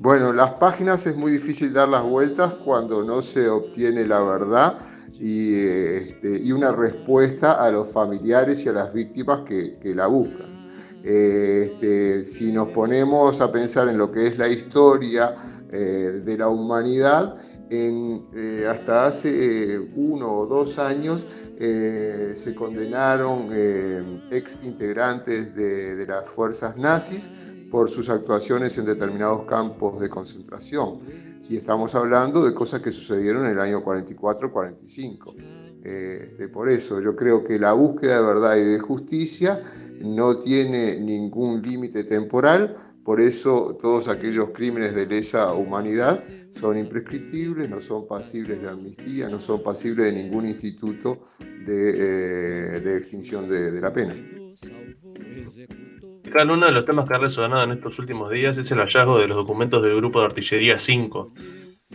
[0.04, 4.80] Bueno, las páginas es muy difícil dar las vueltas cuando no se obtiene la verdad
[5.14, 10.68] y, este, una respuesta a los familiares y a las víctimas que, la buscan.
[11.06, 15.36] Este, si nos ponemos a pensar en lo que es la historia
[15.72, 17.38] eh, de la humanidad,
[17.70, 21.26] eh, hasta hace uno o dos años
[21.58, 23.48] eh, se condenaron
[24.32, 27.30] ex integrantes de las fuerzas nazis
[27.74, 31.00] por sus actuaciones en determinados campos de concentración.
[31.50, 35.34] Y estamos hablando de cosas que sucedieron en el año 44-45.
[35.84, 39.64] Este, por eso yo creo que la búsqueda de verdad y de justicia
[40.02, 47.72] no tiene ningún límite temporal, por eso todos aquellos crímenes de lesa humanidad son imprescriptibles,
[47.72, 53.72] no son pasibles de amnistía, no son pasibles de ningún instituto de, eh, extinción de,
[53.72, 54.14] de la pena
[56.42, 59.28] uno de los temas que ha resonado en estos últimos días es el hallazgo de
[59.28, 61.34] los documentos del Grupo de Artillería 5.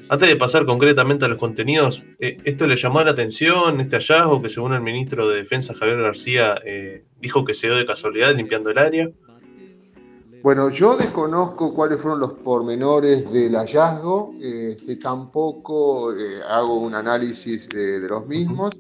[0.09, 4.41] Antes de pasar concretamente a los contenidos, eh, ¿esto le llamó la atención, este hallazgo
[4.41, 8.35] que según el ministro de Defensa Javier García eh, dijo que se dio de casualidad
[8.35, 9.11] limpiando el área?
[10.43, 17.69] Bueno, yo desconozco cuáles fueron los pormenores del hallazgo, este, tampoco eh, hago un análisis
[17.69, 18.71] de, los mismos.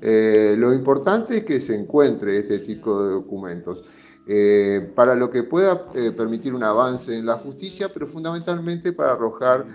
[0.00, 3.84] Lo importante es que se encuentre este tipo de documentos.
[4.26, 9.66] Eh, para lo que pueda permitir un avance en la justicia, pero fundamentalmente para arrojar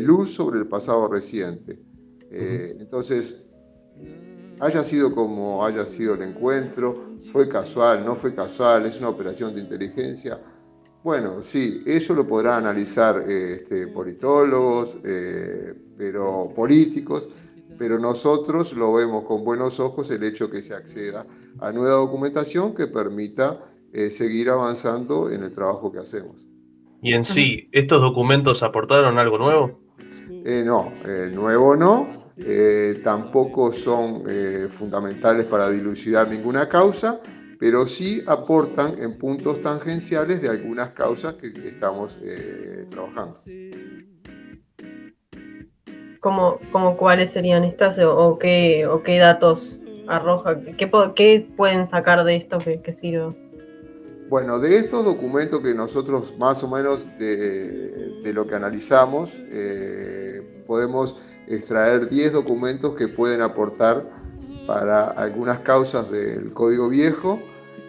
[0.00, 1.78] luz sobre el pasado reciente.
[2.30, 3.34] Entonces,
[4.60, 9.54] haya sido como haya sido el encuentro, fue casual, no fue casual, es una operación
[9.54, 10.40] de inteligencia,
[11.02, 17.28] bueno, sí, eso lo podrán analizar este, politólogos, eh, pero políticos,
[17.76, 21.26] pero nosotros lo vemos con buenos ojos el hecho que se acceda
[21.58, 23.60] a nueva documentación que permita
[23.92, 26.46] eh, seguir avanzando en el trabajo que hacemos.
[27.02, 29.80] Y en sí, ¿estos documentos aportaron algo nuevo?
[30.44, 30.92] Eh, no,
[31.32, 32.08] nuevo no,
[33.02, 34.24] tampoco son
[34.70, 37.20] fundamentales para dilucidar ninguna causa,
[37.62, 43.38] pero sí aportan en puntos tangenciales de algunas causas que, estamos eh, trabajando.
[46.18, 46.58] ¿Cómo,
[46.96, 49.78] cuáles serían estas o, qué, o qué datos
[50.08, 50.60] arroja?
[50.76, 53.32] ¿Qué, ¿Qué, pueden sacar de esto que, que sirva?
[54.32, 61.16] Bueno, de estos documentos que nosotros más o menos de, lo que analizamos, eh, podemos
[61.48, 64.10] extraer 10 documentos que pueden aportar
[64.66, 67.42] para algunas causas del Código Viejo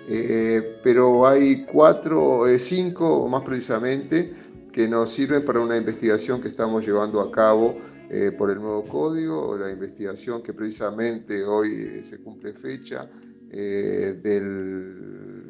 [0.10, 4.34] eh, pero hay cuatro, eh, cinco más precisamente,
[4.74, 7.78] que nos sirven para una investigación que estamos llevando a cabo
[8.10, 13.10] eh, por el nuevo código, la investigación que precisamente hoy se cumple fecha
[13.50, 14.20] de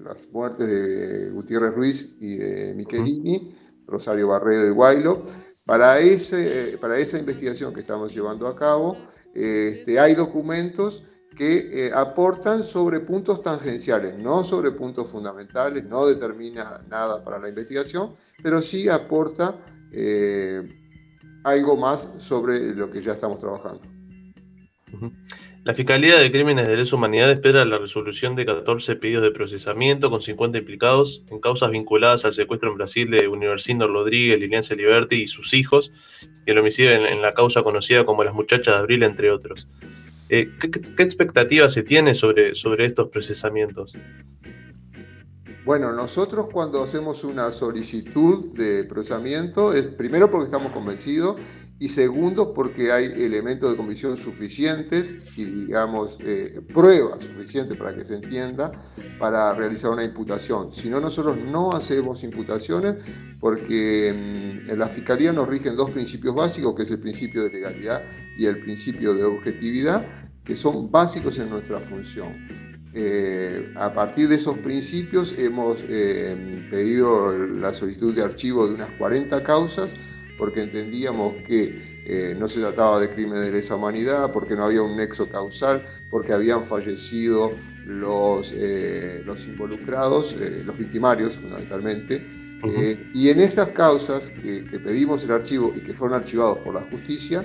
[0.03, 3.55] las muertes de Gutiérrez Ruiz y de Michelini,
[3.87, 5.23] Rosario Barredo y Guaylo.
[5.65, 8.97] Para, ese, para esa investigación que estamos llevando a cabo,
[9.33, 11.03] este, hay documentos
[11.37, 17.49] que eh, aportan sobre puntos tangenciales, no sobre puntos fundamentales, no determina nada para la
[17.49, 19.57] investigación, pero sí aporta
[19.91, 20.61] eh,
[21.43, 23.81] algo más sobre lo que ya estamos trabajando.
[25.65, 30.09] La Fiscalía de Crímenes de Lesa Humanidad espera la resolución de 14 pedidos de procesamiento
[30.09, 35.23] con 50 implicados en causas vinculadas al secuestro en Brasil de Universindo Rodríguez, Lilian Liberti
[35.23, 35.93] y sus hijos,
[36.45, 39.65] y el homicidio en, la causa conocida como las muchachas de Abril, entre otros.
[40.27, 43.95] Eh, ¿qué, expectativa se tiene sobre, sobre estos procesamientos?
[45.63, 51.37] Bueno, nosotros cuando hacemos una solicitud de procesamiento es primero porque estamos convencidos
[51.79, 58.05] y segundo porque hay elementos de convicción suficientes y digamos eh, pruebas suficientes para que
[58.05, 58.71] se entienda
[59.19, 60.71] para realizar una imputación.
[60.71, 62.95] Si no, nosotros no hacemos imputaciones
[63.39, 67.49] porque mm, en la Fiscalía nos rigen dos principios básicos, que es el principio de
[67.49, 68.03] legalidad
[68.37, 70.05] y el principio de objetividad,
[70.43, 72.47] que son básicos en nuestra función.
[72.95, 78.91] Eh, a partir de esos principios hemos eh, pedido la solicitud de archivo de unas
[78.99, 79.95] 40 causas
[80.37, 84.81] porque entendíamos que eh, no se trataba de crimen de lesa humanidad, porque no había
[84.81, 87.51] un nexo causal, porque habían fallecido
[87.85, 88.53] los,
[89.25, 90.35] los involucrados,
[90.65, 92.21] los victimarios fundamentalmente.
[93.13, 96.81] y en esas causas que, que pedimos el archivo y que fueron archivados por la
[96.89, 97.43] justicia,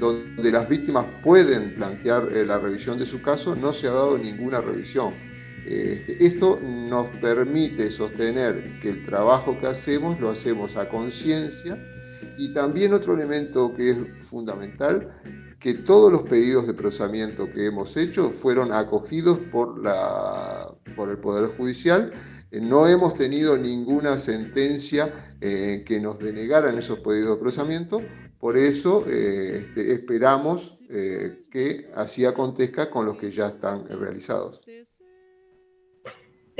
[0.00, 4.18] donde las víctimas pueden plantear eh, la revisión de su caso, no se ha dado
[4.18, 5.14] ninguna revisión.
[5.66, 11.78] Este, esto nos permite sostener que el trabajo que hacemos lo hacemos a conciencia
[12.40, 15.14] y también otro elemento que es fundamental,
[15.58, 21.18] que todos los pedidos de procesamiento que hemos hecho fueron acogidos por, la, por el
[21.18, 22.10] Poder Judicial.
[22.50, 25.12] Eh, no hemos tenido ninguna sentencia
[25.42, 28.00] eh, que nos denegaran esos pedidos de procesamiento,
[28.38, 34.62] por eso eh, este, esperamos eh, que así acontezca con los que ya están realizados.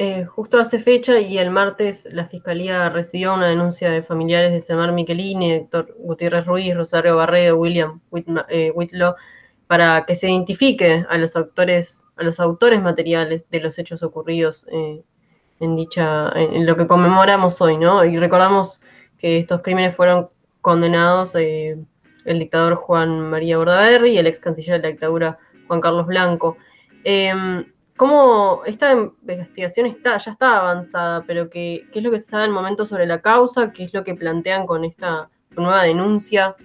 [0.03, 4.61] Eh, justo hace fecha y el martes la Fiscalía recibió una denuncia de familiares de
[4.61, 9.17] Semar Michelini, Héctor Gutiérrez Ruiz, Rosario Barredo, William Whitlow,
[9.67, 14.65] para que se identifique a los autores, a los autores materiales de los hechos ocurridos
[15.61, 18.03] en dicha, en lo que conmemoramos hoy, ¿no?
[18.07, 18.81] Y recordamos
[19.19, 20.31] que estos crímenes fueron
[20.63, 21.77] condenados eh,
[22.25, 26.57] el dictador Juan María Bordaberry y el ex canciller de la dictadura Juan Carlos Blanco.
[27.05, 27.67] Em,
[28.01, 32.51] ¿Cómo esta investigación está, ya está avanzada, pero qué, es lo que se sabe el
[32.51, 33.73] momento sobre la causa?
[33.73, 36.57] ¿Qué es lo que plantean con esta nueva denuncia?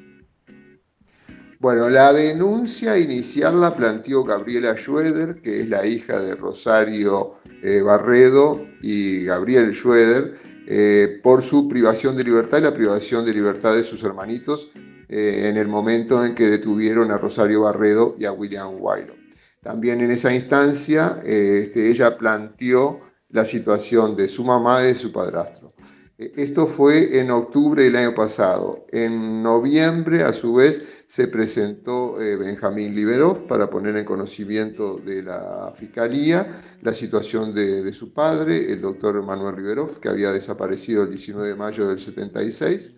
[1.59, 7.81] Bueno, la denuncia inicial la planteó Gabriela Schroeder, que es la hija de Rosario eh,
[7.81, 10.35] Barredo y Gabriel Schroeder,
[10.67, 14.69] eh, por su privación de libertad y la privación de libertad de sus hermanitos
[15.09, 19.24] eh, en el momento en que detuvieron a Rosario Barredo y a William Wylo.
[19.65, 24.95] También en esa instancia eh, este, ella planteó la situación de su mamá y de
[24.95, 25.73] su padrastro.
[26.19, 28.85] Eh, esto fue en octubre del año pasado.
[28.91, 35.23] En noviembre, a su vez, se presentó eh, Benjamín Liberov para poner en conocimiento de
[35.23, 41.09] la Fiscalía la situación de, su padre, el doctor Manuel Liberov, que había desaparecido el
[41.09, 42.93] 19 de mayo del 76.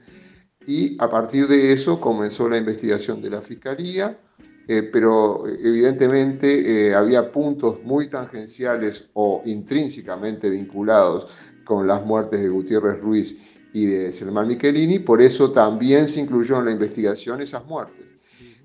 [0.65, 4.19] Y a partir de eso comenzó la investigación de la Fiscalía,
[4.67, 11.27] eh, pero evidentemente había puntos muy tangenciales o intrínsecamente vinculados
[11.63, 13.37] con las muertes de Gutiérrez Ruiz
[13.73, 18.07] y de Selman Michelini, por eso también se incluyó en la investigación esas muertes.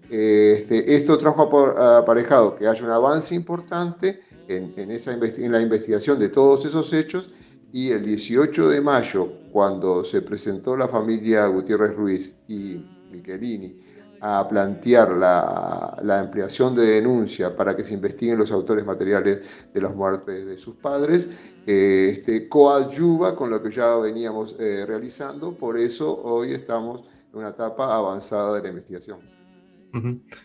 [0.09, 6.29] Este, esto trajo aparejado que haya un avance importante en, esa en la investigación de
[6.29, 7.31] todos esos hechos
[7.73, 13.81] y el 18 de mayo, cuando se presentó la familia Gutiérrez Ruiz y Michelini
[14.25, 19.41] a plantear la, ampliación de denuncia para que se investiguen los autores materiales
[19.75, 21.29] de las muertes de sus padres,
[21.67, 27.01] eh, este, coadyuva con lo que ya veníamos eh, realizando, por eso hoy estamos
[27.33, 29.19] en una etapa avanzada de la investigación.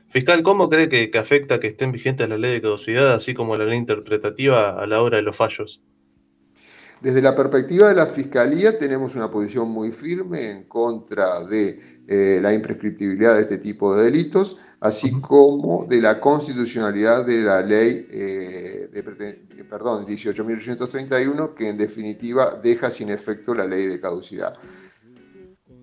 [0.09, 3.65] Fiscal, ¿cómo cree que, afecta que estén vigentes la ley de caducidad, así como la
[3.65, 5.81] ley interpretativa a la hora de los fallos?
[7.01, 12.39] Desde la perspectiva de la Fiscalía tenemos una posición muy firme en contra de eh,
[12.41, 18.07] la imprescriptibilidad de este tipo de delitos, así como de la constitucionalidad de la ley
[18.09, 19.03] eh, de,
[19.63, 24.55] perdón, 18.831, que en definitiva deja sin efecto la ley de caducidad.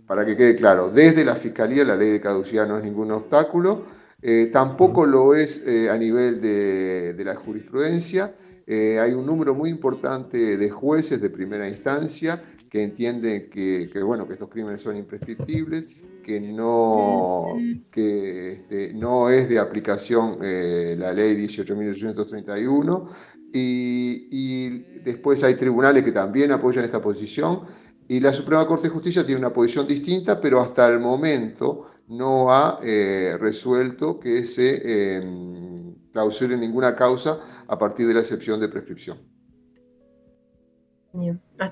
[0.09, 3.85] Para que quede claro, desde la Fiscalía la ley de caducidad no es ningún obstáculo,
[4.21, 8.35] eh, tampoco lo es a nivel de, de la jurisprudencia
[8.67, 14.27] eh, hay un número muy importante de jueces de primera instancia que entienden que, bueno,
[14.27, 15.85] que estos crímenes son imprescriptibles,
[16.23, 17.55] que no,
[17.91, 23.09] que, este, no es de aplicación eh, la ley 18.831
[23.53, 27.61] y, y después hay tribunales que también apoyan esta posición.
[28.09, 32.51] Y la Suprema Corte de Justicia tiene una posición distinta, pero hasta el momento no
[32.51, 35.74] ha eh, resuelto que se em,
[36.15, 39.19] clausure ninguna causa a partir de la excepción de prescripción.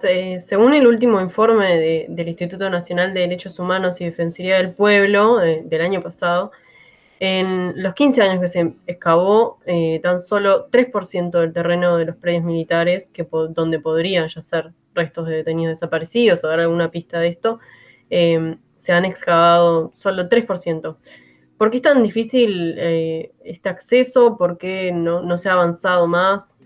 [0.03, 5.43] Eh, según el último informe del Instituto Nacional de Derechos Humanos y Defensoría del Pueblo
[5.43, 6.51] eh, del año pasado,
[7.21, 9.61] en los 15 años que se excavó,
[10.03, 15.37] tan solo 3% del terreno de los predios militares, que donde podrían yacer restos de
[15.37, 17.61] detenidos desaparecidos o dar alguna pista de esto,
[18.11, 20.99] em, se han excavado solo 3%.
[21.59, 24.37] ¿Por qué es tan difícil eh, este acceso?
[24.37, 26.57] ¿Por qué no, se ha avanzado más?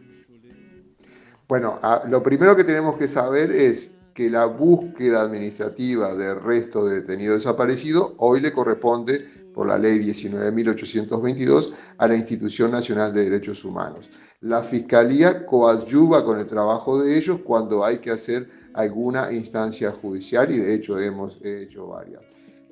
[1.48, 7.02] Bueno, lo primero que tenemos que saber es que la búsqueda administrativa de resto de
[7.02, 13.64] detenido desaparecido hoy le corresponde por la ley 19.822 a la Institución Nacional de Derechos
[13.64, 14.10] Humanos.
[14.40, 20.50] La Fiscalía coadyuva con el trabajo de ellos cuando hay que hacer alguna instancia judicial
[20.50, 22.22] y de hecho hemos hecho varias.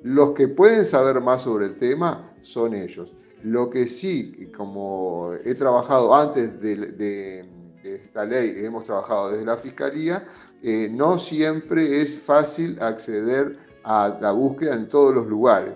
[0.05, 3.11] Los que pueden saber más sobre el tema son ellos.
[3.41, 7.43] Lo que sí, como he trabajado antes de,
[7.83, 10.23] esta ley, hemos trabajado desde la Fiscalía,
[10.61, 15.73] eh, no siempre es fácil acceder a la búsqueda en todos los lugares.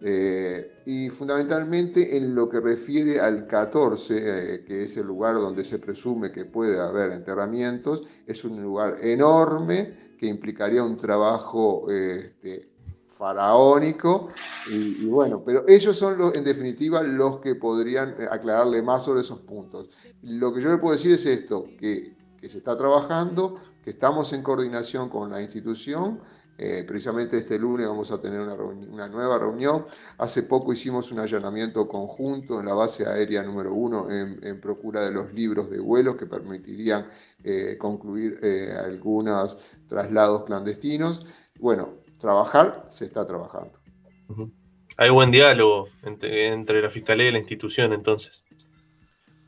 [0.00, 5.66] Eh, y fundamentalmente en lo que refiere al 14, eh, que es el lugar donde
[5.66, 12.75] se presume que puede haber enterramientos, es un lugar enorme que implicaría un trabajo este,
[13.16, 14.28] faraónico
[14.70, 19.22] y, bueno, pero ellos son los, en definitiva los que podrían eh, aclararle más sobre
[19.22, 19.88] esos puntos.
[20.22, 24.32] Lo que yo le puedo decir es esto, que, que se está trabajando, que estamos
[24.32, 26.20] en coordinación con la institución
[26.58, 29.84] eh, precisamente este lunes vamos a tener una, nueva reunión.
[30.18, 35.10] Hace poco hicimos un allanamiento conjunto en la base aérea número uno en, procura de
[35.10, 37.08] los libros de vuelos que permitirían
[37.44, 38.40] eh, concluir
[38.82, 41.26] algunos traslados clandestinos.
[41.58, 43.78] Bueno, trabajar se está trabajando.
[44.96, 48.44] Hay buen diálogo entre, entre la Fiscalía y la institución entonces.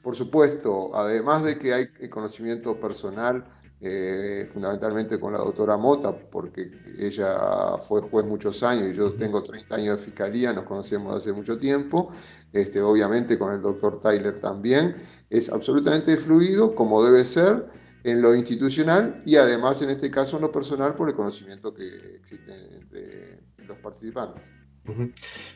[0.01, 3.45] Por supuesto, además de que hay conocimiento personal,
[3.81, 9.43] eh, fundamentalmente con la doctora Mota, porque ella fue juez muchos años y yo tengo
[9.43, 12.13] 30 años de fiscalía, nos conocemos hace mucho tiempo,
[12.53, 14.97] este, obviamente con el doctor Tyler también,
[15.31, 17.67] es absolutamente fluido como debe ser
[18.05, 21.87] en lo institucional y además en este caso en lo personal por el conocimiento que
[22.17, 24.43] existe entre los participantes.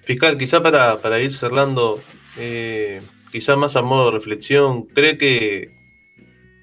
[0.02, 2.02] Fiscal, quizá para, para ir cerrando,
[2.36, 3.00] eh,
[3.30, 5.82] quizá más a modo de reflexión, ¿cree que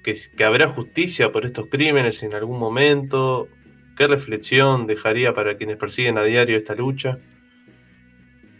[0.02, 3.48] que, habrá justicia por estos crímenes en algún momento?
[3.96, 7.18] ¿Qué reflexión dejaría para quienes persiguen a diario esta lucha?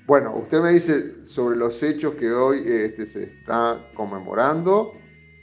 [0.06, 4.92] Bueno, usted me dice sobre los hechos que hoy este, se está conmemorando.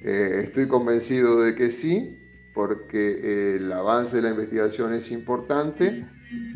[0.01, 2.19] Eh, estoy convencido de que sí,
[2.53, 6.07] porque el avance de la investigación es importante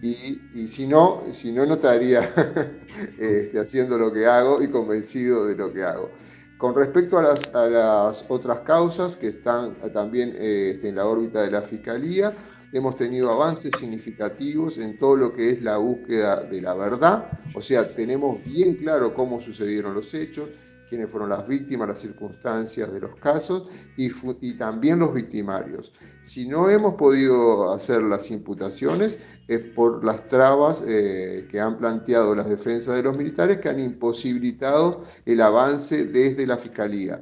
[0.02, 2.22] y, si no, si no, no estaría
[3.20, 6.12] este, haciendo lo que hago y convencido de lo que hago.
[6.58, 11.62] Con respecto a las, otras causas que están también este, en la órbita de la
[11.62, 12.36] Fiscalía,
[12.74, 17.62] hemos tenido avances significativos en todo lo que es la búsqueda de la verdad, o
[17.62, 20.50] sea, tenemos bien claro cómo sucedieron los hechos,
[20.92, 24.12] quiénes fueron las víctimas, las circunstancias de los casos y,
[24.58, 25.94] también los victimarios.
[26.22, 32.36] Si no hemos podido hacer las imputaciones es por las trabas eh, que han planteado
[32.36, 37.22] las defensas de los militares que han imposibilitado el avance desde la Fiscalía.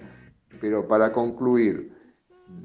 [0.60, 1.94] Pero para concluir,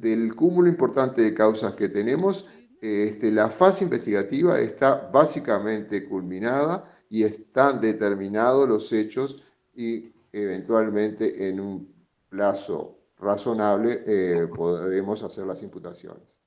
[0.01, 2.47] del cúmulo importante de causas que tenemos,
[2.81, 9.43] este, la fase investigativa está básicamente culminada y están determinados los hechos
[9.75, 11.95] y eventualmente en un
[12.29, 16.41] plazo razonable eh, podremos hacer las imputaciones.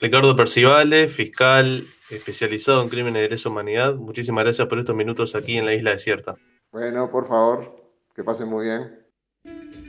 [0.00, 5.56] Ricardo Percivale, fiscal especializado en crímenes de lesa humanidad, muchísimas gracias por estos minutos aquí
[5.56, 6.36] en la isla desierta.
[6.72, 9.87] Bueno, por favor, que pasen muy bien.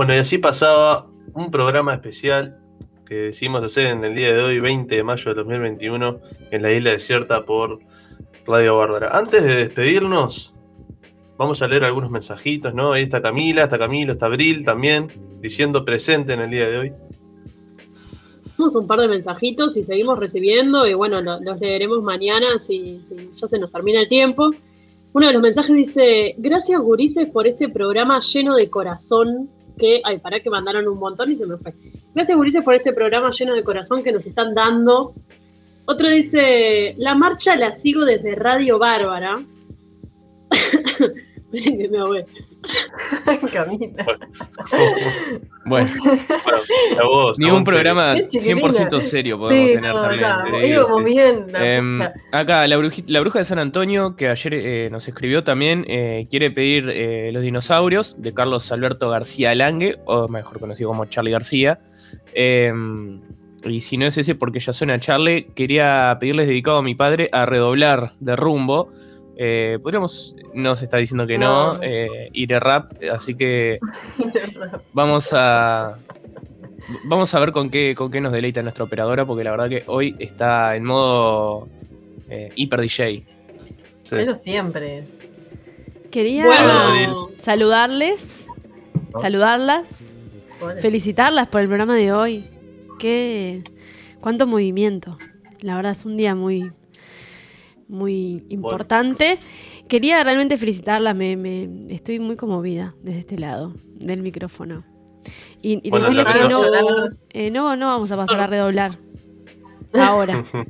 [0.00, 2.58] Bueno, y así pasaba un programa especial
[3.04, 6.20] que decidimos hacer en el día de hoy, 20 de mayo de 2021,
[6.50, 7.80] en la isla desierta por
[8.46, 9.10] Radio Bárbara.
[9.12, 10.54] Antes de despedirnos,
[11.36, 12.92] vamos a leer algunos mensajitos, ¿no?
[12.92, 15.08] Ahí está Camila, está Camilo, está Abril también,
[15.42, 16.92] diciendo presente en el día de hoy.
[18.56, 23.32] Tenemos un par de mensajitos y seguimos recibiendo, y bueno, los leeremos mañana si, si
[23.38, 24.50] ya se nos termina el tiempo.
[25.12, 29.50] Uno de los mensajes dice: Gracias, Gurises, por este programa lleno de corazón
[29.80, 31.74] que, ay, para que mandaron un montón y se me fue.
[32.14, 35.14] Gracias, Ulises, por este programa lleno de corazón que nos están dando.
[35.86, 39.36] Otro dice, la marcha la sigo desde Radio Bárbara.
[41.52, 42.26] Miren que me ahogué.
[43.52, 44.06] Camila.
[45.64, 45.88] Bueno,
[47.38, 51.46] ni un programa 100% serio podemos tener también.
[51.54, 52.00] Em,
[52.32, 52.76] acá, la,
[53.20, 57.42] bruja de San Antonio, que ayer eh, nos escribió también, eh, quiere pedir eh, Los
[57.42, 61.80] dinosaurios de Carlos Alberto García Lange, o mejor conocido como Charlie García.
[62.34, 63.20] Em,
[63.64, 67.28] y si no es ese porque ya suena Charlie, quería pedirles dedicado a mi padre
[67.32, 68.90] a redoblar de rumbo
[69.42, 72.30] eh, podríamos, nos está diciendo que no, no eh,
[72.60, 73.78] rap, así que
[74.92, 75.96] vamos a
[77.04, 79.82] vamos a ver con qué, con qué nos deleita nuestra operadora, porque la verdad que
[79.86, 81.70] hoy está en modo
[82.28, 83.24] eh, hiper DJ.
[84.10, 85.04] Pero siempre.
[86.10, 86.44] Quería
[87.38, 88.28] saludarles,
[89.22, 90.00] saludarlas,
[90.82, 92.44] felicitarlas por el programa de hoy.
[92.98, 93.64] Qué
[94.20, 95.16] cuánto movimiento.
[95.62, 96.72] La verdad es un día muy
[97.90, 99.38] muy importante.
[99.88, 104.84] Quería realmente felicitarla, me, estoy muy conmovida desde este lado del micrófono.
[105.62, 108.98] Y, decirles que eh, no, no, vamos a pasar a redoblar.
[109.92, 110.44] Ahora.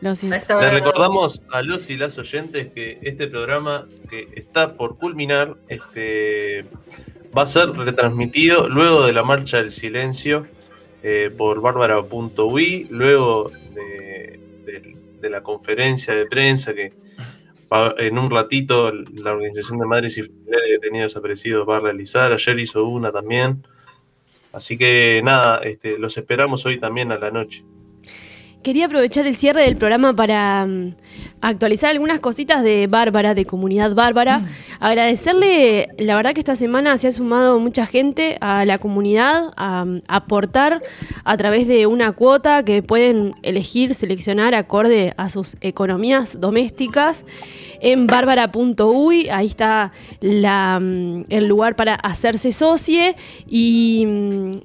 [0.00, 0.60] Lo siento.
[0.60, 6.66] Le recordamos a los y las oyentes que este programa que está por culminar este,
[7.34, 10.46] va a ser retransmitido luego de la Marcha del Silencio
[11.02, 14.13] eh, por bárbara.ui, luego de
[15.24, 16.92] de la conferencia de prensa que
[17.98, 22.32] en un ratito la Organización de Madres y Familiares de Detenidos Desaparecidos va a realizar.
[22.32, 23.66] Ayer hizo una también.
[24.52, 27.64] Así que nada, este, los esperamos hoy también a la noche.
[28.62, 30.94] Quería aprovechar el cierre del programa para mm,
[31.44, 34.38] actualizar algunas cositas de Bárbara, de Comunidad Bárbara.
[34.38, 34.46] Mm.
[34.80, 39.84] Agradecerle, la verdad que esta semana se ha sumado mucha gente a la comunidad a,
[39.84, 40.82] mm, aportar
[41.22, 47.24] a través de una cuota que pueden elegir, seleccionar acorde a sus economías domésticas
[47.80, 49.92] en bárbara.uy, ahí está
[50.22, 53.14] mm, el lugar para hacerse socie
[53.46, 54.06] y,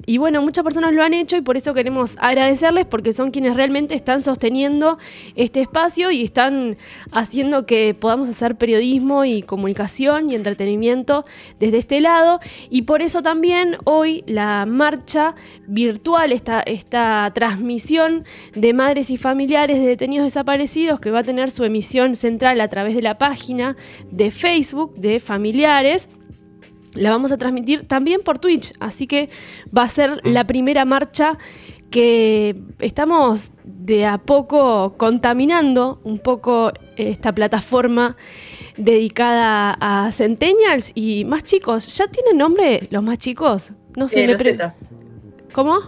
[0.05, 3.57] y, bueno, muchas personas lo han hecho y por eso queremos agradecerles porque son quienes
[3.57, 4.97] realmente están sosteniendo
[5.35, 6.68] este espacio y están
[7.11, 11.25] haciendo que podamos hacer periodismo y comunicación y entretenimiento
[11.59, 12.39] desde este lado
[12.69, 15.35] y por eso también hoy la marcha
[15.67, 18.23] virtual, esta, esta transmisión
[18.55, 22.67] de madres y familiares de detenidos desaparecidos que va a tener su emisión central a
[22.67, 23.75] través de la página
[24.11, 26.09] de Facebook de familiares.
[26.93, 29.29] La vamos a transmitir también por Twitch, así que
[29.75, 31.37] va a ser la primera marcha
[31.91, 33.51] que estamos
[33.89, 38.15] de a poco contaminando un poco esta plataforma
[38.77, 41.97] dedicada a centennials y más chicos.
[41.97, 43.71] ¿Ya tienen nombre los más chicos?
[43.95, 44.75] No sé, Eh, me los Z.
[45.51, 45.79] ¿Cómo?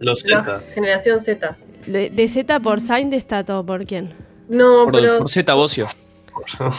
[0.00, 0.62] Los La Z.
[0.74, 1.56] generación Z.
[1.86, 4.10] De, de Z por Sign de Stato, ¿por quién?
[4.48, 5.18] No, Por, pero.
[5.18, 5.86] por Z Bocio.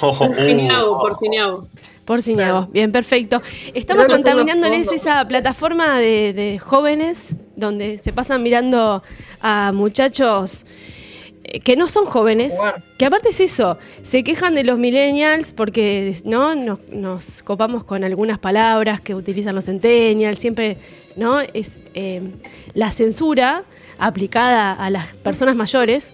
[0.02, 1.68] Oh, Cineago, por Cineago.
[2.06, 2.68] Por Cineago.
[2.74, 3.42] Bien, perfecto.
[3.76, 9.04] Estamos los contaminándoles esa plataforma de, de jóvenes donde se pasan mirando
[9.42, 10.66] a muchachos
[11.44, 12.56] eh, que no son jóvenes,
[12.98, 18.04] que aparte es eso, se quejan de los millennials porque no nos, nos copamos con
[18.04, 20.78] algunas palabras que utilizan los centennials, siempre
[21.18, 22.22] no es eh,
[22.74, 23.66] la censura
[23.98, 26.10] aplicada a las personas mayores,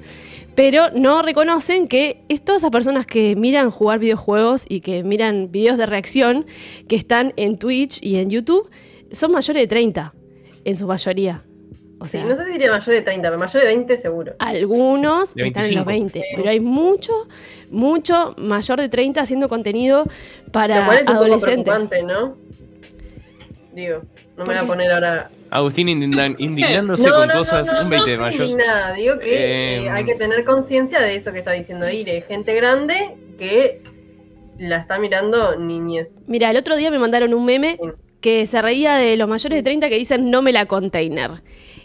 [0.55, 5.51] pero no reconocen que es todas esas personas que miran jugar videojuegos y que miran
[5.51, 6.45] videos de reacción
[6.87, 8.69] que están en Twitch y en YouTube
[9.11, 10.13] son mayores de 30
[10.65, 11.41] en su mayoría.
[12.01, 14.33] O Sí, sea, no sé si diría mayor de 30, pero mayor de 20 seguro.
[14.39, 15.85] algunos están en los 25.
[15.85, 17.27] 20, pero hay mucho,
[17.71, 20.05] mucho mayor de 30 haciendo contenido
[20.53, 21.63] para Lo cual es un poco adolescentes.
[21.73, 22.37] preocupante, ¿no?
[23.73, 24.01] Digo,
[24.37, 25.29] no me voy a poner ahora.
[25.51, 28.43] Agustín indignándose No, con no, no, cosas no, un 20 de no, mayo.
[28.45, 28.93] indignada.
[28.93, 32.21] Digo que Eh, eh, hay que tener conciencia de eso que está diciendo Ire.
[32.21, 33.81] Gente grande que
[34.57, 36.23] la está mirando niñez.
[36.27, 37.89] Mira, el otro día me mandaron un meme Sí.
[38.21, 41.41] Que se reía de los mayores de 30 que dicen no me la container.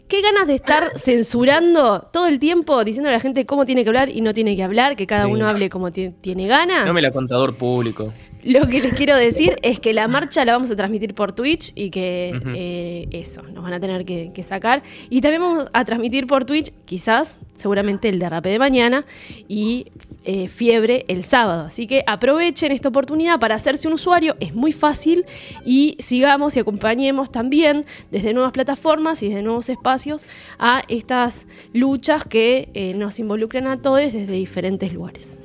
[0.08, 3.88] Qué ganas de estar censurando todo el tiempo, diciendo a la gente cómo tiene que
[3.90, 5.30] hablar y no tiene que hablar, que cada Sí.
[5.32, 6.86] uno hable como ti- tiene ganas.
[6.86, 8.12] No me la contador público.
[8.44, 11.72] Lo que les quiero decir es que la marcha la vamos a transmitir por Twitch
[11.74, 14.82] y que eh, eso, nos van a tener que, que sacar.
[15.10, 19.04] Y también vamos a transmitir por Twitch, quizás, seguramente el derrape de mañana
[19.48, 19.86] y
[20.26, 21.66] eh, fiebre el sábado.
[21.66, 25.26] Así que aprovechen esta oportunidad para hacerse un usuario, es muy fácil
[25.66, 30.24] y sigamos y acompañemos también desde nuevas plataformas y desde nuevos espacios
[30.58, 35.36] a estas luchas que eh, nos involucran a todos desde diferentes lugares.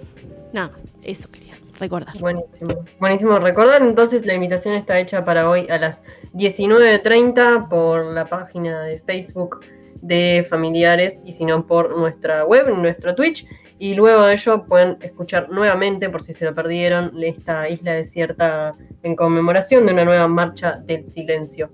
[0.53, 1.48] Nada más, eso quería
[1.79, 2.17] recordar.
[2.19, 2.85] Buenísimo.
[2.99, 3.39] Buenísimo.
[3.39, 6.03] Recordar entonces la invitación está hecha para hoy a las
[6.33, 9.61] 19.30 por la página de Facebook
[10.01, 13.45] de familiares y si no por nuestra web, nuestro Twitch.
[13.79, 18.73] Y luego de ello pueden escuchar nuevamente, por si se lo perdieron, esta isla desierta
[19.03, 21.69] en conmemoración de una nueva marcha del silencio.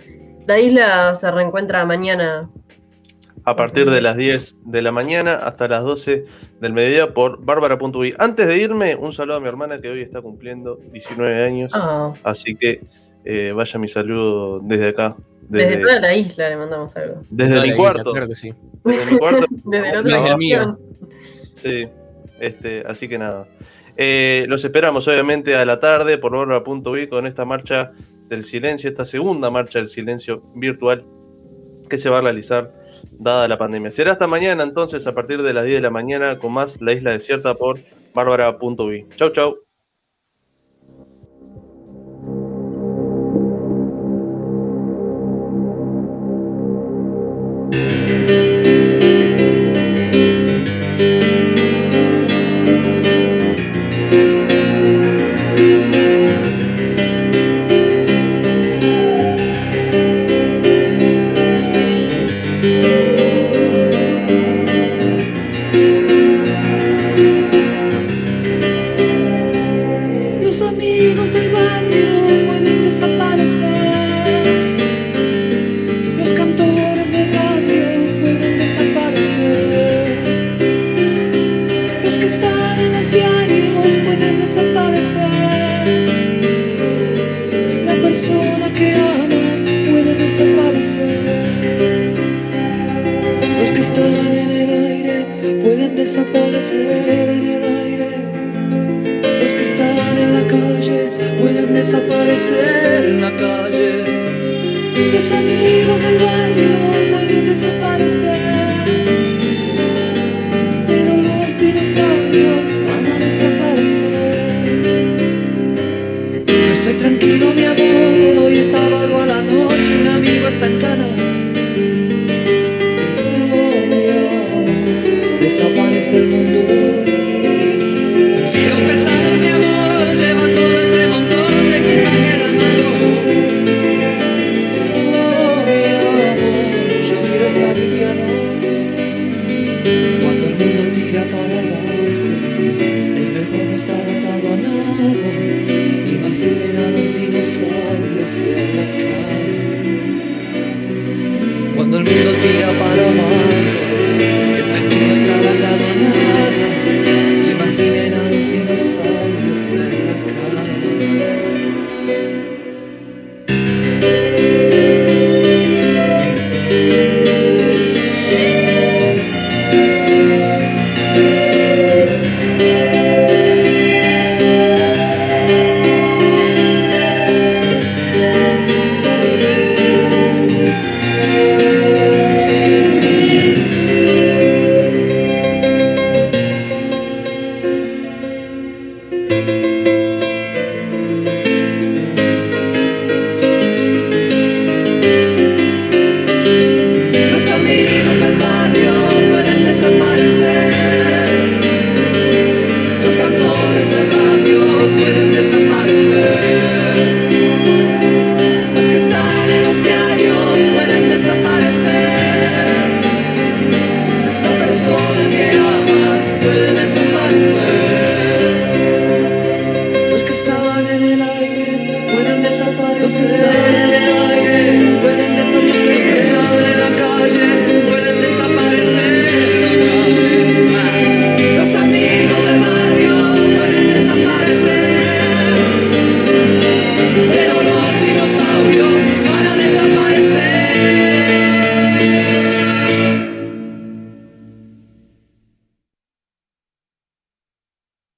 [0.46, 2.50] La isla se reencuentra mañana.
[3.48, 6.26] A partir de las 10 de la mañana hasta las 12
[6.60, 8.16] del mediodía por bárbara.uy.
[8.18, 11.72] Antes de irme, un saludo a mi hermana que hoy está cumpliendo 19 años.
[11.76, 12.82] Ah, Así que
[13.24, 15.16] eh, vaya mi saludo desde acá.
[15.42, 17.22] desde, Desde, toda la isla le mandamos algo.
[17.30, 18.12] desde mi cuarto.
[18.12, 18.52] Claro que sí.
[18.84, 19.46] Desde mi cuarto.
[19.66, 20.80] Desde el otro mío.
[21.54, 21.88] Sí,
[22.40, 23.48] este, así que nada.
[23.96, 27.92] Eh, los esperamos obviamente a la tarde por bárbara.uy con esta marcha
[28.28, 31.06] del silencio, esta segunda marcha del silencio virtual
[31.88, 33.92] que se va a realizar dada la pandemia.
[33.92, 36.94] Será hasta mañana entonces a partir de las 10 de la mañana con más La
[36.94, 37.80] Isla Desierta por
[38.14, 39.08] bárbara.uy.
[39.18, 39.65] Chau, chau.